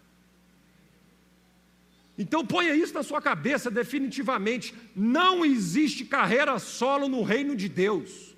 Então 2.19 2.47
ponha 2.47 2.75
isso 2.75 2.95
na 2.95 3.03
sua 3.03 3.21
cabeça 3.21 3.71
definitivamente. 3.71 4.75
Não 4.95 5.45
existe 5.45 6.05
carreira 6.05 6.59
solo 6.59 7.09
no 7.09 7.23
reino 7.23 7.55
de 7.55 7.69
Deus. 7.69 8.35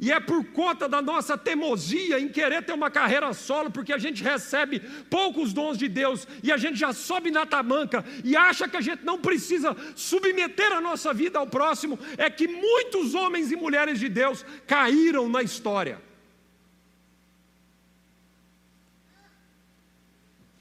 E 0.00 0.12
é 0.12 0.20
por 0.20 0.44
conta 0.52 0.88
da 0.88 1.02
nossa 1.02 1.36
teimosia 1.36 2.20
em 2.20 2.28
querer 2.28 2.62
ter 2.62 2.72
uma 2.72 2.90
carreira 2.90 3.32
solo, 3.32 3.68
porque 3.68 3.92
a 3.92 3.98
gente 3.98 4.22
recebe 4.22 4.78
poucos 5.10 5.52
dons 5.52 5.76
de 5.76 5.88
Deus 5.88 6.26
e 6.40 6.52
a 6.52 6.56
gente 6.56 6.78
já 6.78 6.92
sobe 6.92 7.32
na 7.32 7.44
tamanca 7.44 8.04
e 8.22 8.36
acha 8.36 8.68
que 8.68 8.76
a 8.76 8.80
gente 8.80 9.04
não 9.04 9.18
precisa 9.18 9.76
submeter 9.96 10.72
a 10.72 10.80
nossa 10.80 11.12
vida 11.12 11.40
ao 11.40 11.48
próximo, 11.48 11.98
é 12.16 12.30
que 12.30 12.46
muitos 12.46 13.14
homens 13.14 13.50
e 13.50 13.56
mulheres 13.56 13.98
de 13.98 14.08
Deus 14.08 14.44
caíram 14.68 15.28
na 15.28 15.42
história. 15.42 16.07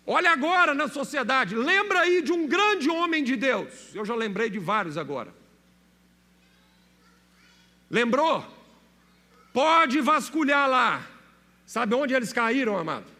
Olha 0.10 0.32
agora 0.32 0.74
na 0.74 0.88
sociedade, 0.88 1.54
lembra 1.54 2.00
aí 2.00 2.22
de 2.22 2.32
um 2.32 2.48
grande 2.48 2.90
homem 2.90 3.22
de 3.26 3.36
Deus. 3.36 3.94
Eu 3.94 4.06
já 4.06 4.16
lembrei 4.16 4.50
de 4.50 4.58
vários 4.58 4.98
agora. 4.98 5.36
Lembrou? 7.92 8.46
Pode 9.52 10.00
vasculhar 10.00 10.70
lá. 10.70 11.06
Sabe 11.66 11.94
onde 11.94 12.14
eles 12.14 12.32
caíram, 12.32 12.78
amado? 12.78 13.17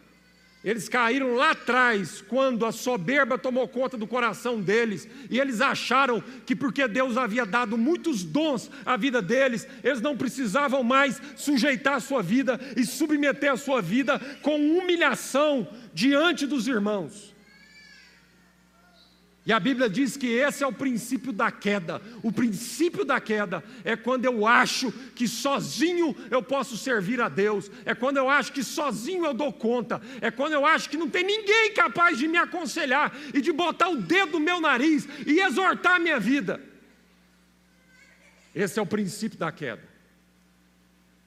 Eles 0.64 0.88
caíram 0.88 1.36
lá 1.36 1.52
atrás, 1.52 2.20
quando 2.20 2.66
a 2.66 2.72
soberba 2.72 3.38
tomou 3.38 3.68
conta 3.68 3.96
do 3.96 4.08
coração 4.08 4.60
deles, 4.60 5.08
e 5.30 5.38
eles 5.38 5.60
acharam 5.60 6.20
que 6.44 6.56
porque 6.56 6.88
Deus 6.88 7.16
havia 7.16 7.46
dado 7.46 7.78
muitos 7.78 8.24
dons 8.24 8.68
à 8.84 8.96
vida 8.96 9.22
deles, 9.22 9.68
eles 9.84 10.00
não 10.00 10.16
precisavam 10.16 10.82
mais 10.82 11.22
sujeitar 11.36 11.94
a 11.94 12.00
sua 12.00 12.22
vida 12.22 12.60
e 12.76 12.84
submeter 12.84 13.52
a 13.52 13.56
sua 13.56 13.80
vida 13.80 14.18
com 14.42 14.56
humilhação 14.76 15.68
diante 15.94 16.44
dos 16.44 16.66
irmãos. 16.66 17.37
E 19.48 19.52
a 19.52 19.58
Bíblia 19.58 19.88
diz 19.88 20.14
que 20.14 20.26
esse 20.26 20.62
é 20.62 20.66
o 20.66 20.72
princípio 20.74 21.32
da 21.32 21.50
queda. 21.50 22.02
O 22.22 22.30
princípio 22.30 23.02
da 23.02 23.18
queda 23.18 23.64
é 23.82 23.96
quando 23.96 24.26
eu 24.26 24.46
acho 24.46 24.92
que 24.92 25.26
sozinho 25.26 26.14
eu 26.30 26.42
posso 26.42 26.76
servir 26.76 27.18
a 27.18 27.30
Deus, 27.30 27.70
é 27.86 27.94
quando 27.94 28.18
eu 28.18 28.28
acho 28.28 28.52
que 28.52 28.62
sozinho 28.62 29.24
eu 29.24 29.32
dou 29.32 29.50
conta, 29.50 30.02
é 30.20 30.30
quando 30.30 30.52
eu 30.52 30.66
acho 30.66 30.90
que 30.90 30.98
não 30.98 31.08
tem 31.08 31.24
ninguém 31.24 31.72
capaz 31.72 32.18
de 32.18 32.28
me 32.28 32.36
aconselhar 32.36 33.16
e 33.32 33.40
de 33.40 33.50
botar 33.50 33.88
o 33.88 33.96
dedo 33.96 34.32
no 34.32 34.44
meu 34.44 34.60
nariz 34.60 35.08
e 35.26 35.40
exortar 35.40 35.96
a 35.96 35.98
minha 35.98 36.20
vida. 36.20 36.60
Esse 38.54 38.78
é 38.78 38.82
o 38.82 38.86
princípio 38.86 39.38
da 39.38 39.50
queda. 39.50 39.82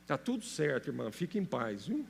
Está 0.03 0.15
tudo 0.15 0.45
certo, 0.45 0.89
irmã, 0.91 1.11
fique 1.11 1.39
em 1.39 1.45
paz, 1.45 1.87
viu? 1.87 2.05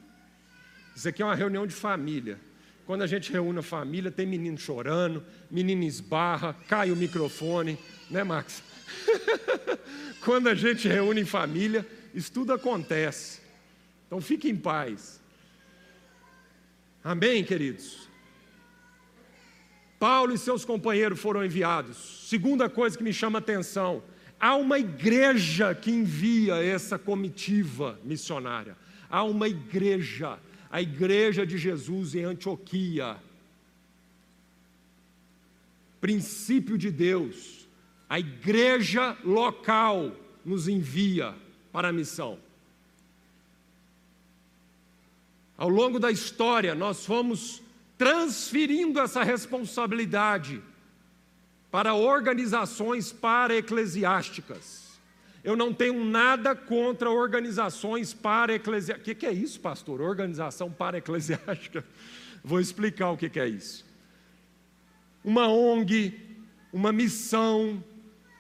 Isso 0.94 1.08
aqui 1.08 1.22
é 1.22 1.26
uma 1.26 1.36
reunião 1.36 1.66
de 1.66 1.74
família. 1.74 2.38
Quando 2.86 3.04
a 3.04 3.08
gente 3.08 3.32
reúne 3.32 3.60
a 3.60 3.64
família, 3.64 4.12
tem 4.12 4.26
menino 4.26 4.58
chorando, 4.58 5.24
menino 5.50 5.84
esbarra, 5.84 6.56
cai 6.68 6.92
o 6.92 6.96
microfone, 6.96 7.78
né, 8.10 8.24
Max? 8.24 8.64
Quando 10.24 10.50
a 10.50 10.56
gente 10.56 10.88
reúne 10.88 11.22
em 11.22 11.26
família, 11.26 11.88
isso 12.14 12.32
tudo 12.32 12.54
acontece. 12.54 13.42
Então 14.08 14.20
fique 14.20 14.50
em 14.50 14.56
paz. 14.56 15.22
Amém, 17.04 17.44
queridos? 17.44 18.10
Paulo 19.98 20.34
e 20.34 20.38
seus 20.38 20.66
companheiros 20.66 21.20
foram 21.20 21.46
enviados. 21.46 22.28
Segunda 22.28 22.68
coisa 22.68 22.98
que 22.98 23.04
me 23.04 23.14
chama 23.14 23.38
a 23.38 23.42
atenção: 23.42 24.04
há 24.40 24.56
uma 24.56 24.80
igreja 24.80 25.74
que 25.76 25.92
envia 25.92 26.56
essa 26.56 26.98
comitiva 26.98 28.00
missionária. 28.04 28.76
Há 29.10 29.24
uma 29.24 29.48
igreja, 29.48 30.40
a 30.72 30.82
igreja 30.82 31.46
de 31.46 31.58
Jesus 31.58 32.16
em 32.16 32.24
Antioquia. 32.24 33.18
Princípio 36.00 36.78
de 36.78 36.90
Deus, 36.90 37.68
a 38.10 38.18
igreja 38.18 39.18
local 39.24 40.16
nos 40.46 40.70
envia 40.70 41.36
para 41.74 41.90
a 41.90 41.94
missão. 41.94 42.40
Ao 45.58 45.70
longo 45.70 46.00
da 46.00 46.10
história, 46.10 46.74
nós 46.74 47.06
fomos 47.06 47.62
transferindo 47.98 49.00
essa 49.00 49.24
responsabilidade 49.24 50.62
para 51.70 51.94
organizações 51.94 53.12
para-eclesiásticas. 53.12 54.81
Eu 55.44 55.56
não 55.56 55.74
tenho 55.74 56.06
nada 56.06 56.56
contra 56.56 57.10
organizações 57.10 58.14
para-eclesiásticas. 58.14 59.02
O 59.02 59.06
que, 59.06 59.16
que 59.16 59.26
é 59.26 59.32
isso, 59.32 59.60
pastor? 59.60 60.00
Organização 60.00 60.72
para-eclesiástica? 60.72 61.84
Vou 62.44 62.60
explicar 62.60 63.10
o 63.10 63.18
que, 63.18 63.30
que 63.30 63.40
é 63.40 63.48
isso. 63.48 63.86
Uma 65.24 65.48
ONG, 65.48 66.20
uma 66.72 66.92
missão, 66.92 67.84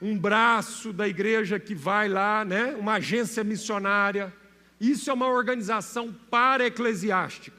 um 0.02 0.18
braço 0.18 0.93
da 0.93 1.08
igreja 1.08 1.60
que 1.60 1.74
vai 1.74 2.08
lá, 2.08 2.45
né? 2.45 2.76
uma 2.80 2.93
agência 2.93 3.43
missionária. 3.43 4.32
Isso 4.80 5.10
é 5.10 5.14
uma 5.14 5.28
organização 5.28 6.14
para-eclesiástica. 6.30 7.58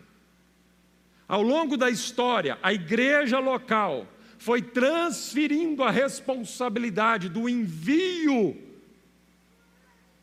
Ao 1.26 1.42
longo 1.42 1.76
da 1.76 1.90
história, 1.90 2.58
a 2.62 2.72
igreja 2.72 3.38
local 3.40 4.06
foi 4.38 4.60
transferindo 4.60 5.82
a 5.82 5.90
responsabilidade 5.90 7.28
do 7.28 7.48
envio 7.48 8.71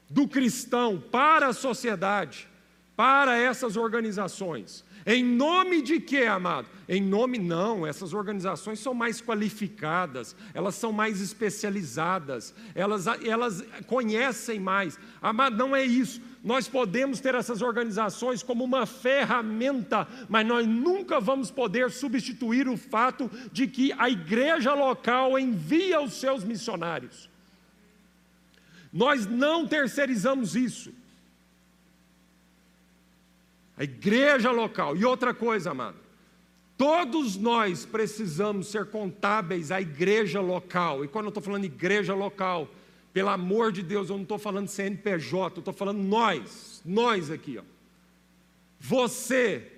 do 0.10 0.28
cristão 0.28 1.02
para 1.12 1.48
a 1.48 1.54
sociedade, 1.54 2.48
para 2.96 3.38
essas 3.38 3.78
organizações. 3.78 4.84
Em 5.06 5.24
nome 5.24 5.82
de 5.82 6.00
quê, 6.00 6.24
amado? 6.24 6.68
Em 6.88 7.02
nome 7.02 7.38
não, 7.38 7.88
essas 7.88 8.14
organizações 8.14 8.80
são 8.80 8.94
mais 8.94 9.22
qualificadas, 9.22 10.36
elas 10.54 10.76
são 10.76 10.92
mais 10.92 11.22
especializadas, 11.22 12.54
elas, 12.76 13.08
elas 13.08 13.64
conhecem 13.88 14.60
mais. 14.60 15.00
Amado, 15.22 15.56
não 15.56 15.76
é 15.76 15.86
isso. 15.86 16.22
Nós 16.44 16.68
podemos 16.68 17.20
ter 17.20 17.36
essas 17.36 17.62
organizações 17.62 18.44
como 18.44 18.64
uma 18.64 18.86
ferramenta, 18.86 20.08
mas 20.28 20.46
nós 20.46 20.68
nunca 20.68 21.20
vamos 21.20 21.50
poder 21.50 21.92
substituir 21.92 22.68
o 22.68 22.78
fato 22.78 23.30
de 23.52 23.68
que 23.68 23.94
a 23.98 24.10
igreja 24.10 24.74
local 24.74 25.40
envia 25.40 26.02
os 26.02 26.14
seus 26.14 26.44
missionários. 26.44 27.29
Nós 28.92 29.26
não 29.26 29.68
terceirizamos 29.68 30.56
isso. 30.56 30.94
A 33.78 33.84
igreja 33.84 34.52
local. 34.52 34.98
E 34.98 35.06
outra 35.06 35.34
coisa, 35.34 35.72
amado. 35.72 35.98
Todos 36.78 37.36
nós 37.36 37.86
precisamos 37.86 38.68
ser 38.68 38.86
contábeis 38.86 39.72
à 39.72 39.82
igreja 39.82 40.40
local. 40.40 41.04
E 41.04 41.08
quando 41.08 41.26
eu 41.26 41.30
estou 41.30 41.44
falando 41.44 41.66
igreja 41.66 42.14
local, 42.14 42.70
pelo 43.14 43.30
amor 43.30 43.72
de 43.72 43.84
Deus, 43.84 44.10
eu 44.10 44.16
não 44.16 44.24
estou 44.24 44.38
falando 44.38 44.68
CNPJ, 44.68 45.58
eu 45.58 45.60
estou 45.60 45.74
falando 45.74 46.02
nós, 46.02 46.82
nós 46.86 47.30
aqui. 47.32 47.58
Ó. 47.58 47.64
Você, 48.80 49.70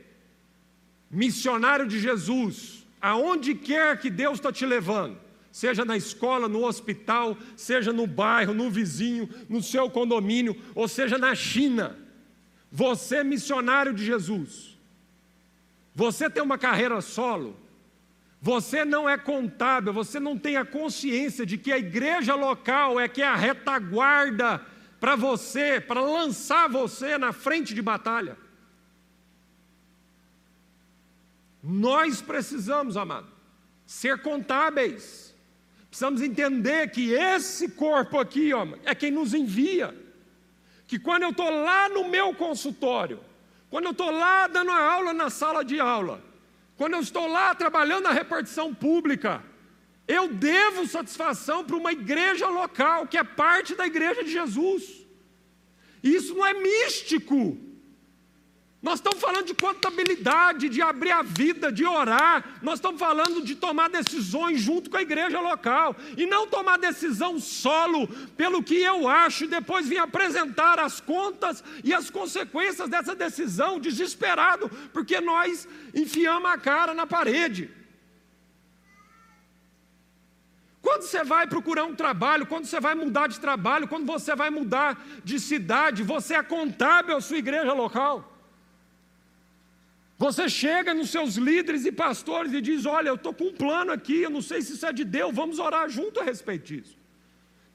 missionário 1.09 1.87
de 1.87 1.99
Jesus, 1.99 2.85
aonde 3.01 3.55
quer 3.55 3.99
que 3.99 4.09
Deus 4.09 4.35
está 4.35 4.51
te 4.51 4.65
levando, 4.65 5.17
seja 5.51 5.83
na 5.83 5.97
escola, 5.97 6.47
no 6.47 6.65
hospital, 6.65 7.37
seja 7.55 7.91
no 7.91 8.07
bairro, 8.07 8.53
no 8.53 8.69
vizinho, 8.69 9.29
no 9.49 9.61
seu 9.61 9.89
condomínio, 9.89 10.55
ou 10.73 10.87
seja 10.87 11.17
na 11.17 11.35
China, 11.35 11.97
você 12.71 13.17
é 13.17 13.23
missionário 13.23 13.93
de 13.93 14.05
Jesus. 14.05 14.77
Você 15.93 16.29
tem 16.29 16.41
uma 16.41 16.57
carreira 16.57 17.01
solo. 17.01 17.57
Você 18.41 18.83
não 18.83 19.07
é 19.07 19.17
contábil, 19.17 19.93
você 19.93 20.19
não 20.19 20.37
tem 20.37 20.57
a 20.57 20.65
consciência 20.65 21.45
de 21.45 21.57
que 21.57 21.71
a 21.71 21.77
igreja 21.77 22.33
local 22.33 22.99
é 22.99 23.07
que 23.07 23.21
é 23.21 23.27
a 23.27 23.35
retaguarda 23.35 24.65
para 24.99 25.15
você, 25.15 25.79
para 25.79 26.01
lançar 26.01 26.67
você 26.67 27.17
na 27.17 27.33
frente 27.33 27.75
de 27.75 27.81
batalha. 27.81 28.37
Nós 31.61 32.21
precisamos, 32.21 32.97
amado, 32.97 33.27
ser 33.85 34.21
contábeis. 34.21 35.30
Precisamos 35.91 36.21
entender 36.21 36.89
que 36.89 37.11
esse 37.11 37.67
corpo 37.67 38.17
aqui, 38.17 38.53
ó, 38.53 38.65
é 38.85 38.95
quem 38.95 39.11
nos 39.11 39.33
envia 39.33 39.93
que 40.87 40.97
quando 40.97 41.23
eu 41.23 41.29
estou 41.29 41.49
lá 41.49 41.87
no 41.87 42.09
meu 42.09 42.33
consultório, 42.33 43.19
quando 43.69 43.85
eu 43.85 43.91
estou 43.91 44.09
lá 44.11 44.47
dando 44.47 44.71
a 44.71 44.93
aula 44.93 45.13
na 45.13 45.29
sala 45.29 45.63
de 45.63 45.79
aula, 45.79 46.21
quando 46.75 46.93
eu 46.93 46.99
estou 46.99 47.27
lá 47.27 47.53
trabalhando 47.55 48.03
na 48.03 48.11
repartição 48.11 48.73
pública, 48.73 49.43
eu 50.07 50.27
devo 50.33 50.85
satisfação 50.87 51.63
para 51.63 51.77
uma 51.77 51.93
igreja 51.93 52.47
local, 52.47 53.07
que 53.07 53.17
é 53.17 53.23
parte 53.23 53.75
da 53.75 53.85
igreja 53.85 54.23
de 54.23 54.31
Jesus. 54.31 55.05
Isso 56.03 56.35
não 56.35 56.45
é 56.45 56.53
místico. 56.53 57.57
Nós 58.81 58.95
estamos 58.95 59.19
falando 59.19 59.45
de 59.45 59.53
contabilidade, 59.53 60.67
de 60.67 60.81
abrir 60.81 61.11
a 61.11 61.21
vida, 61.21 61.71
de 61.71 61.85
orar. 61.85 62.57
Nós 62.63 62.75
estamos 62.79 62.99
falando 62.99 63.43
de 63.43 63.55
tomar 63.55 63.89
decisões 63.89 64.59
junto 64.59 64.89
com 64.89 64.97
a 64.97 65.03
igreja 65.03 65.39
local. 65.39 65.95
E 66.17 66.25
não 66.25 66.47
tomar 66.47 66.79
decisão 66.79 67.39
solo 67.39 68.07
pelo 68.35 68.63
que 68.63 68.75
eu 68.75 69.07
acho 69.07 69.43
e 69.43 69.47
depois 69.47 69.87
vir 69.87 69.99
apresentar 69.99 70.79
as 70.79 70.99
contas 70.99 71.63
e 71.83 71.93
as 71.93 72.09
consequências 72.09 72.89
dessa 72.89 73.13
decisão, 73.13 73.79
desesperado, 73.79 74.67
porque 74.91 75.21
nós 75.21 75.67
enfiamos 75.93 76.49
a 76.49 76.57
cara 76.57 76.95
na 76.95 77.05
parede. 77.05 77.69
Quando 80.81 81.03
você 81.03 81.23
vai 81.23 81.45
procurar 81.45 81.83
um 81.83 81.93
trabalho, 81.93 82.47
quando 82.47 82.65
você 82.65 82.79
vai 82.79 82.95
mudar 82.95 83.27
de 83.27 83.39
trabalho, 83.39 83.87
quando 83.87 84.07
você 84.07 84.35
vai 84.35 84.49
mudar 84.49 84.99
de 85.23 85.39
cidade, 85.39 86.01
você 86.01 86.33
é 86.33 86.41
contábil 86.41 87.15
à 87.15 87.21
sua 87.21 87.37
igreja 87.37 87.73
local. 87.73 88.30
Você 90.21 90.47
chega 90.47 90.93
nos 90.93 91.09
seus 91.09 91.35
líderes 91.35 91.83
e 91.83 91.91
pastores 91.91 92.53
e 92.53 92.61
diz: 92.61 92.85
Olha, 92.85 93.09
eu 93.09 93.15
estou 93.15 93.33
com 93.33 93.45
um 93.45 93.53
plano 93.53 93.91
aqui, 93.91 94.21
eu 94.21 94.29
não 94.29 94.39
sei 94.39 94.61
se 94.61 94.73
isso 94.73 94.85
é 94.85 94.93
de 94.93 95.03
Deus, 95.03 95.33
vamos 95.33 95.57
orar 95.57 95.89
junto 95.89 96.19
a 96.19 96.23
respeito 96.23 96.65
disso. 96.71 96.95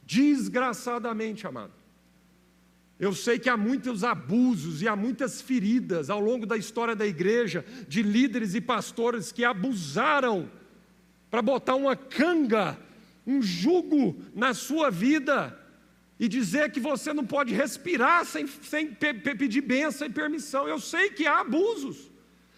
Desgraçadamente, 0.04 1.44
amado. 1.44 1.72
Eu 3.00 3.12
sei 3.12 3.36
que 3.40 3.48
há 3.48 3.56
muitos 3.56 4.04
abusos 4.04 4.80
e 4.80 4.86
há 4.86 4.94
muitas 4.94 5.42
feridas 5.42 6.08
ao 6.08 6.20
longo 6.20 6.46
da 6.46 6.56
história 6.56 6.94
da 6.94 7.04
igreja 7.04 7.64
de 7.88 8.00
líderes 8.00 8.54
e 8.54 8.60
pastores 8.60 9.32
que 9.32 9.44
abusaram 9.44 10.48
para 11.28 11.42
botar 11.42 11.74
uma 11.74 11.96
canga, 11.96 12.78
um 13.26 13.42
jugo 13.42 14.22
na 14.32 14.54
sua 14.54 14.88
vida 14.88 15.58
e 16.16 16.28
dizer 16.28 16.70
que 16.70 16.78
você 16.78 17.12
não 17.12 17.26
pode 17.26 17.52
respirar 17.52 18.24
sem, 18.24 18.46
sem 18.46 18.86
pedir 18.94 19.62
bênção 19.62 20.06
e 20.06 20.10
permissão. 20.10 20.68
Eu 20.68 20.78
sei 20.78 21.10
que 21.10 21.26
há 21.26 21.40
abusos. 21.40 22.14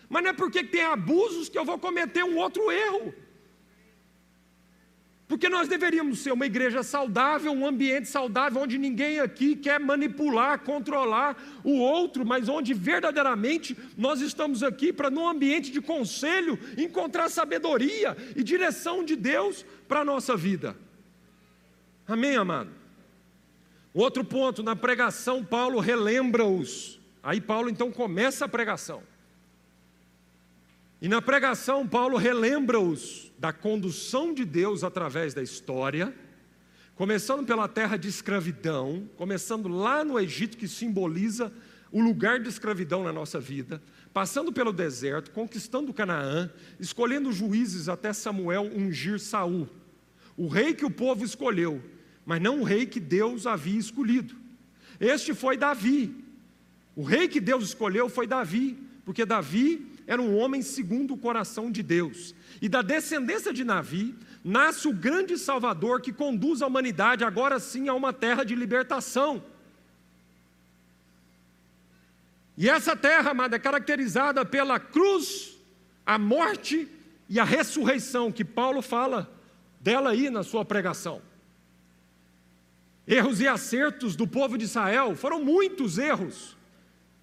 Mas 0.09 0.23
não 0.23 0.31
é 0.31 0.33
porque 0.33 0.65
tem 0.65 0.83
abusos 0.83 1.49
que 1.49 1.59
eu 1.59 1.65
vou 1.65 1.79
cometer 1.79 2.25
um 2.25 2.39
outro 2.39 2.71
erro. 2.71 3.15
Porque 5.29 5.51
nós 5.51 5.69
deveríamos 5.69 6.21
ser 6.21 6.33
uma 6.33 6.47
igreja 6.47 6.83
saudável, 6.83 7.53
um 7.53 7.67
ambiente 7.67 8.09
saudável, 8.09 8.63
onde 8.63 8.79
ninguém 8.79 9.21
aqui 9.21 9.55
quer 9.55 9.79
manipular, 9.79 10.61
controlar 10.61 11.37
o 11.63 11.79
outro, 11.79 12.25
mas 12.25 12.49
onde 12.49 12.73
verdadeiramente 12.73 13.77
nós 13.95 14.23
estamos 14.23 14.63
aqui 14.63 14.91
para, 14.91 15.11
num 15.11 15.29
ambiente 15.29 15.71
de 15.71 15.83
conselho, 15.83 16.59
encontrar 16.79 17.29
sabedoria 17.29 18.17
e 18.35 18.43
direção 18.43 19.05
de 19.05 19.15
Deus 19.15 19.67
para 19.87 20.01
a 20.01 20.05
nossa 20.05 20.35
vida. 20.35 20.75
Amém, 22.07 22.35
amado? 22.35 22.71
Outro 23.93 24.25
ponto, 24.25 24.63
na 24.63 24.75
pregação, 24.75 25.45
Paulo 25.45 25.79
relembra-os. 25.79 26.99
Aí 27.23 27.39
Paulo 27.39 27.69
então 27.69 27.93
começa 27.93 28.47
a 28.47 28.49
pregação. 28.49 29.03
E 31.01 31.09
na 31.09 31.23
pregação, 31.23 31.87
Paulo 31.87 32.17
relembra-os 32.17 33.31
da 33.39 33.53
condução 33.53 34.35
de 34.35 34.45
Deus 34.45 34.83
através 34.83 35.33
da 35.33 35.41
história, 35.41 36.13
começando 36.97 37.47
pela 37.47 37.69
terra 37.69 37.97
de 37.97 38.09
escravidão, 38.09 39.09
começando 39.17 39.69
lá 39.69 40.05
no 40.05 40.19
Egito, 40.19 40.57
que 40.57 40.67
simboliza 40.67 41.53
o 41.93 42.03
lugar 42.03 42.41
de 42.41 42.49
escravidão 42.49 43.05
na 43.05 43.13
nossa 43.13 43.39
vida, 43.39 43.81
passando 44.13 44.53
pelo 44.53 44.73
deserto, 44.73 45.31
conquistando 45.31 45.95
Canaã, 45.95 46.51
escolhendo 46.81 47.33
juízes 47.33 47.89
até 47.89 48.13
Samuel 48.13 48.65
ungir 48.75 49.21
Saul, 49.21 49.69
o 50.37 50.49
rei 50.49 50.75
que 50.75 50.85
o 50.85 50.91
povo 50.91 51.25
escolheu, 51.25 51.81
mas 52.27 52.43
não 52.43 52.61
o 52.61 52.65
rei 52.65 52.87
que 52.87 52.99
Deus 52.99 53.47
havia 53.47 53.79
escolhido. 53.79 54.35
Este 54.99 55.33
foi 55.33 55.57
Davi. 55.57 56.25
O 56.97 57.05
rei 57.05 57.29
que 57.29 57.41
Deus 57.41 57.63
escolheu 57.63 58.09
foi 58.09 58.27
Davi, 58.27 58.77
porque 59.05 59.25
Davi 59.25 59.98
era 60.09 60.23
um 60.23 60.39
homem 60.39 60.63
segundo 60.63 61.13
o 61.13 61.19
coração 61.19 61.71
de 61.71 61.83
Deus. 61.83 62.35
E 62.63 62.69
da 62.69 62.81
descendência 62.81 63.53
de 63.53 63.63
Davi 63.63 64.17
nasce 64.43 64.89
o 64.89 64.93
grande 64.93 65.37
Salvador 65.37 66.01
que 66.01 66.15
conduz 66.15 66.63
a 66.63 66.67
humanidade 66.67 67.25
agora 67.25 67.61
sim 67.61 67.89
a 67.89 67.95
uma 67.95 68.11
terra 68.11 68.43
de 68.43 68.55
libertação. 68.55 69.45
E 72.57 72.71
essa 72.71 72.97
terra, 72.97 73.33
amada, 73.33 73.57
é 73.57 73.59
caracterizada 73.59 74.47
pela 74.47 74.81
cruz, 74.81 75.59
a 76.07 76.19
morte 76.19 76.89
e 77.29 77.39
a 77.39 77.45
ressurreição, 77.45 78.33
que 78.33 78.47
Paulo 78.47 78.81
fala 78.81 79.31
dela 79.79 80.13
aí 80.13 80.31
na 80.31 80.43
sua 80.43 80.65
pregação. 80.65 81.21
Erros 83.07 83.43
e 83.43 83.47
acertos 83.47 84.17
do 84.17 84.27
povo 84.27 84.57
de 84.57 84.65
Israel, 84.65 85.15
foram 85.15 85.45
muitos 85.45 85.99
erros 85.99 86.57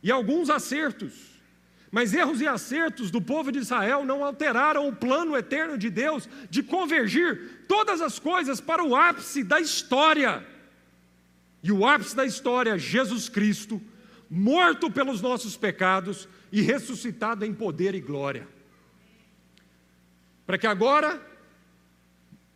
e 0.03 0.11
alguns 0.11 0.51
acertos. 0.51 1.34
Mas 1.95 2.13
erros 2.13 2.41
e 2.41 2.45
acertos 2.45 3.09
do 3.09 3.21
povo 3.21 3.53
de 3.53 3.59
Israel 3.59 4.03
não 4.03 4.21
alteraram 4.21 4.85
o 4.85 4.93
plano 4.93 5.33
eterno 5.33 5.77
de 5.77 5.89
Deus 5.89 6.27
de 6.49 6.61
convergir 6.61 7.63
todas 7.69 8.01
as 8.01 8.19
coisas 8.19 8.59
para 8.59 8.83
o 8.83 8.93
ápice 8.93 9.45
da 9.45 9.61
história. 9.61 10.45
E 11.63 11.71
o 11.71 11.87
ápice 11.87 12.13
da 12.13 12.25
história, 12.25 12.77
Jesus 12.77 13.29
Cristo, 13.29 13.81
morto 14.29 14.91
pelos 14.91 15.21
nossos 15.21 15.55
pecados 15.55 16.27
e 16.51 16.61
ressuscitado 16.61 17.45
em 17.45 17.53
poder 17.53 17.95
e 17.95 18.01
glória. 18.01 18.45
Para 20.45 20.57
que 20.57 20.67
agora, 20.67 21.25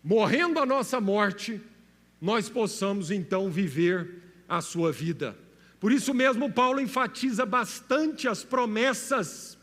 morrendo 0.03 0.59
a 0.59 0.65
nossa 0.65 0.99
morte, 0.99 1.61
nós 2.19 2.49
possamos 2.49 3.09
então 3.09 3.49
viver 3.49 4.21
a 4.49 4.59
sua 4.59 4.91
vida. 4.91 5.37
Por 5.79 5.91
isso 5.91 6.13
mesmo, 6.13 6.51
Paulo 6.51 6.81
enfatiza 6.81 7.45
bastante 7.45 8.27
as 8.27 8.43
promessas. 8.43 9.57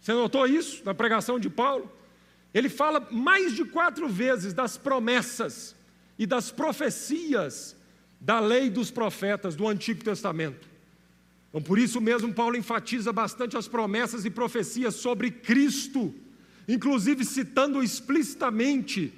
Você 0.00 0.12
notou 0.12 0.46
isso 0.46 0.82
na 0.84 0.94
pregação 0.94 1.38
de 1.38 1.50
Paulo? 1.50 1.90
Ele 2.54 2.68
fala 2.68 3.06
mais 3.10 3.54
de 3.54 3.64
quatro 3.64 4.08
vezes 4.08 4.52
das 4.52 4.76
promessas 4.76 5.74
e 6.18 6.26
das 6.26 6.50
profecias 6.50 7.76
da 8.20 8.38
lei 8.38 8.70
dos 8.70 8.90
profetas 8.90 9.56
do 9.56 9.66
Antigo 9.66 10.04
Testamento. 10.04 10.68
Então, 11.48 11.60
por 11.60 11.78
isso 11.78 12.00
mesmo, 12.00 12.32
Paulo 12.32 12.56
enfatiza 12.56 13.12
bastante 13.12 13.56
as 13.56 13.66
promessas 13.66 14.24
e 14.24 14.30
profecias 14.30 14.94
sobre 14.94 15.30
Cristo, 15.30 16.14
inclusive 16.68 17.24
citando 17.24 17.82
explicitamente 17.82 19.12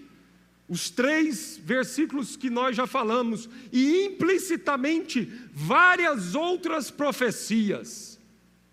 os 0.69 0.91
três 0.91 1.61
versículos 1.62 2.37
que 2.37 2.49
nós 2.49 2.77
já 2.77 2.87
falamos, 2.87 3.49
e 3.73 4.07
implicitamente 4.07 5.31
várias 5.53 6.35
outras 6.35 6.91
profecias. 6.91 8.19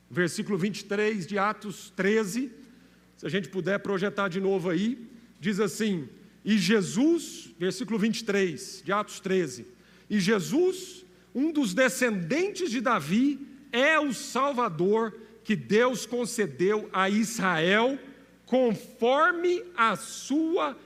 Versículo 0.09 0.57
23 0.57 1.27
de 1.27 1.37
Atos 1.37 1.91
13, 1.95 2.51
se 3.17 3.25
a 3.25 3.29
gente 3.29 3.49
puder 3.49 3.79
projetar 3.79 4.29
de 4.29 4.39
novo 4.39 4.69
aí, 4.69 4.97
diz 5.39 5.59
assim: 5.59 6.07
E 6.43 6.57
Jesus, 6.57 7.49
versículo 7.59 7.99
23 7.99 8.81
de 8.83 8.91
Atos 8.91 9.19
13, 9.19 9.67
e 10.09 10.19
Jesus, 10.19 11.05
um 11.33 11.51
dos 11.51 11.73
descendentes 11.73 12.71
de 12.71 12.81
Davi, 12.81 13.39
é 13.71 13.99
o 13.99 14.13
Salvador 14.13 15.17
que 15.43 15.55
Deus 15.55 16.05
concedeu 16.05 16.89
a 16.91 17.09
Israel 17.09 17.97
conforme 18.45 19.63
a 19.75 19.95
sua. 19.95 20.77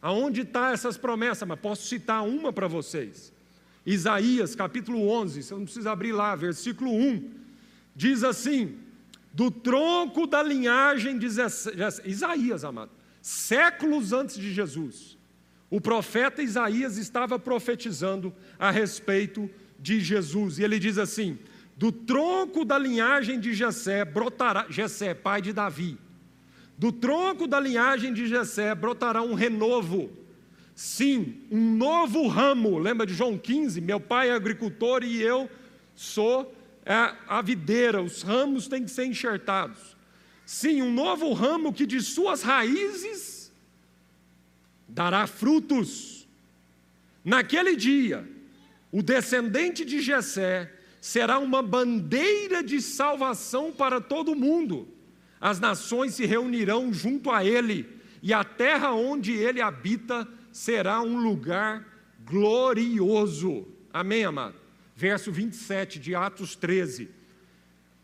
Aonde 0.00 0.42
está 0.42 0.72
essas 0.72 0.96
promessas? 0.96 1.46
Mas 1.46 1.60
posso 1.60 1.86
citar 1.86 2.24
uma 2.24 2.52
para 2.52 2.66
vocês. 2.66 3.32
Isaías 3.84 4.54
capítulo 4.54 5.08
11, 5.08 5.42
você 5.42 5.54
não 5.54 5.64
precisa 5.64 5.90
abrir 5.90 6.12
lá, 6.12 6.36
versículo 6.36 6.90
1, 6.92 7.30
diz 7.94 8.22
assim: 8.22 8.76
do 9.32 9.50
tronco 9.50 10.26
da 10.26 10.42
linhagem 10.42 11.18
de 11.18 11.26
Isaías, 12.04 12.64
amado, 12.64 12.90
séculos 13.22 14.12
antes 14.12 14.36
de 14.36 14.52
Jesus, 14.52 15.16
o 15.68 15.80
profeta 15.80 16.42
Isaías 16.42 16.98
estava 16.98 17.38
profetizando 17.38 18.34
a 18.58 18.70
respeito 18.70 19.48
de 19.78 20.00
Jesus. 20.00 20.58
E 20.58 20.64
ele 20.64 20.78
diz 20.78 20.98
assim: 20.98 21.38
do 21.76 21.90
tronco 21.90 22.64
da 22.64 22.78
linhagem 22.78 23.40
de 23.40 23.54
Jessé 23.54 24.04
brotará 24.04 24.66
Jessé, 24.68 25.14
pai 25.14 25.40
de 25.40 25.52
Davi. 25.52 25.98
Do 26.80 26.90
tronco 26.90 27.46
da 27.46 27.60
linhagem 27.60 28.10
de 28.10 28.26
Jessé 28.26 28.74
brotará 28.74 29.20
um 29.20 29.34
renovo. 29.34 30.10
Sim, 30.74 31.42
um 31.50 31.76
novo 31.76 32.26
ramo. 32.26 32.78
Lembra 32.78 33.04
de 33.04 33.12
João 33.12 33.36
15? 33.36 33.82
Meu 33.82 34.00
pai 34.00 34.30
é 34.30 34.32
agricultor 34.32 35.04
e 35.04 35.20
eu 35.20 35.50
sou 35.94 36.54
é, 36.86 36.94
a 37.28 37.42
videira. 37.42 38.00
Os 38.00 38.22
ramos 38.22 38.66
têm 38.66 38.82
que 38.82 38.90
ser 38.90 39.04
enxertados. 39.04 39.94
Sim, 40.46 40.80
um 40.80 40.90
novo 40.90 41.34
ramo 41.34 41.70
que 41.70 41.84
de 41.84 42.00
suas 42.00 42.40
raízes 42.40 43.52
dará 44.88 45.26
frutos. 45.26 46.26
Naquele 47.22 47.76
dia, 47.76 48.26
o 48.90 49.02
descendente 49.02 49.84
de 49.84 50.00
Jessé 50.00 50.72
será 50.98 51.38
uma 51.38 51.62
bandeira 51.62 52.62
de 52.62 52.80
salvação 52.80 53.70
para 53.70 54.00
todo 54.00 54.34
mundo. 54.34 54.88
As 55.40 55.58
nações 55.58 56.14
se 56.14 56.26
reunirão 56.26 56.92
junto 56.92 57.30
a 57.30 57.44
ele, 57.44 57.88
e 58.22 58.32
a 58.34 58.44
terra 58.44 58.92
onde 58.92 59.32
ele 59.32 59.60
habita 59.60 60.28
será 60.52 61.00
um 61.00 61.22
lugar 61.22 61.86
glorioso. 62.24 63.66
Amém, 63.92 64.24
amado? 64.24 64.56
Verso 64.94 65.32
27 65.32 65.98
de 65.98 66.14
Atos 66.14 66.54
13. 66.54 67.08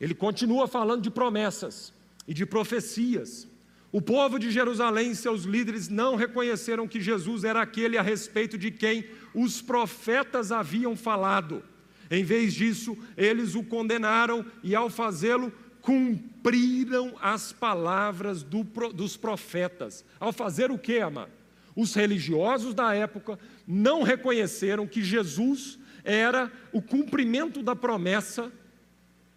Ele 0.00 0.14
continua 0.14 0.66
falando 0.66 1.02
de 1.02 1.10
promessas 1.10 1.92
e 2.26 2.32
de 2.32 2.46
profecias. 2.46 3.46
O 3.92 4.00
povo 4.00 4.38
de 4.38 4.50
Jerusalém 4.50 5.10
e 5.10 5.16
seus 5.16 5.44
líderes 5.44 5.88
não 5.88 6.16
reconheceram 6.16 6.88
que 6.88 7.00
Jesus 7.00 7.44
era 7.44 7.62
aquele 7.62 7.96
a 7.96 8.02
respeito 8.02 8.58
de 8.58 8.70
quem 8.70 9.04
os 9.34 9.60
profetas 9.62 10.50
haviam 10.50 10.96
falado. 10.96 11.62
Em 12.10 12.24
vez 12.24 12.54
disso, 12.54 12.96
eles 13.16 13.54
o 13.54 13.62
condenaram 13.62 14.44
e, 14.62 14.74
ao 14.74 14.88
fazê-lo, 14.88 15.52
cumpriram 15.86 17.14
as 17.20 17.52
palavras 17.52 18.42
do, 18.42 18.64
dos 18.92 19.16
profetas. 19.16 20.04
Ao 20.18 20.32
fazer 20.32 20.68
o 20.68 20.76
que, 20.76 20.98
amado? 20.98 21.30
Os 21.76 21.94
religiosos 21.94 22.74
da 22.74 22.92
época 22.92 23.38
não 23.64 24.02
reconheceram 24.02 24.84
que 24.84 25.00
Jesus 25.00 25.78
era 26.02 26.50
o 26.72 26.82
cumprimento 26.82 27.62
da 27.62 27.76
promessa 27.76 28.50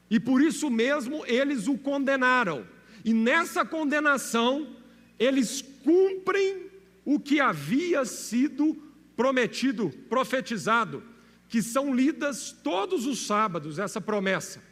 e 0.09 0.19
por 0.19 0.41
isso 0.41 0.71
mesmo 0.71 1.23
eles 1.27 1.67
o 1.67 1.77
condenaram. 1.77 2.65
E 3.05 3.13
nessa 3.13 3.63
condenação, 3.63 4.75
eles 5.19 5.63
cumprem 5.83 6.65
o 7.05 7.19
que 7.19 7.39
havia 7.39 8.03
sido 8.05 8.75
prometido, 9.15 9.91
profetizado, 10.09 11.03
que 11.47 11.61
são 11.61 11.93
lidas 11.93 12.51
todos 12.51 13.05
os 13.05 13.27
sábados, 13.27 13.77
essa 13.77 14.01
promessa. 14.01 14.68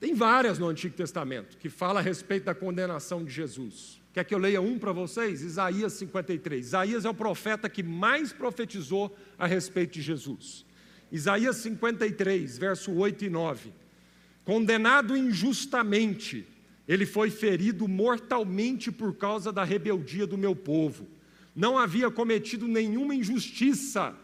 Tem 0.00 0.14
várias 0.14 0.58
no 0.58 0.68
Antigo 0.68 0.94
Testamento 0.94 1.56
que 1.56 1.68
fala 1.68 2.00
a 2.00 2.02
respeito 2.02 2.44
da 2.44 2.54
condenação 2.54 3.24
de 3.24 3.32
Jesus. 3.32 4.00
Quer 4.12 4.24
que 4.24 4.34
eu 4.34 4.38
leia 4.38 4.60
um 4.60 4.78
para 4.78 4.92
vocês? 4.92 5.42
Isaías 5.42 5.92
53. 5.94 6.66
Isaías 6.66 7.04
é 7.04 7.10
o 7.10 7.14
profeta 7.14 7.68
que 7.68 7.82
mais 7.82 8.32
profetizou 8.32 9.16
a 9.38 9.46
respeito 9.46 9.94
de 9.94 10.02
Jesus. 10.02 10.64
Isaías 11.10 11.56
53, 11.56 12.58
verso 12.58 12.92
8 12.92 13.24
e 13.24 13.30
9. 13.30 13.72
Condenado 14.44 15.16
injustamente, 15.16 16.46
ele 16.86 17.04
foi 17.04 17.30
ferido 17.30 17.88
mortalmente 17.88 18.90
por 18.92 19.14
causa 19.14 19.52
da 19.52 19.64
rebeldia 19.64 20.26
do 20.26 20.38
meu 20.38 20.54
povo. 20.54 21.06
Não 21.54 21.76
havia 21.76 22.10
cometido 22.10 22.68
nenhuma 22.68 23.14
injustiça 23.14 24.14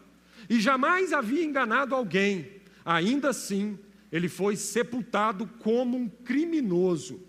e 0.49 0.59
jamais 0.59 1.11
havia 1.11 1.43
enganado 1.43 1.93
alguém. 1.93 2.47
Ainda 2.83 3.29
assim, 3.29 3.77
ele 4.15 4.29
foi 4.29 4.55
sepultado 4.55 5.45
como 5.59 5.97
um 5.97 6.07
criminoso 6.07 7.19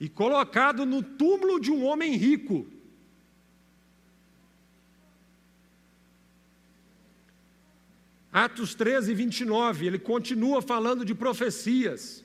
e 0.00 0.08
colocado 0.08 0.86
no 0.86 1.02
túmulo 1.02 1.60
de 1.60 1.70
um 1.70 1.84
homem 1.84 2.16
rico. 2.16 2.66
Atos 8.32 8.74
13, 8.74 9.12
29, 9.12 9.86
ele 9.88 9.98
continua 9.98 10.62
falando 10.62 11.04
de 11.04 11.14
profecias. 11.14 12.24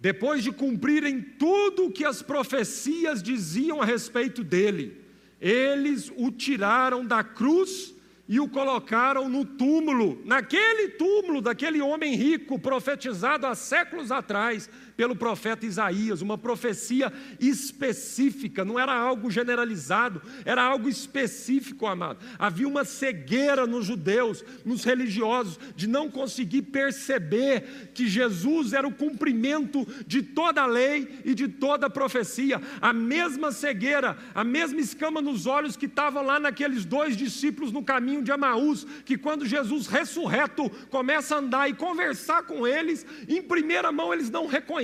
Depois 0.00 0.42
de 0.42 0.50
cumprirem 0.50 1.22
tudo 1.22 1.86
o 1.86 1.92
que 1.92 2.04
as 2.04 2.20
profecias 2.20 3.22
diziam 3.22 3.80
a 3.80 3.84
respeito 3.84 4.42
dele, 4.42 5.00
eles 5.40 6.12
o 6.16 6.32
tiraram 6.32 7.06
da 7.06 7.22
cruz 7.22 7.94
e 8.28 8.38
o 8.38 8.48
colocaram 8.48 9.28
no 9.28 9.44
túmulo, 9.44 10.22
naquele 10.24 10.90
túmulo 10.90 11.40
daquele 11.40 11.80
homem 11.80 12.14
rico, 12.14 12.58
profetizado 12.58 13.46
há 13.46 13.54
séculos 13.54 14.10
atrás 14.10 14.70
pelo 14.96 15.16
profeta 15.16 15.66
Isaías, 15.66 16.20
uma 16.20 16.36
profecia 16.36 17.12
específica, 17.40 18.64
não 18.64 18.78
era 18.78 18.92
algo 18.92 19.30
generalizado, 19.30 20.20
era 20.44 20.62
algo 20.62 20.88
específico, 20.88 21.86
amado. 21.86 22.18
Havia 22.38 22.68
uma 22.68 22.84
cegueira 22.84 23.66
nos 23.66 23.86
judeus, 23.86 24.44
nos 24.64 24.84
religiosos, 24.84 25.58
de 25.74 25.86
não 25.86 26.10
conseguir 26.10 26.62
perceber 26.62 27.90
que 27.94 28.06
Jesus 28.06 28.72
era 28.72 28.86
o 28.86 28.94
cumprimento 28.94 29.86
de 30.06 30.22
toda 30.22 30.62
a 30.62 30.66
lei 30.66 31.20
e 31.24 31.34
de 31.34 31.48
toda 31.48 31.86
a 31.86 31.90
profecia. 31.90 32.60
A 32.80 32.92
mesma 32.92 33.52
cegueira, 33.52 34.16
a 34.34 34.44
mesma 34.44 34.80
escama 34.80 35.22
nos 35.22 35.46
olhos 35.46 35.76
que 35.76 35.86
estavam 35.86 36.22
lá 36.22 36.38
naqueles 36.38 36.84
dois 36.84 37.16
discípulos 37.16 37.72
no 37.72 37.82
caminho 37.82 38.22
de 38.22 38.32
Amaús, 38.32 38.86
que 39.04 39.16
quando 39.16 39.46
Jesus 39.46 39.86
ressurreto 39.86 40.68
começa 40.90 41.34
a 41.34 41.38
andar 41.38 41.68
e 41.68 41.74
conversar 41.74 42.42
com 42.42 42.66
eles, 42.66 43.06
em 43.28 43.42
primeira 43.42 43.90
mão 43.90 44.12
eles 44.12 44.30
não 44.30 44.46
reconhecem 44.46 44.81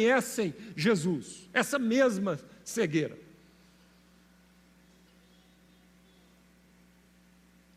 Jesus, 0.76 1.48
essa 1.52 1.78
mesma 1.78 2.38
cegueira. 2.64 3.18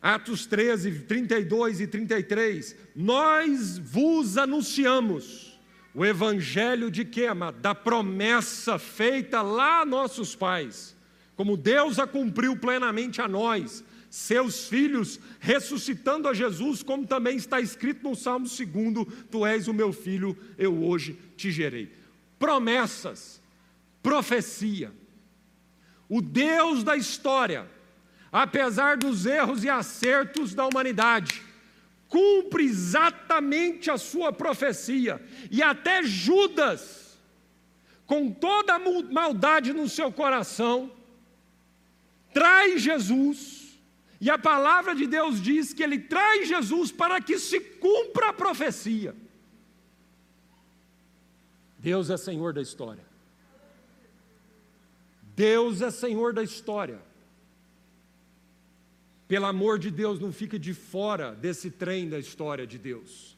Atos 0.02 0.48
13, 0.48 1.02
32 1.02 1.80
e 1.80 1.88
33. 1.88 2.76
Nós 2.96 3.78
vos 3.78 4.36
anunciamos 4.36 5.60
o 5.94 6.04
evangelho 6.04 6.90
de 6.90 7.06
que, 7.06 7.28
Da 7.62 7.76
promessa 7.76 8.80
feita 8.80 9.42
lá 9.42 9.82
a 9.82 9.86
nossos 9.86 10.36
pais, 10.36 10.96
como 11.36 11.56
Deus 11.56 12.00
a 12.00 12.08
cumpriu 12.08 12.56
plenamente 12.56 13.22
a 13.22 13.28
nós, 13.28 13.84
seus 14.10 14.68
filhos, 14.68 15.20
ressuscitando 15.40 16.28
a 16.28 16.34
Jesus, 16.34 16.82
como 16.82 17.06
também 17.06 17.38
está 17.38 17.62
escrito 17.62 18.04
no 18.04 18.16
Salmo 18.16 18.48
2: 18.48 19.08
Tu 19.30 19.46
és 19.46 19.68
o 19.68 19.74
meu 19.74 19.94
filho, 19.94 20.36
eu 20.58 20.84
hoje 20.84 21.18
te 21.38 21.52
gerei. 21.52 22.01
Promessas, 22.42 23.40
profecia. 24.02 24.92
O 26.10 26.22
Deus 26.22 26.84
da 26.84 26.98
história, 26.98 27.70
apesar 28.32 28.98
dos 28.98 29.28
erros 29.28 29.64
e 29.64 29.70
acertos 29.70 30.56
da 30.56 30.66
humanidade, 30.66 31.42
cumpre 32.10 32.66
exatamente 32.66 33.92
a 33.92 33.98
sua 33.98 34.34
profecia, 34.34 35.22
e 35.52 35.62
até 35.62 36.02
Judas, 36.02 37.18
com 38.06 38.32
toda 38.32 38.74
a 38.74 38.80
maldade 38.80 39.72
no 39.72 39.88
seu 39.88 40.12
coração, 40.12 40.92
traz 42.34 42.82
Jesus 42.82 43.62
e 44.20 44.30
a 44.30 44.38
palavra 44.38 44.94
de 44.94 45.08
Deus 45.08 45.42
diz 45.42 45.74
que 45.74 45.82
ele 45.84 45.98
traz 45.98 46.48
Jesus 46.48 46.92
para 46.92 47.20
que 47.20 47.40
se 47.40 47.60
cumpra 47.60 48.30
a 48.30 48.34
profecia. 48.34 49.16
Deus 51.82 52.12
é 52.12 52.18
Senhor 52.18 52.54
da 52.54 52.62
história. 52.62 53.04
Deus 55.36 55.82
é 55.82 55.90
Senhor 55.90 56.32
da 56.32 56.44
história. 56.44 57.02
Pelo 59.28 59.48
amor 59.48 59.80
de 59.80 59.90
Deus, 59.90 60.20
não 60.20 60.32
fica 60.32 60.60
de 60.60 60.74
fora 60.74 61.34
desse 61.34 61.72
trem 61.72 62.08
da 62.08 62.20
história 62.20 62.68
de 62.68 62.78
Deus. 62.78 63.36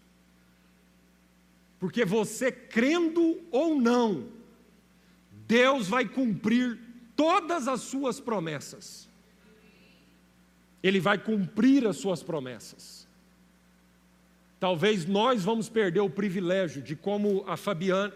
Porque 1.80 2.04
você 2.04 2.52
crendo 2.52 3.40
ou 3.50 3.80
não, 3.80 4.28
Deus 5.48 5.88
vai 5.88 6.06
cumprir 6.06 6.78
todas 7.16 7.68
as 7.68 7.82
suas 7.82 8.20
promessas. 8.20 9.08
Ele 10.82 11.00
vai 11.00 11.18
cumprir 11.18 11.88
as 11.88 11.96
suas 11.96 12.22
promessas. 12.22 13.03
Talvez 14.64 15.06
nós 15.06 15.44
vamos 15.44 15.68
perder 15.68 16.00
o 16.00 16.10
privilégio 16.10 16.82
de 16.82 16.96
como 16.96 17.44
a 17.46 17.58
Fabiana, 17.58 18.14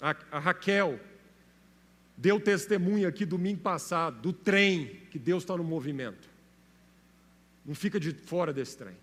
a, 0.00 0.16
a, 0.32 0.38
Raquel 0.40 0.98
deu 2.16 2.40
testemunho 2.40 3.06
aqui 3.06 3.24
domingo 3.24 3.60
passado 3.60 4.20
do 4.20 4.32
trem 4.32 5.02
que 5.12 5.20
Deus 5.20 5.44
está 5.44 5.56
no 5.56 5.62
movimento. 5.62 6.28
Não 7.64 7.76
fica 7.76 8.00
de 8.00 8.10
fora 8.12 8.52
desse 8.52 8.76
trem. 8.76 8.96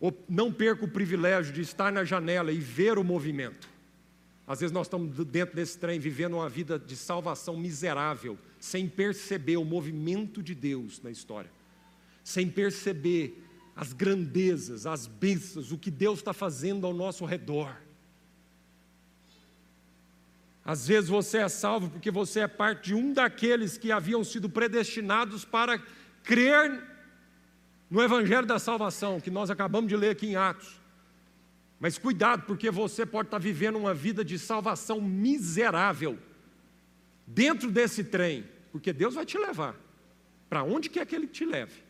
Ou 0.00 0.18
não 0.26 0.50
perca 0.50 0.86
o 0.86 0.88
privilégio 0.88 1.52
de 1.52 1.60
estar 1.60 1.92
na 1.92 2.02
janela 2.02 2.50
e 2.50 2.58
ver 2.58 2.96
o 2.96 3.04
movimento. 3.04 3.68
Às 4.46 4.60
vezes 4.60 4.72
nós 4.72 4.86
estamos 4.86 5.22
dentro 5.26 5.54
desse 5.54 5.76
trem 5.76 6.00
vivendo 6.00 6.36
uma 6.36 6.48
vida 6.48 6.78
de 6.78 6.96
salvação 6.96 7.58
miserável, 7.58 8.38
sem 8.58 8.88
perceber 8.88 9.58
o 9.58 9.66
movimento 9.66 10.42
de 10.42 10.54
Deus 10.54 11.02
na 11.02 11.10
história 11.10 11.50
sem 12.28 12.46
perceber 12.46 13.42
as 13.78 13.92
grandezas, 13.92 14.86
as 14.86 15.06
bênçãos, 15.06 15.70
o 15.70 15.78
que 15.78 15.88
Deus 15.88 16.18
está 16.18 16.32
fazendo 16.32 16.84
ao 16.84 16.92
nosso 16.92 17.24
redor. 17.24 17.76
Às 20.64 20.88
vezes 20.88 21.08
você 21.08 21.38
é 21.38 21.48
salvo 21.48 21.88
porque 21.88 22.10
você 22.10 22.40
é 22.40 22.48
parte 22.48 22.86
de 22.86 22.94
um 22.96 23.12
daqueles 23.12 23.78
que 23.78 23.92
haviam 23.92 24.24
sido 24.24 24.50
predestinados 24.50 25.44
para 25.44 25.78
crer 26.24 26.82
no 27.88 28.02
Evangelho 28.02 28.48
da 28.48 28.58
Salvação, 28.58 29.20
que 29.20 29.30
nós 29.30 29.48
acabamos 29.48 29.88
de 29.88 29.96
ler 29.96 30.10
aqui 30.10 30.26
em 30.26 30.34
Atos. 30.34 30.80
Mas 31.78 31.96
cuidado, 31.96 32.46
porque 32.46 32.72
você 32.72 33.06
pode 33.06 33.28
estar 33.28 33.38
vivendo 33.38 33.78
uma 33.78 33.94
vida 33.94 34.24
de 34.24 34.40
salvação 34.40 35.00
miserável 35.00 36.18
dentro 37.24 37.70
desse 37.70 38.02
trem, 38.02 38.44
porque 38.72 38.92
Deus 38.92 39.14
vai 39.14 39.24
te 39.24 39.38
levar 39.38 39.76
para 40.48 40.64
onde 40.64 40.90
quer 40.90 41.06
que 41.06 41.14
Ele 41.14 41.28
te 41.28 41.44
leve 41.44 41.87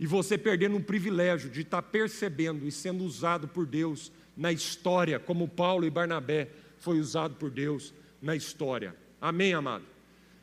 e 0.00 0.06
você 0.06 0.38
perdendo 0.38 0.78
um 0.78 0.82
privilégio 0.82 1.50
de 1.50 1.60
estar 1.60 1.82
percebendo 1.82 2.66
e 2.66 2.72
sendo 2.72 3.04
usado 3.04 3.46
por 3.46 3.66
Deus 3.66 4.10
na 4.34 4.50
história, 4.50 5.18
como 5.18 5.46
Paulo 5.46 5.84
e 5.84 5.90
Barnabé 5.90 6.48
foi 6.78 6.98
usado 6.98 7.34
por 7.34 7.50
Deus 7.50 7.92
na 8.22 8.34
história. 8.34 8.96
Amém, 9.20 9.52
amado? 9.52 9.84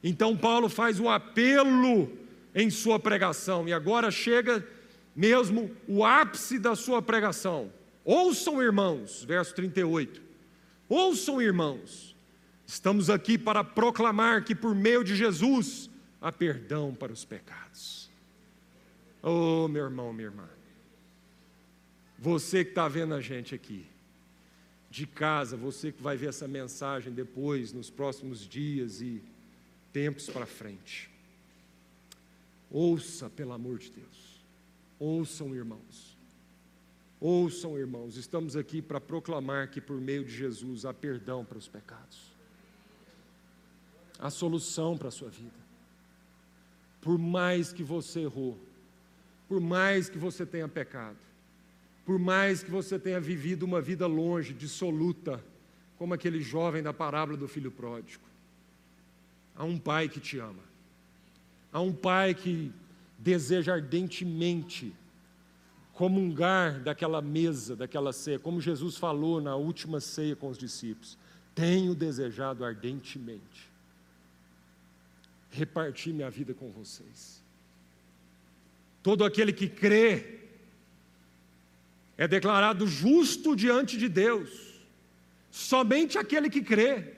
Então 0.04 0.38
Paulo 0.38 0.70
faz 0.70 1.00
um 1.00 1.10
apelo 1.10 2.08
em 2.54 2.70
sua 2.70 3.00
pregação 3.00 3.68
e 3.68 3.74
agora 3.74 4.12
chega 4.12 4.64
mesmo 5.16 5.72
o 5.88 6.06
ápice 6.06 6.60
da 6.60 6.76
sua 6.76 7.02
pregação. 7.02 7.74
Ouçam, 8.06 8.62
irmãos, 8.62 9.24
verso 9.24 9.56
38. 9.56 10.22
Ouçam, 10.88 11.42
irmãos, 11.42 12.16
estamos 12.68 13.10
aqui 13.10 13.40
para 13.40 13.64
proclamar 13.64 14.44
que 14.44 14.54
por 14.54 14.76
meio 14.76 15.04
de 15.04 15.16
Jesus 15.16 15.90
há 16.22 16.32
perdão 16.32 16.94
para 16.94 17.12
os 17.12 17.26
pecados. 17.26 18.07
Oh, 19.22 19.68
meu 19.68 19.86
irmão, 19.86 20.14
minha 20.14 20.28
irmã. 20.28 20.48
Você 22.20 22.64
que 22.64 22.72
está 22.72 22.88
vendo 22.88 23.14
a 23.14 23.22
gente 23.22 23.54
aqui, 23.54 23.86
de 24.90 25.06
casa, 25.06 25.56
você 25.56 25.92
que 25.92 26.02
vai 26.02 26.18
ver 26.18 26.30
essa 26.30 26.48
mensagem 26.48 27.14
depois, 27.14 27.72
nos 27.72 27.90
próximos 27.90 28.48
dias 28.48 29.02
e 29.02 29.22
tempos 29.94 30.30
para 30.30 30.46
frente. 30.46 31.10
Ouça, 32.70 33.30
pelo 33.30 33.54
amor 33.54 33.78
de 33.78 33.92
Deus. 33.92 34.42
Ouçam, 35.00 35.56
irmãos. 35.56 36.18
Ouçam, 37.20 37.78
irmãos. 37.78 38.18
Estamos 38.18 38.56
aqui 38.56 38.82
para 38.82 39.00
proclamar 39.00 39.70
que 39.70 39.80
por 39.80 40.00
meio 40.00 40.24
de 40.24 40.36
Jesus 40.36 40.86
há 40.86 40.94
perdão 40.94 41.46
para 41.46 41.58
os 41.58 41.68
pecados. 41.68 42.36
Há 44.20 44.30
solução 44.30 44.98
para 44.98 45.10
a 45.10 45.12
sua 45.12 45.30
vida. 45.30 45.68
Por 47.02 47.18
mais 47.18 47.72
que 47.72 47.84
você 47.84 48.22
errou, 48.22 48.58
por 49.48 49.60
mais 49.60 50.10
que 50.10 50.18
você 50.18 50.46
tenha 50.46 50.68
pecado, 50.68 51.18
por 52.06 52.20
mais 52.20 52.64
que 52.64 52.72
você 52.72 52.98
tenha 53.00 53.20
vivido 53.20 53.64
uma 53.64 53.82
vida 53.82 54.08
longe, 54.08 54.54
dissoluta, 54.54 55.44
como 55.98 56.14
aquele 56.14 56.42
jovem 56.42 56.84
da 56.84 56.94
parábola 56.94 57.38
do 57.38 57.48
filho 57.48 57.72
pródigo. 57.72 58.24
Há 59.56 59.64
um 59.64 59.80
pai 59.80 60.08
que 60.08 60.20
te 60.20 60.38
ama, 60.38 60.64
há 61.72 61.82
um 61.82 61.94
pai 61.94 62.34
que 62.34 62.72
deseja 63.18 63.74
ardentemente 63.74 64.96
comungar 65.94 66.80
daquela 66.80 67.22
mesa, 67.22 67.76
daquela 67.76 68.14
ceia, 68.14 68.38
como 68.38 68.62
Jesus 68.62 68.98
falou 68.98 69.42
na 69.42 69.56
última 69.56 70.00
ceia 70.00 70.36
com 70.36 70.48
os 70.50 70.58
discípulos: 70.58 71.18
tenho 71.56 71.96
desejado 71.96 72.64
ardentemente 72.64 73.68
repartir 75.50 76.14
minha 76.14 76.30
vida 76.30 76.54
com 76.54 76.70
vocês. 76.70 77.44
Todo 79.02 79.24
aquele 79.24 79.54
que 79.54 79.68
crê 79.68 80.38
é 82.18 82.28
declarado 82.28 82.88
justo 82.88 83.56
diante 83.56 83.98
de 83.98 84.10
Deus. 84.10 84.50
Somente 85.52 86.18
aquele 86.18 86.50
que 86.50 86.62
crê. 86.62 87.14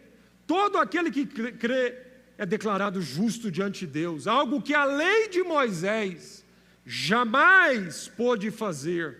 Todo 0.45 0.77
aquele 0.77 1.09
que 1.09 1.25
crê 1.25 1.97
é 2.37 2.45
declarado 2.45 3.01
justo 3.01 3.51
diante 3.51 3.85
de 3.85 3.87
Deus. 3.87 4.27
Algo 4.27 4.61
que 4.61 4.73
a 4.73 4.85
lei 4.85 5.29
de 5.29 5.41
Moisés 5.43 6.45
jamais 6.85 8.07
pôde 8.07 8.51
fazer. 8.51 9.17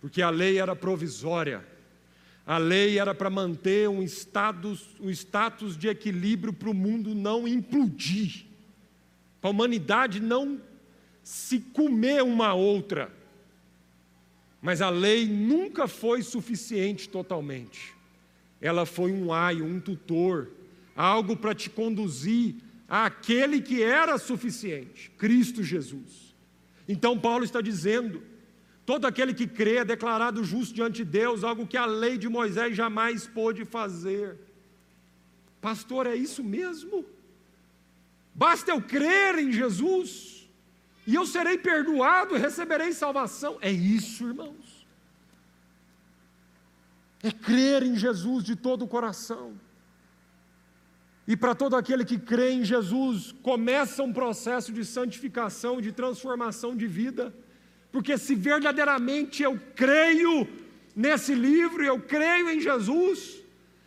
Porque 0.00 0.22
a 0.22 0.30
lei 0.30 0.58
era 0.58 0.74
provisória. 0.76 1.64
A 2.46 2.58
lei 2.58 2.98
era 2.98 3.14
para 3.14 3.30
manter 3.30 3.88
um 3.88 4.02
status, 4.02 4.96
um 4.98 5.10
status 5.10 5.76
de 5.76 5.88
equilíbrio 5.88 6.52
para 6.52 6.70
o 6.70 6.74
mundo 6.74 7.14
não 7.14 7.46
implodir, 7.46 8.44
para 9.40 9.50
a 9.50 9.52
humanidade 9.52 10.18
não 10.18 10.60
se 11.22 11.60
comer 11.60 12.22
uma 12.22 12.54
outra. 12.54 13.12
Mas 14.60 14.82
a 14.82 14.90
lei 14.90 15.26
nunca 15.26 15.86
foi 15.86 16.22
suficiente 16.22 17.08
totalmente. 17.08 17.94
Ela 18.60 18.84
foi 18.84 19.12
um 19.12 19.32
aio, 19.32 19.64
um 19.64 19.80
tutor, 19.80 20.50
algo 20.94 21.36
para 21.36 21.54
te 21.54 21.70
conduzir 21.70 22.56
àquele 22.88 23.62
que 23.62 23.82
era 23.82 24.18
suficiente, 24.18 25.10
Cristo 25.16 25.62
Jesus. 25.62 26.34
Então 26.86 27.18
Paulo 27.18 27.44
está 27.44 27.60
dizendo: 27.60 28.22
todo 28.84 29.06
aquele 29.06 29.32
que 29.32 29.46
crê 29.46 29.76
é 29.76 29.84
declarado 29.84 30.44
justo 30.44 30.74
diante 30.74 30.98
de 30.98 31.04
Deus, 31.04 31.42
algo 31.42 31.66
que 31.66 31.76
a 31.76 31.86
lei 31.86 32.18
de 32.18 32.28
Moisés 32.28 32.76
jamais 32.76 33.26
pôde 33.26 33.64
fazer. 33.64 34.36
Pastor, 35.60 36.06
é 36.06 36.14
isso 36.14 36.42
mesmo? 36.42 37.04
Basta 38.34 38.72
eu 38.72 38.80
crer 38.80 39.38
em 39.38 39.52
Jesus 39.52 40.39
e 41.10 41.16
eu 41.16 41.26
serei 41.26 41.58
perdoado 41.58 42.36
receberei 42.36 42.92
salvação. 42.92 43.58
É 43.60 43.68
isso, 43.68 44.28
irmãos. 44.28 44.86
É 47.20 47.32
crer 47.32 47.82
em 47.82 47.96
Jesus 47.96 48.44
de 48.44 48.54
todo 48.54 48.84
o 48.84 48.88
coração. 48.88 49.58
E 51.26 51.36
para 51.36 51.52
todo 51.52 51.74
aquele 51.74 52.04
que 52.04 52.16
crê 52.16 52.52
em 52.52 52.64
Jesus, 52.64 53.34
começa 53.42 54.04
um 54.04 54.12
processo 54.12 54.72
de 54.72 54.84
santificação, 54.84 55.80
de 55.80 55.90
transformação 55.90 56.76
de 56.76 56.86
vida, 56.86 57.34
porque 57.90 58.16
se 58.16 58.36
verdadeiramente 58.36 59.42
eu 59.42 59.58
creio 59.74 60.48
nesse 60.94 61.34
livro, 61.34 61.82
eu 61.82 62.00
creio 62.00 62.48
em 62.50 62.60
Jesus, 62.60 63.42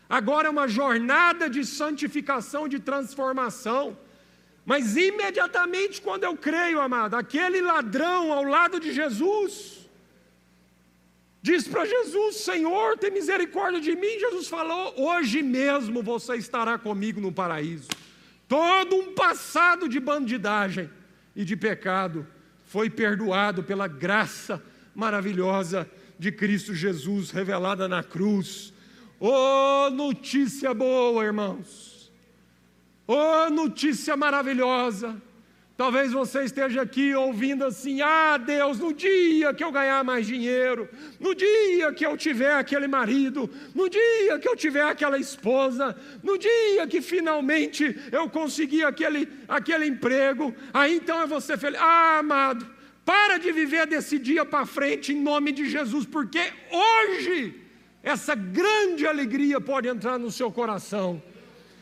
agora 0.09 0.49
é 0.49 0.51
uma 0.51 0.67
jornada 0.67 1.49
de 1.49 1.65
santificação, 1.65 2.67
de 2.67 2.79
transformação. 2.79 3.97
Mas 4.65 4.95
imediatamente 4.95 6.01
quando 6.01 6.23
eu 6.23 6.37
creio, 6.37 6.79
amado, 6.79 7.15
aquele 7.15 7.61
ladrão 7.61 8.31
ao 8.31 8.43
lado 8.43 8.79
de 8.79 8.93
Jesus, 8.93 9.89
diz 11.41 11.67
para 11.67 11.85
Jesus: 11.85 12.37
Senhor, 12.37 12.97
tem 12.97 13.11
misericórdia 13.11 13.81
de 13.81 13.95
mim. 13.95 14.19
Jesus 14.19 14.47
falou: 14.47 14.93
Hoje 14.97 15.41
mesmo 15.41 16.01
você 16.01 16.35
estará 16.35 16.77
comigo 16.77 17.19
no 17.19 17.31
paraíso. 17.31 17.89
Todo 18.47 18.95
um 18.95 19.13
passado 19.13 19.89
de 19.89 19.99
bandidagem 19.99 20.89
e 21.35 21.43
de 21.43 21.57
pecado 21.57 22.25
foi 22.65 22.89
perdoado 22.89 23.63
pela 23.63 23.87
graça 23.87 24.63
maravilhosa 24.95 25.89
de 26.17 26.31
Cristo 26.31 26.73
Jesus 26.73 27.31
revelada 27.31 27.87
na 27.87 28.03
cruz. 28.03 28.73
Oh, 29.19 29.89
notícia 29.89 30.73
boa, 30.73 31.23
irmãos! 31.23 31.92
Oh, 33.07 33.49
notícia 33.49 34.15
maravilhosa! 34.15 35.21
Talvez 35.75 36.13
você 36.13 36.43
esteja 36.43 36.83
aqui 36.83 37.13
ouvindo 37.15 37.65
assim: 37.65 38.01
ah, 38.01 38.37
Deus, 38.37 38.79
no 38.79 38.93
dia 38.93 39.53
que 39.53 39.63
eu 39.63 39.71
ganhar 39.71 40.03
mais 40.03 40.25
dinheiro, 40.25 40.87
no 41.19 41.33
dia 41.35 41.91
que 41.91 42.05
eu 42.05 42.15
tiver 42.15 42.53
aquele 42.53 42.87
marido, 42.87 43.49
no 43.73 43.89
dia 43.89 44.39
que 44.39 44.47
eu 44.47 44.55
tiver 44.55 44.83
aquela 44.83 45.17
esposa, 45.17 45.97
no 46.21 46.37
dia 46.37 46.87
que 46.87 47.01
finalmente 47.01 47.99
eu 48.11 48.29
conseguir 48.29 48.83
aquele, 48.83 49.27
aquele 49.47 49.85
emprego, 49.85 50.53
aí 50.73 50.95
então 50.95 51.21
é 51.21 51.27
você 51.27 51.57
feliz. 51.57 51.79
Ah, 51.81 52.19
amado, 52.19 52.65
para 53.03 53.37
de 53.37 53.51
viver 53.51 53.87
desse 53.87 54.17
dia 54.19 54.45
para 54.45 54.65
frente 54.65 55.11
em 55.11 55.21
nome 55.21 55.51
de 55.51 55.67
Jesus, 55.69 56.05
porque 56.05 56.53
hoje 56.71 57.59
essa 58.03 58.35
grande 58.35 59.07
alegria 59.07 59.59
pode 59.59 59.87
entrar 59.87 60.17
no 60.19 60.31
seu 60.31 60.51
coração 60.51 61.21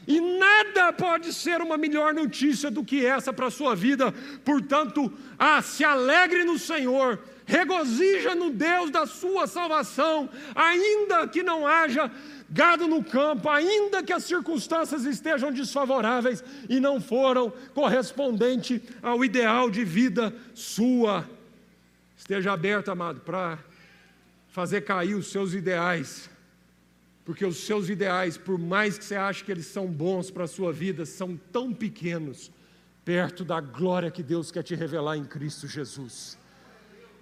e 0.08 0.20
nada 0.20 0.92
pode 0.92 1.32
ser 1.32 1.62
uma 1.62 1.78
melhor 1.78 2.14
notícia 2.14 2.72
do 2.72 2.84
que 2.84 3.06
essa 3.06 3.32
para 3.32 3.48
a 3.48 3.52
sua 3.52 3.76
vida. 3.76 4.12
Portanto, 4.44 5.12
ah, 5.38 5.62
se 5.62 5.84
alegre 5.84 6.44
no 6.44 6.58
Senhor, 6.58 7.20
regozija 7.46 8.34
no 8.34 8.50
Deus 8.50 8.90
da 8.90 9.06
sua 9.06 9.46
salvação, 9.46 10.30
ainda 10.56 11.28
que 11.28 11.44
não 11.44 11.68
haja 11.68 12.10
gado 12.50 12.88
no 12.88 13.04
campo, 13.04 13.48
ainda 13.48 14.02
que 14.02 14.12
as 14.12 14.24
circunstâncias 14.24 15.06
estejam 15.06 15.52
desfavoráveis 15.52 16.44
e 16.68 16.80
não 16.80 17.00
foram 17.00 17.54
correspondente 17.74 18.82
ao 19.04 19.24
ideal 19.24 19.70
de 19.70 19.86
vida 19.86 20.34
sua. 20.54 21.30
Esteja 22.18 22.54
aberto, 22.54 22.90
amado, 22.90 23.22
para 23.22 23.60
fazer 24.50 24.82
cair 24.82 25.14
os 25.14 25.32
seus 25.32 25.54
ideais 25.54 26.31
porque 27.24 27.46
os 27.46 27.58
seus 27.58 27.90
ideais, 27.90 28.38
por 28.38 28.58
mais 28.58 28.98
que 28.98 29.06
você 29.06 29.16
ache 29.16 29.44
que 29.44 29.52
eles 29.52 29.68
são 29.68 29.88
bons 29.88 30.32
para 30.32 30.46
a 30.46 30.48
sua 30.48 30.74
vida, 30.74 31.06
são 31.06 31.40
tão 31.52 31.74
pequenos 31.74 32.52
perto 33.06 33.44
da 33.44 33.60
glória 33.60 34.12
que 34.12 34.24
Deus 34.24 34.52
quer 34.52 34.64
te 34.64 34.76
revelar 34.76 35.18
em 35.18 35.26
Cristo 35.26 35.68
Jesus. 35.68 36.38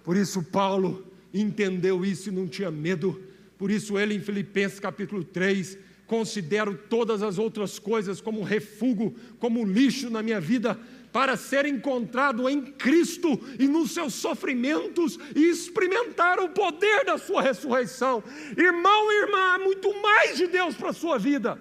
Por 0.02 0.16
isso 0.16 0.42
Paulo 0.42 1.06
entendeu 1.32 2.04
isso 2.04 2.28
e 2.28 2.32
não 2.32 2.48
tinha 2.48 2.70
medo. 2.70 3.22
Por 3.58 3.70
isso 3.70 3.98
ele 3.98 4.14
em 4.14 4.20
Filipenses 4.20 4.80
capítulo 4.80 5.22
3 5.22 5.78
considero 6.06 6.76
todas 6.76 7.22
as 7.22 7.38
outras 7.38 7.78
coisas 7.78 8.20
como 8.20 8.42
refúgio, 8.42 9.14
como 9.38 9.64
lixo 9.64 10.10
na 10.10 10.22
minha 10.22 10.40
vida, 10.40 10.76
para 11.12 11.36
ser 11.36 11.66
encontrado 11.66 12.48
em 12.48 12.62
Cristo 12.62 13.28
e 13.58 13.66
nos 13.66 13.92
seus 13.92 14.14
sofrimentos 14.14 15.18
e 15.34 15.48
experimentar 15.48 16.38
o 16.38 16.50
poder 16.50 17.04
da 17.04 17.18
sua 17.18 17.42
ressurreição. 17.42 18.22
Irmão 18.56 19.12
e 19.12 19.22
irmã, 19.22 19.54
há 19.54 19.58
muito 19.58 20.00
mais 20.00 20.36
de 20.36 20.46
Deus 20.46 20.76
para 20.76 20.90
a 20.90 20.94
sua 20.94 21.18
vida. 21.18 21.60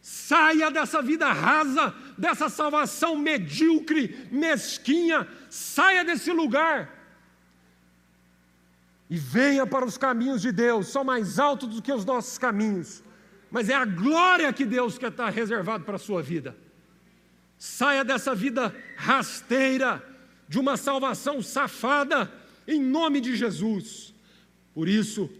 Saia 0.00 0.70
dessa 0.70 1.02
vida 1.02 1.32
rasa, 1.32 1.94
dessa 2.16 2.48
salvação 2.48 3.16
medíocre, 3.16 4.28
mesquinha, 4.30 5.26
saia 5.48 6.04
desse 6.04 6.32
lugar 6.32 6.96
e 9.08 9.16
venha 9.16 9.66
para 9.66 9.84
os 9.84 9.96
caminhos 9.96 10.42
de 10.42 10.50
Deus, 10.50 10.88
são 10.88 11.04
mais 11.04 11.38
altos 11.38 11.68
do 11.68 11.82
que 11.82 11.92
os 11.92 12.04
nossos 12.04 12.38
caminhos, 12.38 13.02
mas 13.50 13.68
é 13.68 13.74
a 13.74 13.84
glória 13.84 14.52
que 14.52 14.64
Deus 14.64 14.98
quer 14.98 15.10
estar 15.10 15.30
reservado 15.30 15.84
para 15.84 15.96
a 15.96 15.98
sua 15.98 16.22
vida. 16.22 16.56
Saia 17.58 18.04
dessa 18.04 18.34
vida 18.34 18.74
rasteira, 18.96 20.04
de 20.48 20.58
uma 20.58 20.76
salvação 20.76 21.42
safada, 21.42 22.30
em 22.66 22.80
nome 22.80 23.20
de 23.20 23.36
Jesus. 23.36 24.14
Por 24.74 24.88
isso, 24.88 25.30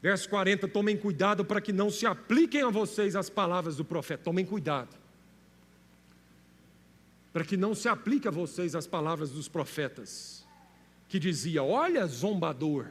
verso 0.00 0.28
40, 0.28 0.66
tomem 0.68 0.96
cuidado 0.96 1.44
para 1.44 1.60
que 1.60 1.72
não 1.72 1.90
se 1.90 2.06
apliquem 2.06 2.62
a 2.62 2.70
vocês 2.70 3.14
as 3.14 3.28
palavras 3.28 3.76
do 3.76 3.84
profeta. 3.84 4.24
Tomem 4.24 4.44
cuidado. 4.44 4.96
Para 7.32 7.44
que 7.44 7.56
não 7.56 7.74
se 7.74 7.88
aplique 7.88 8.28
a 8.28 8.30
vocês 8.30 8.74
as 8.74 8.86
palavras 8.86 9.30
dos 9.30 9.48
profetas, 9.48 10.46
que 11.08 11.18
dizia: 11.18 11.62
Olha, 11.62 12.06
zombador, 12.06 12.86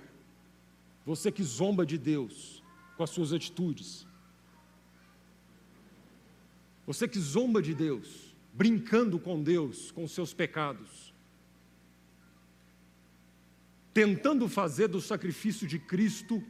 você 1.06 1.32
que 1.32 1.44
zomba 1.44 1.86
de 1.86 1.98
Deus 1.98 2.64
com 2.98 3.04
as 3.04 3.10
suas 3.10 3.34
atitudes, 3.34 4.06
você 6.86 7.08
que 7.08 7.20
zomba 7.20 7.62
de 7.62 7.74
Deus, 7.74 8.31
brincando 8.62 9.18
com 9.18 9.42
Deus, 9.42 9.90
com 9.90 10.08
seus 10.08 10.36
pecados, 10.36 11.12
tentando 13.92 14.48
fazer 14.48 14.88
do 14.88 15.02
sacrifício 15.02 15.68
de 15.68 15.80
Cristo 15.80 16.44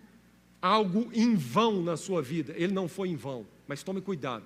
algo 0.61 1.09
em 1.13 1.37
vão 1.37 1.81
na 1.81 1.95
sua 1.95 2.21
vida. 2.21 2.53
Ele 2.57 2.73
não 2.73 2.89
foi 2.89 3.07
em 3.07 3.15
vão, 3.15 3.47
mas 3.65 3.81
tome 3.81 4.01
cuidado 4.01 4.43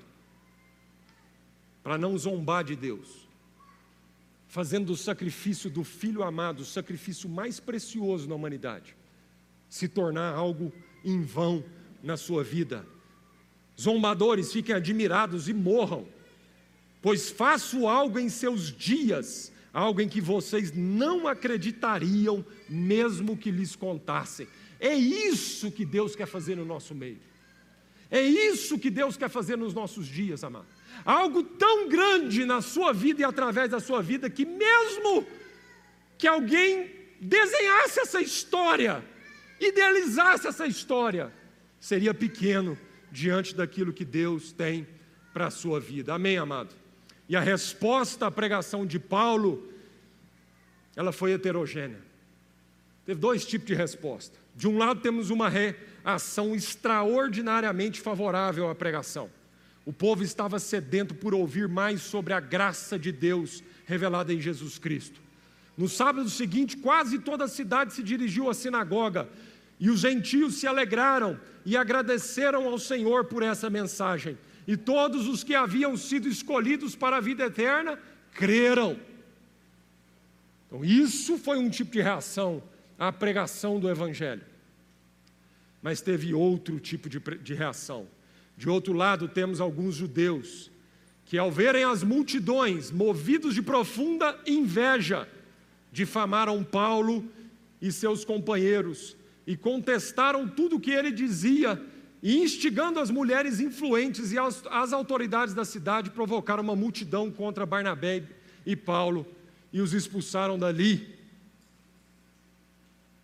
para 1.81 1.97
não 1.97 2.15
zombar 2.15 2.63
de 2.63 2.75
Deus, 2.75 3.27
fazendo 4.47 4.85
do 4.85 4.95
sacrifício 4.95 5.67
do 5.67 5.83
Filho 5.83 6.21
amado, 6.21 6.59
o 6.59 6.65
sacrifício 6.65 7.27
mais 7.27 7.59
precioso 7.59 8.29
na 8.29 8.35
humanidade, 8.35 8.95
se 9.67 9.87
tornar 9.87 10.35
algo 10.35 10.71
em 11.03 11.23
vão 11.23 11.63
na 12.03 12.15
sua 12.15 12.43
vida. 12.43 12.85
Zombadores 13.75 14.53
fiquem 14.53 14.75
admirados 14.75 15.49
e 15.49 15.53
morram 15.53 16.13
pois 17.05 17.29
faço 17.29 17.87
algo 17.87 18.17
em 18.17 18.29
seus 18.29 18.75
dias, 18.75 19.53
algo 19.71 20.01
em 20.01 20.09
que 20.09 20.19
vocês 20.19 20.71
não 20.75 21.27
acreditariam, 21.27 22.43
mesmo 22.67 23.37
que 23.37 23.51
lhes 23.51 23.75
contassem. 23.75 24.47
É 24.79 24.95
isso 24.95 25.71
que 25.71 25.85
Deus 25.85 26.15
quer 26.15 26.25
fazer 26.25 26.55
no 26.55 26.65
nosso 26.65 26.95
meio. 26.95 27.19
É 28.09 28.23
isso 28.23 28.79
que 28.79 28.89
Deus 28.89 29.15
quer 29.15 29.29
fazer 29.29 29.55
nos 29.55 29.71
nossos 29.71 30.07
dias, 30.07 30.43
amado. 30.43 30.65
Algo 31.05 31.43
tão 31.43 31.87
grande 31.87 32.43
na 32.43 32.59
sua 32.59 32.91
vida 32.91 33.21
e 33.21 33.23
através 33.23 33.69
da 33.69 33.79
sua 33.79 34.01
vida 34.01 34.27
que, 34.27 34.43
mesmo 34.43 35.27
que 36.17 36.25
alguém 36.25 36.89
desenhasse 37.21 37.99
essa 37.99 38.19
história, 38.19 39.05
idealizasse 39.59 40.47
essa 40.47 40.65
história, 40.65 41.31
seria 41.79 42.15
pequeno 42.15 42.75
diante 43.11 43.53
daquilo 43.53 43.93
que 43.93 44.03
Deus 44.03 44.51
tem 44.51 44.87
para 45.31 45.45
a 45.45 45.51
sua 45.51 45.79
vida. 45.79 46.11
Amém, 46.11 46.39
amado? 46.39 46.84
E 47.27 47.35
a 47.35 47.41
resposta 47.41 48.27
à 48.27 48.31
pregação 48.31 48.85
de 48.85 48.99
Paulo, 48.99 49.71
ela 50.95 51.11
foi 51.11 51.31
heterogênea. 51.33 51.99
Teve 53.05 53.19
dois 53.19 53.45
tipos 53.45 53.67
de 53.67 53.73
resposta. 53.73 54.37
De 54.55 54.67
um 54.67 54.77
lado, 54.77 55.01
temos 55.01 55.29
uma 55.29 55.49
reação 55.49 56.55
extraordinariamente 56.55 58.01
favorável 58.01 58.69
à 58.69 58.75
pregação. 58.75 59.29
O 59.85 59.93
povo 59.93 60.23
estava 60.23 60.57
sedento 60.57 61.13
por 61.13 61.33
ouvir 61.35 61.67
mais 61.67 62.01
sobre 62.01 62.33
a 62.33 62.39
graça 62.39 62.97
de 62.97 63.11
Deus 63.11 63.63
revelada 63.85 64.33
em 64.33 64.41
Jesus 64.41 64.79
Cristo. 64.79 65.21
No 65.77 65.89
sábado 65.89 66.29
seguinte, 66.29 66.77
quase 66.77 67.19
toda 67.19 67.43
a 67.43 67.49
cidade 67.49 67.93
se 67.93 68.01
dirigiu 68.01 68.49
à 68.49 68.53
sinagoga 68.53 69.27
e 69.79 69.89
os 69.89 69.99
gentios 69.99 70.55
se 70.55 70.65
alegraram 70.65 71.39
e 71.65 71.75
agradeceram 71.75 72.65
ao 72.67 72.79
Senhor 72.79 73.25
por 73.25 73.43
essa 73.43 73.69
mensagem. 73.69 74.37
E 74.67 74.75
todos 74.75 75.27
os 75.27 75.43
que 75.43 75.53
haviam 75.53 75.95
sido 75.95 76.27
escolhidos 76.27 76.95
para 76.95 77.17
a 77.17 77.21
vida 77.21 77.45
eterna 77.45 77.99
creram. 78.33 78.99
Então, 80.67 80.83
isso 80.83 81.37
foi 81.37 81.57
um 81.57 81.69
tipo 81.69 81.91
de 81.91 82.01
reação 82.01 82.63
à 82.97 83.11
pregação 83.11 83.79
do 83.79 83.89
Evangelho. 83.89 84.43
Mas 85.81 86.01
teve 86.01 86.33
outro 86.33 86.79
tipo 86.79 87.07
de, 87.07 87.19
de 87.19 87.53
reação. 87.53 88.07
De 88.57 88.69
outro 88.69 88.93
lado, 88.93 89.27
temos 89.27 89.61
alguns 89.61 89.95
judeus 89.95 90.71
que, 91.25 91.37
ao 91.37 91.51
verem 91.51 91.83
as 91.83 92.03
multidões 92.03 92.91
movidos 92.91 93.53
de 93.53 93.61
profunda 93.61 94.39
inveja, 94.47 95.27
difamaram 95.91 96.63
Paulo 96.63 97.27
e 97.81 97.91
seus 97.91 98.25
companheiros 98.25 99.15
e 99.45 99.55
contestaram 99.55 100.47
tudo 100.47 100.77
o 100.77 100.79
que 100.79 100.91
ele 100.91 101.11
dizia, 101.11 101.81
e 102.21 102.37
instigando 102.37 102.99
as 102.99 103.09
mulheres 103.09 103.59
influentes 103.59 104.31
e 104.31 104.39
as, 104.39 104.63
as 104.67 104.93
autoridades 104.93 105.53
da 105.53 105.65
cidade, 105.65 106.09
provocaram 106.09 106.63
uma 106.63 106.75
multidão 106.75 107.31
contra 107.31 107.65
Barnabé 107.65 108.23
e 108.65 108.75
Paulo 108.75 109.27
e 109.71 109.81
os 109.81 109.93
expulsaram 109.93 110.57
dali. 110.57 111.15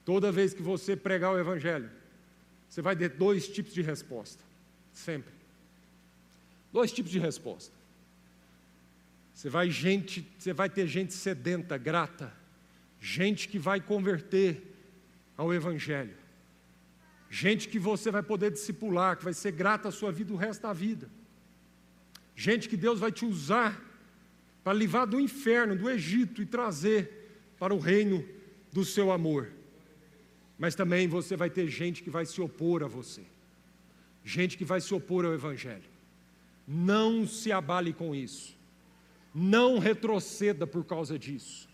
Toda 0.05 0.31
vez 0.31 0.53
que 0.53 0.61
você 0.61 0.95
pregar 0.95 1.33
o 1.33 1.39
Evangelho, 1.39 1.89
você 2.67 2.81
vai 2.81 2.95
ter 2.95 3.09
dois 3.09 3.47
tipos 3.47 3.73
de 3.73 3.81
resposta, 3.81 4.43
sempre. 4.93 5.33
Dois 6.71 6.91
tipos 6.91 7.11
de 7.11 7.19
resposta. 7.19 7.73
Você 9.33 9.49
vai, 9.49 9.69
gente, 9.69 10.27
você 10.37 10.53
vai 10.53 10.69
ter 10.69 10.87
gente 10.87 11.13
sedenta, 11.13 11.77
grata, 11.77 12.31
gente 12.99 13.47
que 13.47 13.57
vai 13.57 13.81
converter 13.81 14.61
ao 15.35 15.53
Evangelho, 15.53 16.15
gente 17.31 17.69
que 17.69 17.79
você 17.79 18.11
vai 18.11 18.21
poder 18.21 18.51
discipular, 18.51 19.15
que 19.15 19.23
vai 19.23 19.33
ser 19.33 19.53
grata 19.53 19.87
à 19.87 19.91
sua 19.91 20.11
vida 20.11 20.33
o 20.33 20.35
resto 20.35 20.63
da 20.63 20.73
vida, 20.73 21.09
gente 22.35 22.67
que 22.67 22.75
Deus 22.75 22.99
vai 22.99 23.09
te 23.09 23.25
usar 23.25 23.81
para 24.61 24.73
livrar 24.73 25.07
do 25.07 25.17
inferno, 25.17 25.73
do 25.73 25.89
Egito 25.89 26.41
e 26.41 26.45
trazer 26.45 27.53
para 27.57 27.73
o 27.73 27.79
reino 27.79 28.23
do 28.73 28.83
seu 28.83 29.13
amor. 29.13 29.49
Mas 30.59 30.75
também 30.75 31.07
você 31.07 31.37
vai 31.37 31.49
ter 31.49 31.69
gente 31.69 32.03
que 32.03 32.09
vai 32.09 32.25
se 32.25 32.41
opor 32.41 32.83
a 32.83 32.87
você, 32.87 33.23
gente 34.25 34.57
que 34.57 34.65
vai 34.65 34.81
se 34.81 34.93
opor 34.93 35.23
ao 35.23 35.33
Evangelho. 35.33 35.89
Não 36.67 37.25
se 37.25 37.49
abale 37.49 37.93
com 37.93 38.13
isso, 38.13 38.57
não 39.33 39.79
retroceda 39.79 40.67
por 40.67 40.83
causa 40.83 41.17
disso. 41.17 41.69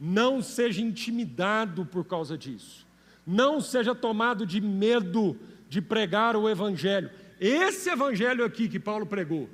Não 0.00 0.42
seja 0.42 0.80
intimidado 0.80 1.84
por 1.86 2.04
causa 2.04 2.36
disso. 2.36 2.83
Não 3.26 3.60
seja 3.60 3.94
tomado 3.94 4.46
de 4.46 4.60
medo 4.60 5.38
de 5.68 5.80
pregar 5.80 6.36
o 6.36 6.48
Evangelho. 6.48 7.10
Esse 7.40 7.90
Evangelho 7.90 8.44
aqui 8.44 8.68
que 8.68 8.78
Paulo 8.78 9.06
pregou, 9.06 9.48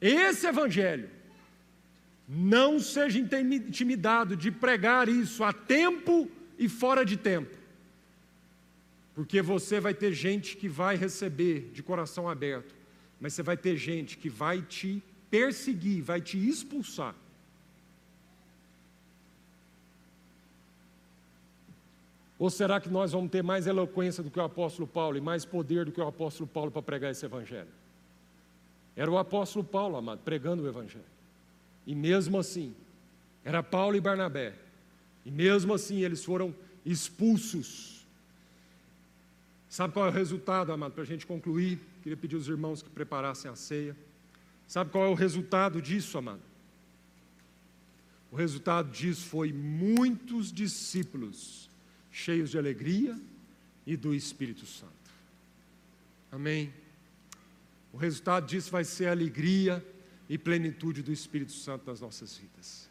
esse 0.00 0.46
Evangelho, 0.46 1.08
não 2.28 2.78
seja 2.78 3.18
intimidado 3.18 4.36
de 4.36 4.50
pregar 4.50 5.08
isso 5.08 5.42
a 5.42 5.52
tempo 5.52 6.30
e 6.58 6.68
fora 6.68 7.04
de 7.04 7.16
tempo, 7.16 7.56
porque 9.14 9.40
você 9.40 9.80
vai 9.80 9.94
ter 9.94 10.12
gente 10.12 10.56
que 10.56 10.68
vai 10.68 10.96
receber 10.96 11.70
de 11.72 11.82
coração 11.82 12.28
aberto, 12.28 12.74
mas 13.20 13.32
você 13.32 13.42
vai 13.42 13.56
ter 13.56 13.76
gente 13.76 14.18
que 14.18 14.28
vai 14.28 14.60
te 14.62 15.02
perseguir, 15.30 16.02
vai 16.02 16.20
te 16.20 16.36
expulsar. 16.36 17.14
Ou 22.38 22.48
será 22.48 22.80
que 22.80 22.88
nós 22.88 23.12
vamos 23.12 23.30
ter 23.30 23.42
mais 23.42 23.66
eloquência 23.66 24.22
do 24.22 24.30
que 24.30 24.38
o 24.38 24.42
apóstolo 24.42 24.86
Paulo 24.86 25.16
e 25.16 25.20
mais 25.20 25.44
poder 25.44 25.84
do 25.84 25.92
que 25.92 26.00
o 26.00 26.06
apóstolo 26.06 26.48
Paulo 26.48 26.70
para 26.70 26.82
pregar 26.82 27.10
esse 27.10 27.24
evangelho? 27.24 27.68
Era 28.94 29.10
o 29.10 29.18
apóstolo 29.18 29.64
Paulo, 29.64 29.96
amado, 29.96 30.20
pregando 30.24 30.62
o 30.62 30.68
evangelho. 30.68 31.04
E 31.86 31.94
mesmo 31.94 32.38
assim, 32.38 32.74
era 33.44 33.62
Paulo 33.62 33.96
e 33.96 34.00
Barnabé. 34.00 34.54
E 35.24 35.30
mesmo 35.30 35.74
assim, 35.74 35.98
eles 36.02 36.24
foram 36.24 36.54
expulsos. 36.84 38.06
Sabe 39.68 39.92
qual 39.92 40.06
é 40.06 40.08
o 40.08 40.12
resultado, 40.12 40.72
amado? 40.72 40.92
Para 40.92 41.02
a 41.02 41.06
gente 41.06 41.26
concluir, 41.26 41.80
queria 42.02 42.16
pedir 42.16 42.36
aos 42.36 42.46
irmãos 42.46 42.82
que 42.82 42.90
preparassem 42.90 43.50
a 43.50 43.56
ceia. 43.56 43.96
Sabe 44.66 44.90
qual 44.90 45.04
é 45.04 45.08
o 45.08 45.14
resultado 45.14 45.82
disso, 45.82 46.16
amado? 46.18 46.42
O 48.30 48.36
resultado 48.36 48.90
disso 48.90 49.26
foi 49.26 49.52
muitos 49.52 50.52
discípulos 50.52 51.68
cheios 52.10 52.50
de 52.50 52.58
alegria 52.58 53.18
e 53.86 53.96
do 53.96 54.14
Espírito 54.14 54.66
Santo. 54.66 54.92
Amém. 56.30 56.72
O 57.92 57.96
resultado 57.96 58.46
disso 58.46 58.70
vai 58.70 58.84
ser 58.84 59.06
alegria 59.06 59.84
e 60.28 60.36
plenitude 60.36 61.02
do 61.02 61.12
Espírito 61.12 61.52
Santo 61.52 61.86
nas 61.86 62.00
nossas 62.00 62.36
vidas. 62.36 62.88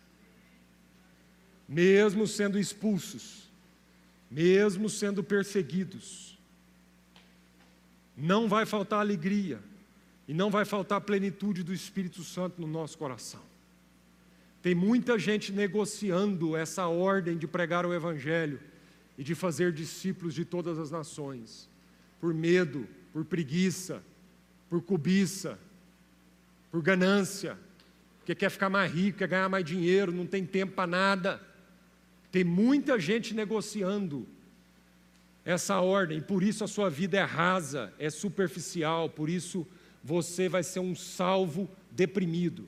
Mesmo 1.68 2.26
sendo 2.26 2.58
expulsos, 2.58 3.50
mesmo 4.30 4.90
sendo 4.90 5.24
perseguidos, 5.24 6.38
não 8.16 8.48
vai 8.48 8.66
faltar 8.66 9.00
alegria 9.00 9.60
e 10.28 10.34
não 10.34 10.50
vai 10.50 10.66
faltar 10.66 11.02
plenitude 11.02 11.62
do 11.62 11.74
Espírito 11.74 12.24
Santo 12.24 12.60
no 12.60 12.68
nosso 12.68 12.98
coração. 12.98 13.42
Tem 14.62 14.74
muita 14.74 15.20
gente 15.20 15.52
negociando 15.52 16.58
essa 16.58 16.88
ordem 16.88 17.38
de 17.38 17.48
pregar 17.48 17.86
o 17.86 17.94
Evangelho 17.94 18.60
e 19.18 19.24
de 19.24 19.34
fazer 19.34 19.72
discípulos 19.72 20.34
de 20.34 20.46
todas 20.46 20.78
as 20.78 20.92
nações, 20.92 21.70
por 22.20 22.34
medo, 22.34 22.88
por 23.12 23.26
preguiça, 23.26 24.04
por 24.70 24.82
cobiça, 24.82 25.60
por 26.72 26.82
ganância, 26.82 27.58
porque 28.20 28.36
quer 28.36 28.50
ficar 28.50 28.70
mais 28.70 28.92
rico, 28.92 29.20
quer 29.20 29.28
ganhar 29.28 29.50
mais 29.50 29.64
dinheiro, 29.64 30.12
não 30.12 30.26
tem 30.26 30.46
tempo 30.46 30.74
para 30.74 30.86
nada. 30.86 31.42
Tem 32.32 32.44
muita 32.44 33.00
gente 33.00 33.34
negociando 33.34 34.28
essa 35.46 35.80
ordem, 35.80 36.20
por 36.20 36.44
isso 36.44 36.62
a 36.64 36.68
sua 36.68 36.90
vida 36.90 37.18
é 37.18 37.24
rasa, 37.24 37.94
é 37.98 38.10
superficial, 38.10 39.10
por 39.10 39.30
isso 39.30 39.66
você 40.04 40.50
vai 40.50 40.62
ser 40.62 40.82
um 40.82 40.94
salvo 40.94 41.70
deprimido. 41.90 42.68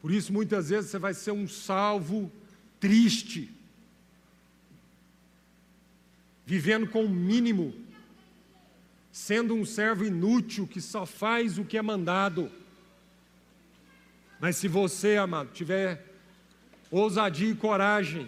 Por 0.00 0.10
isso, 0.10 0.32
muitas 0.32 0.70
vezes, 0.70 0.90
você 0.90 0.98
vai 0.98 1.12
ser 1.14 1.32
um 1.32 1.46
salvo 1.46 2.30
triste, 2.78 3.52
vivendo 6.46 6.86
com 6.88 7.04
o 7.04 7.08
mínimo, 7.08 7.74
sendo 9.12 9.54
um 9.54 9.64
servo 9.64 10.04
inútil 10.04 10.66
que 10.66 10.80
só 10.80 11.04
faz 11.04 11.58
o 11.58 11.64
que 11.64 11.76
é 11.76 11.82
mandado. 11.82 12.50
Mas 14.40 14.56
se 14.56 14.66
você, 14.66 15.16
amado, 15.16 15.50
tiver 15.52 16.06
ousadia 16.90 17.50
e 17.50 17.54
coragem, 17.54 18.26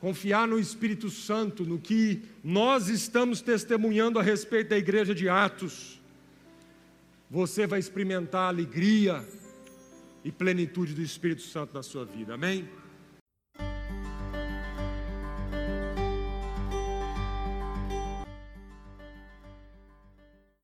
confiar 0.00 0.48
no 0.48 0.58
Espírito 0.58 1.08
Santo, 1.08 1.64
no 1.64 1.78
que 1.78 2.22
nós 2.42 2.88
estamos 2.88 3.40
testemunhando 3.40 4.18
a 4.18 4.22
respeito 4.22 4.70
da 4.70 4.76
igreja 4.76 5.14
de 5.14 5.28
Atos, 5.28 6.00
você 7.30 7.66
vai 7.66 7.78
experimentar 7.78 8.48
alegria, 8.48 9.24
e 10.24 10.30
plenitude 10.30 10.94
do 10.94 11.02
Espírito 11.02 11.42
Santo 11.42 11.74
na 11.74 11.82
sua 11.82 12.04
vida. 12.04 12.34
Amém? 12.34 12.68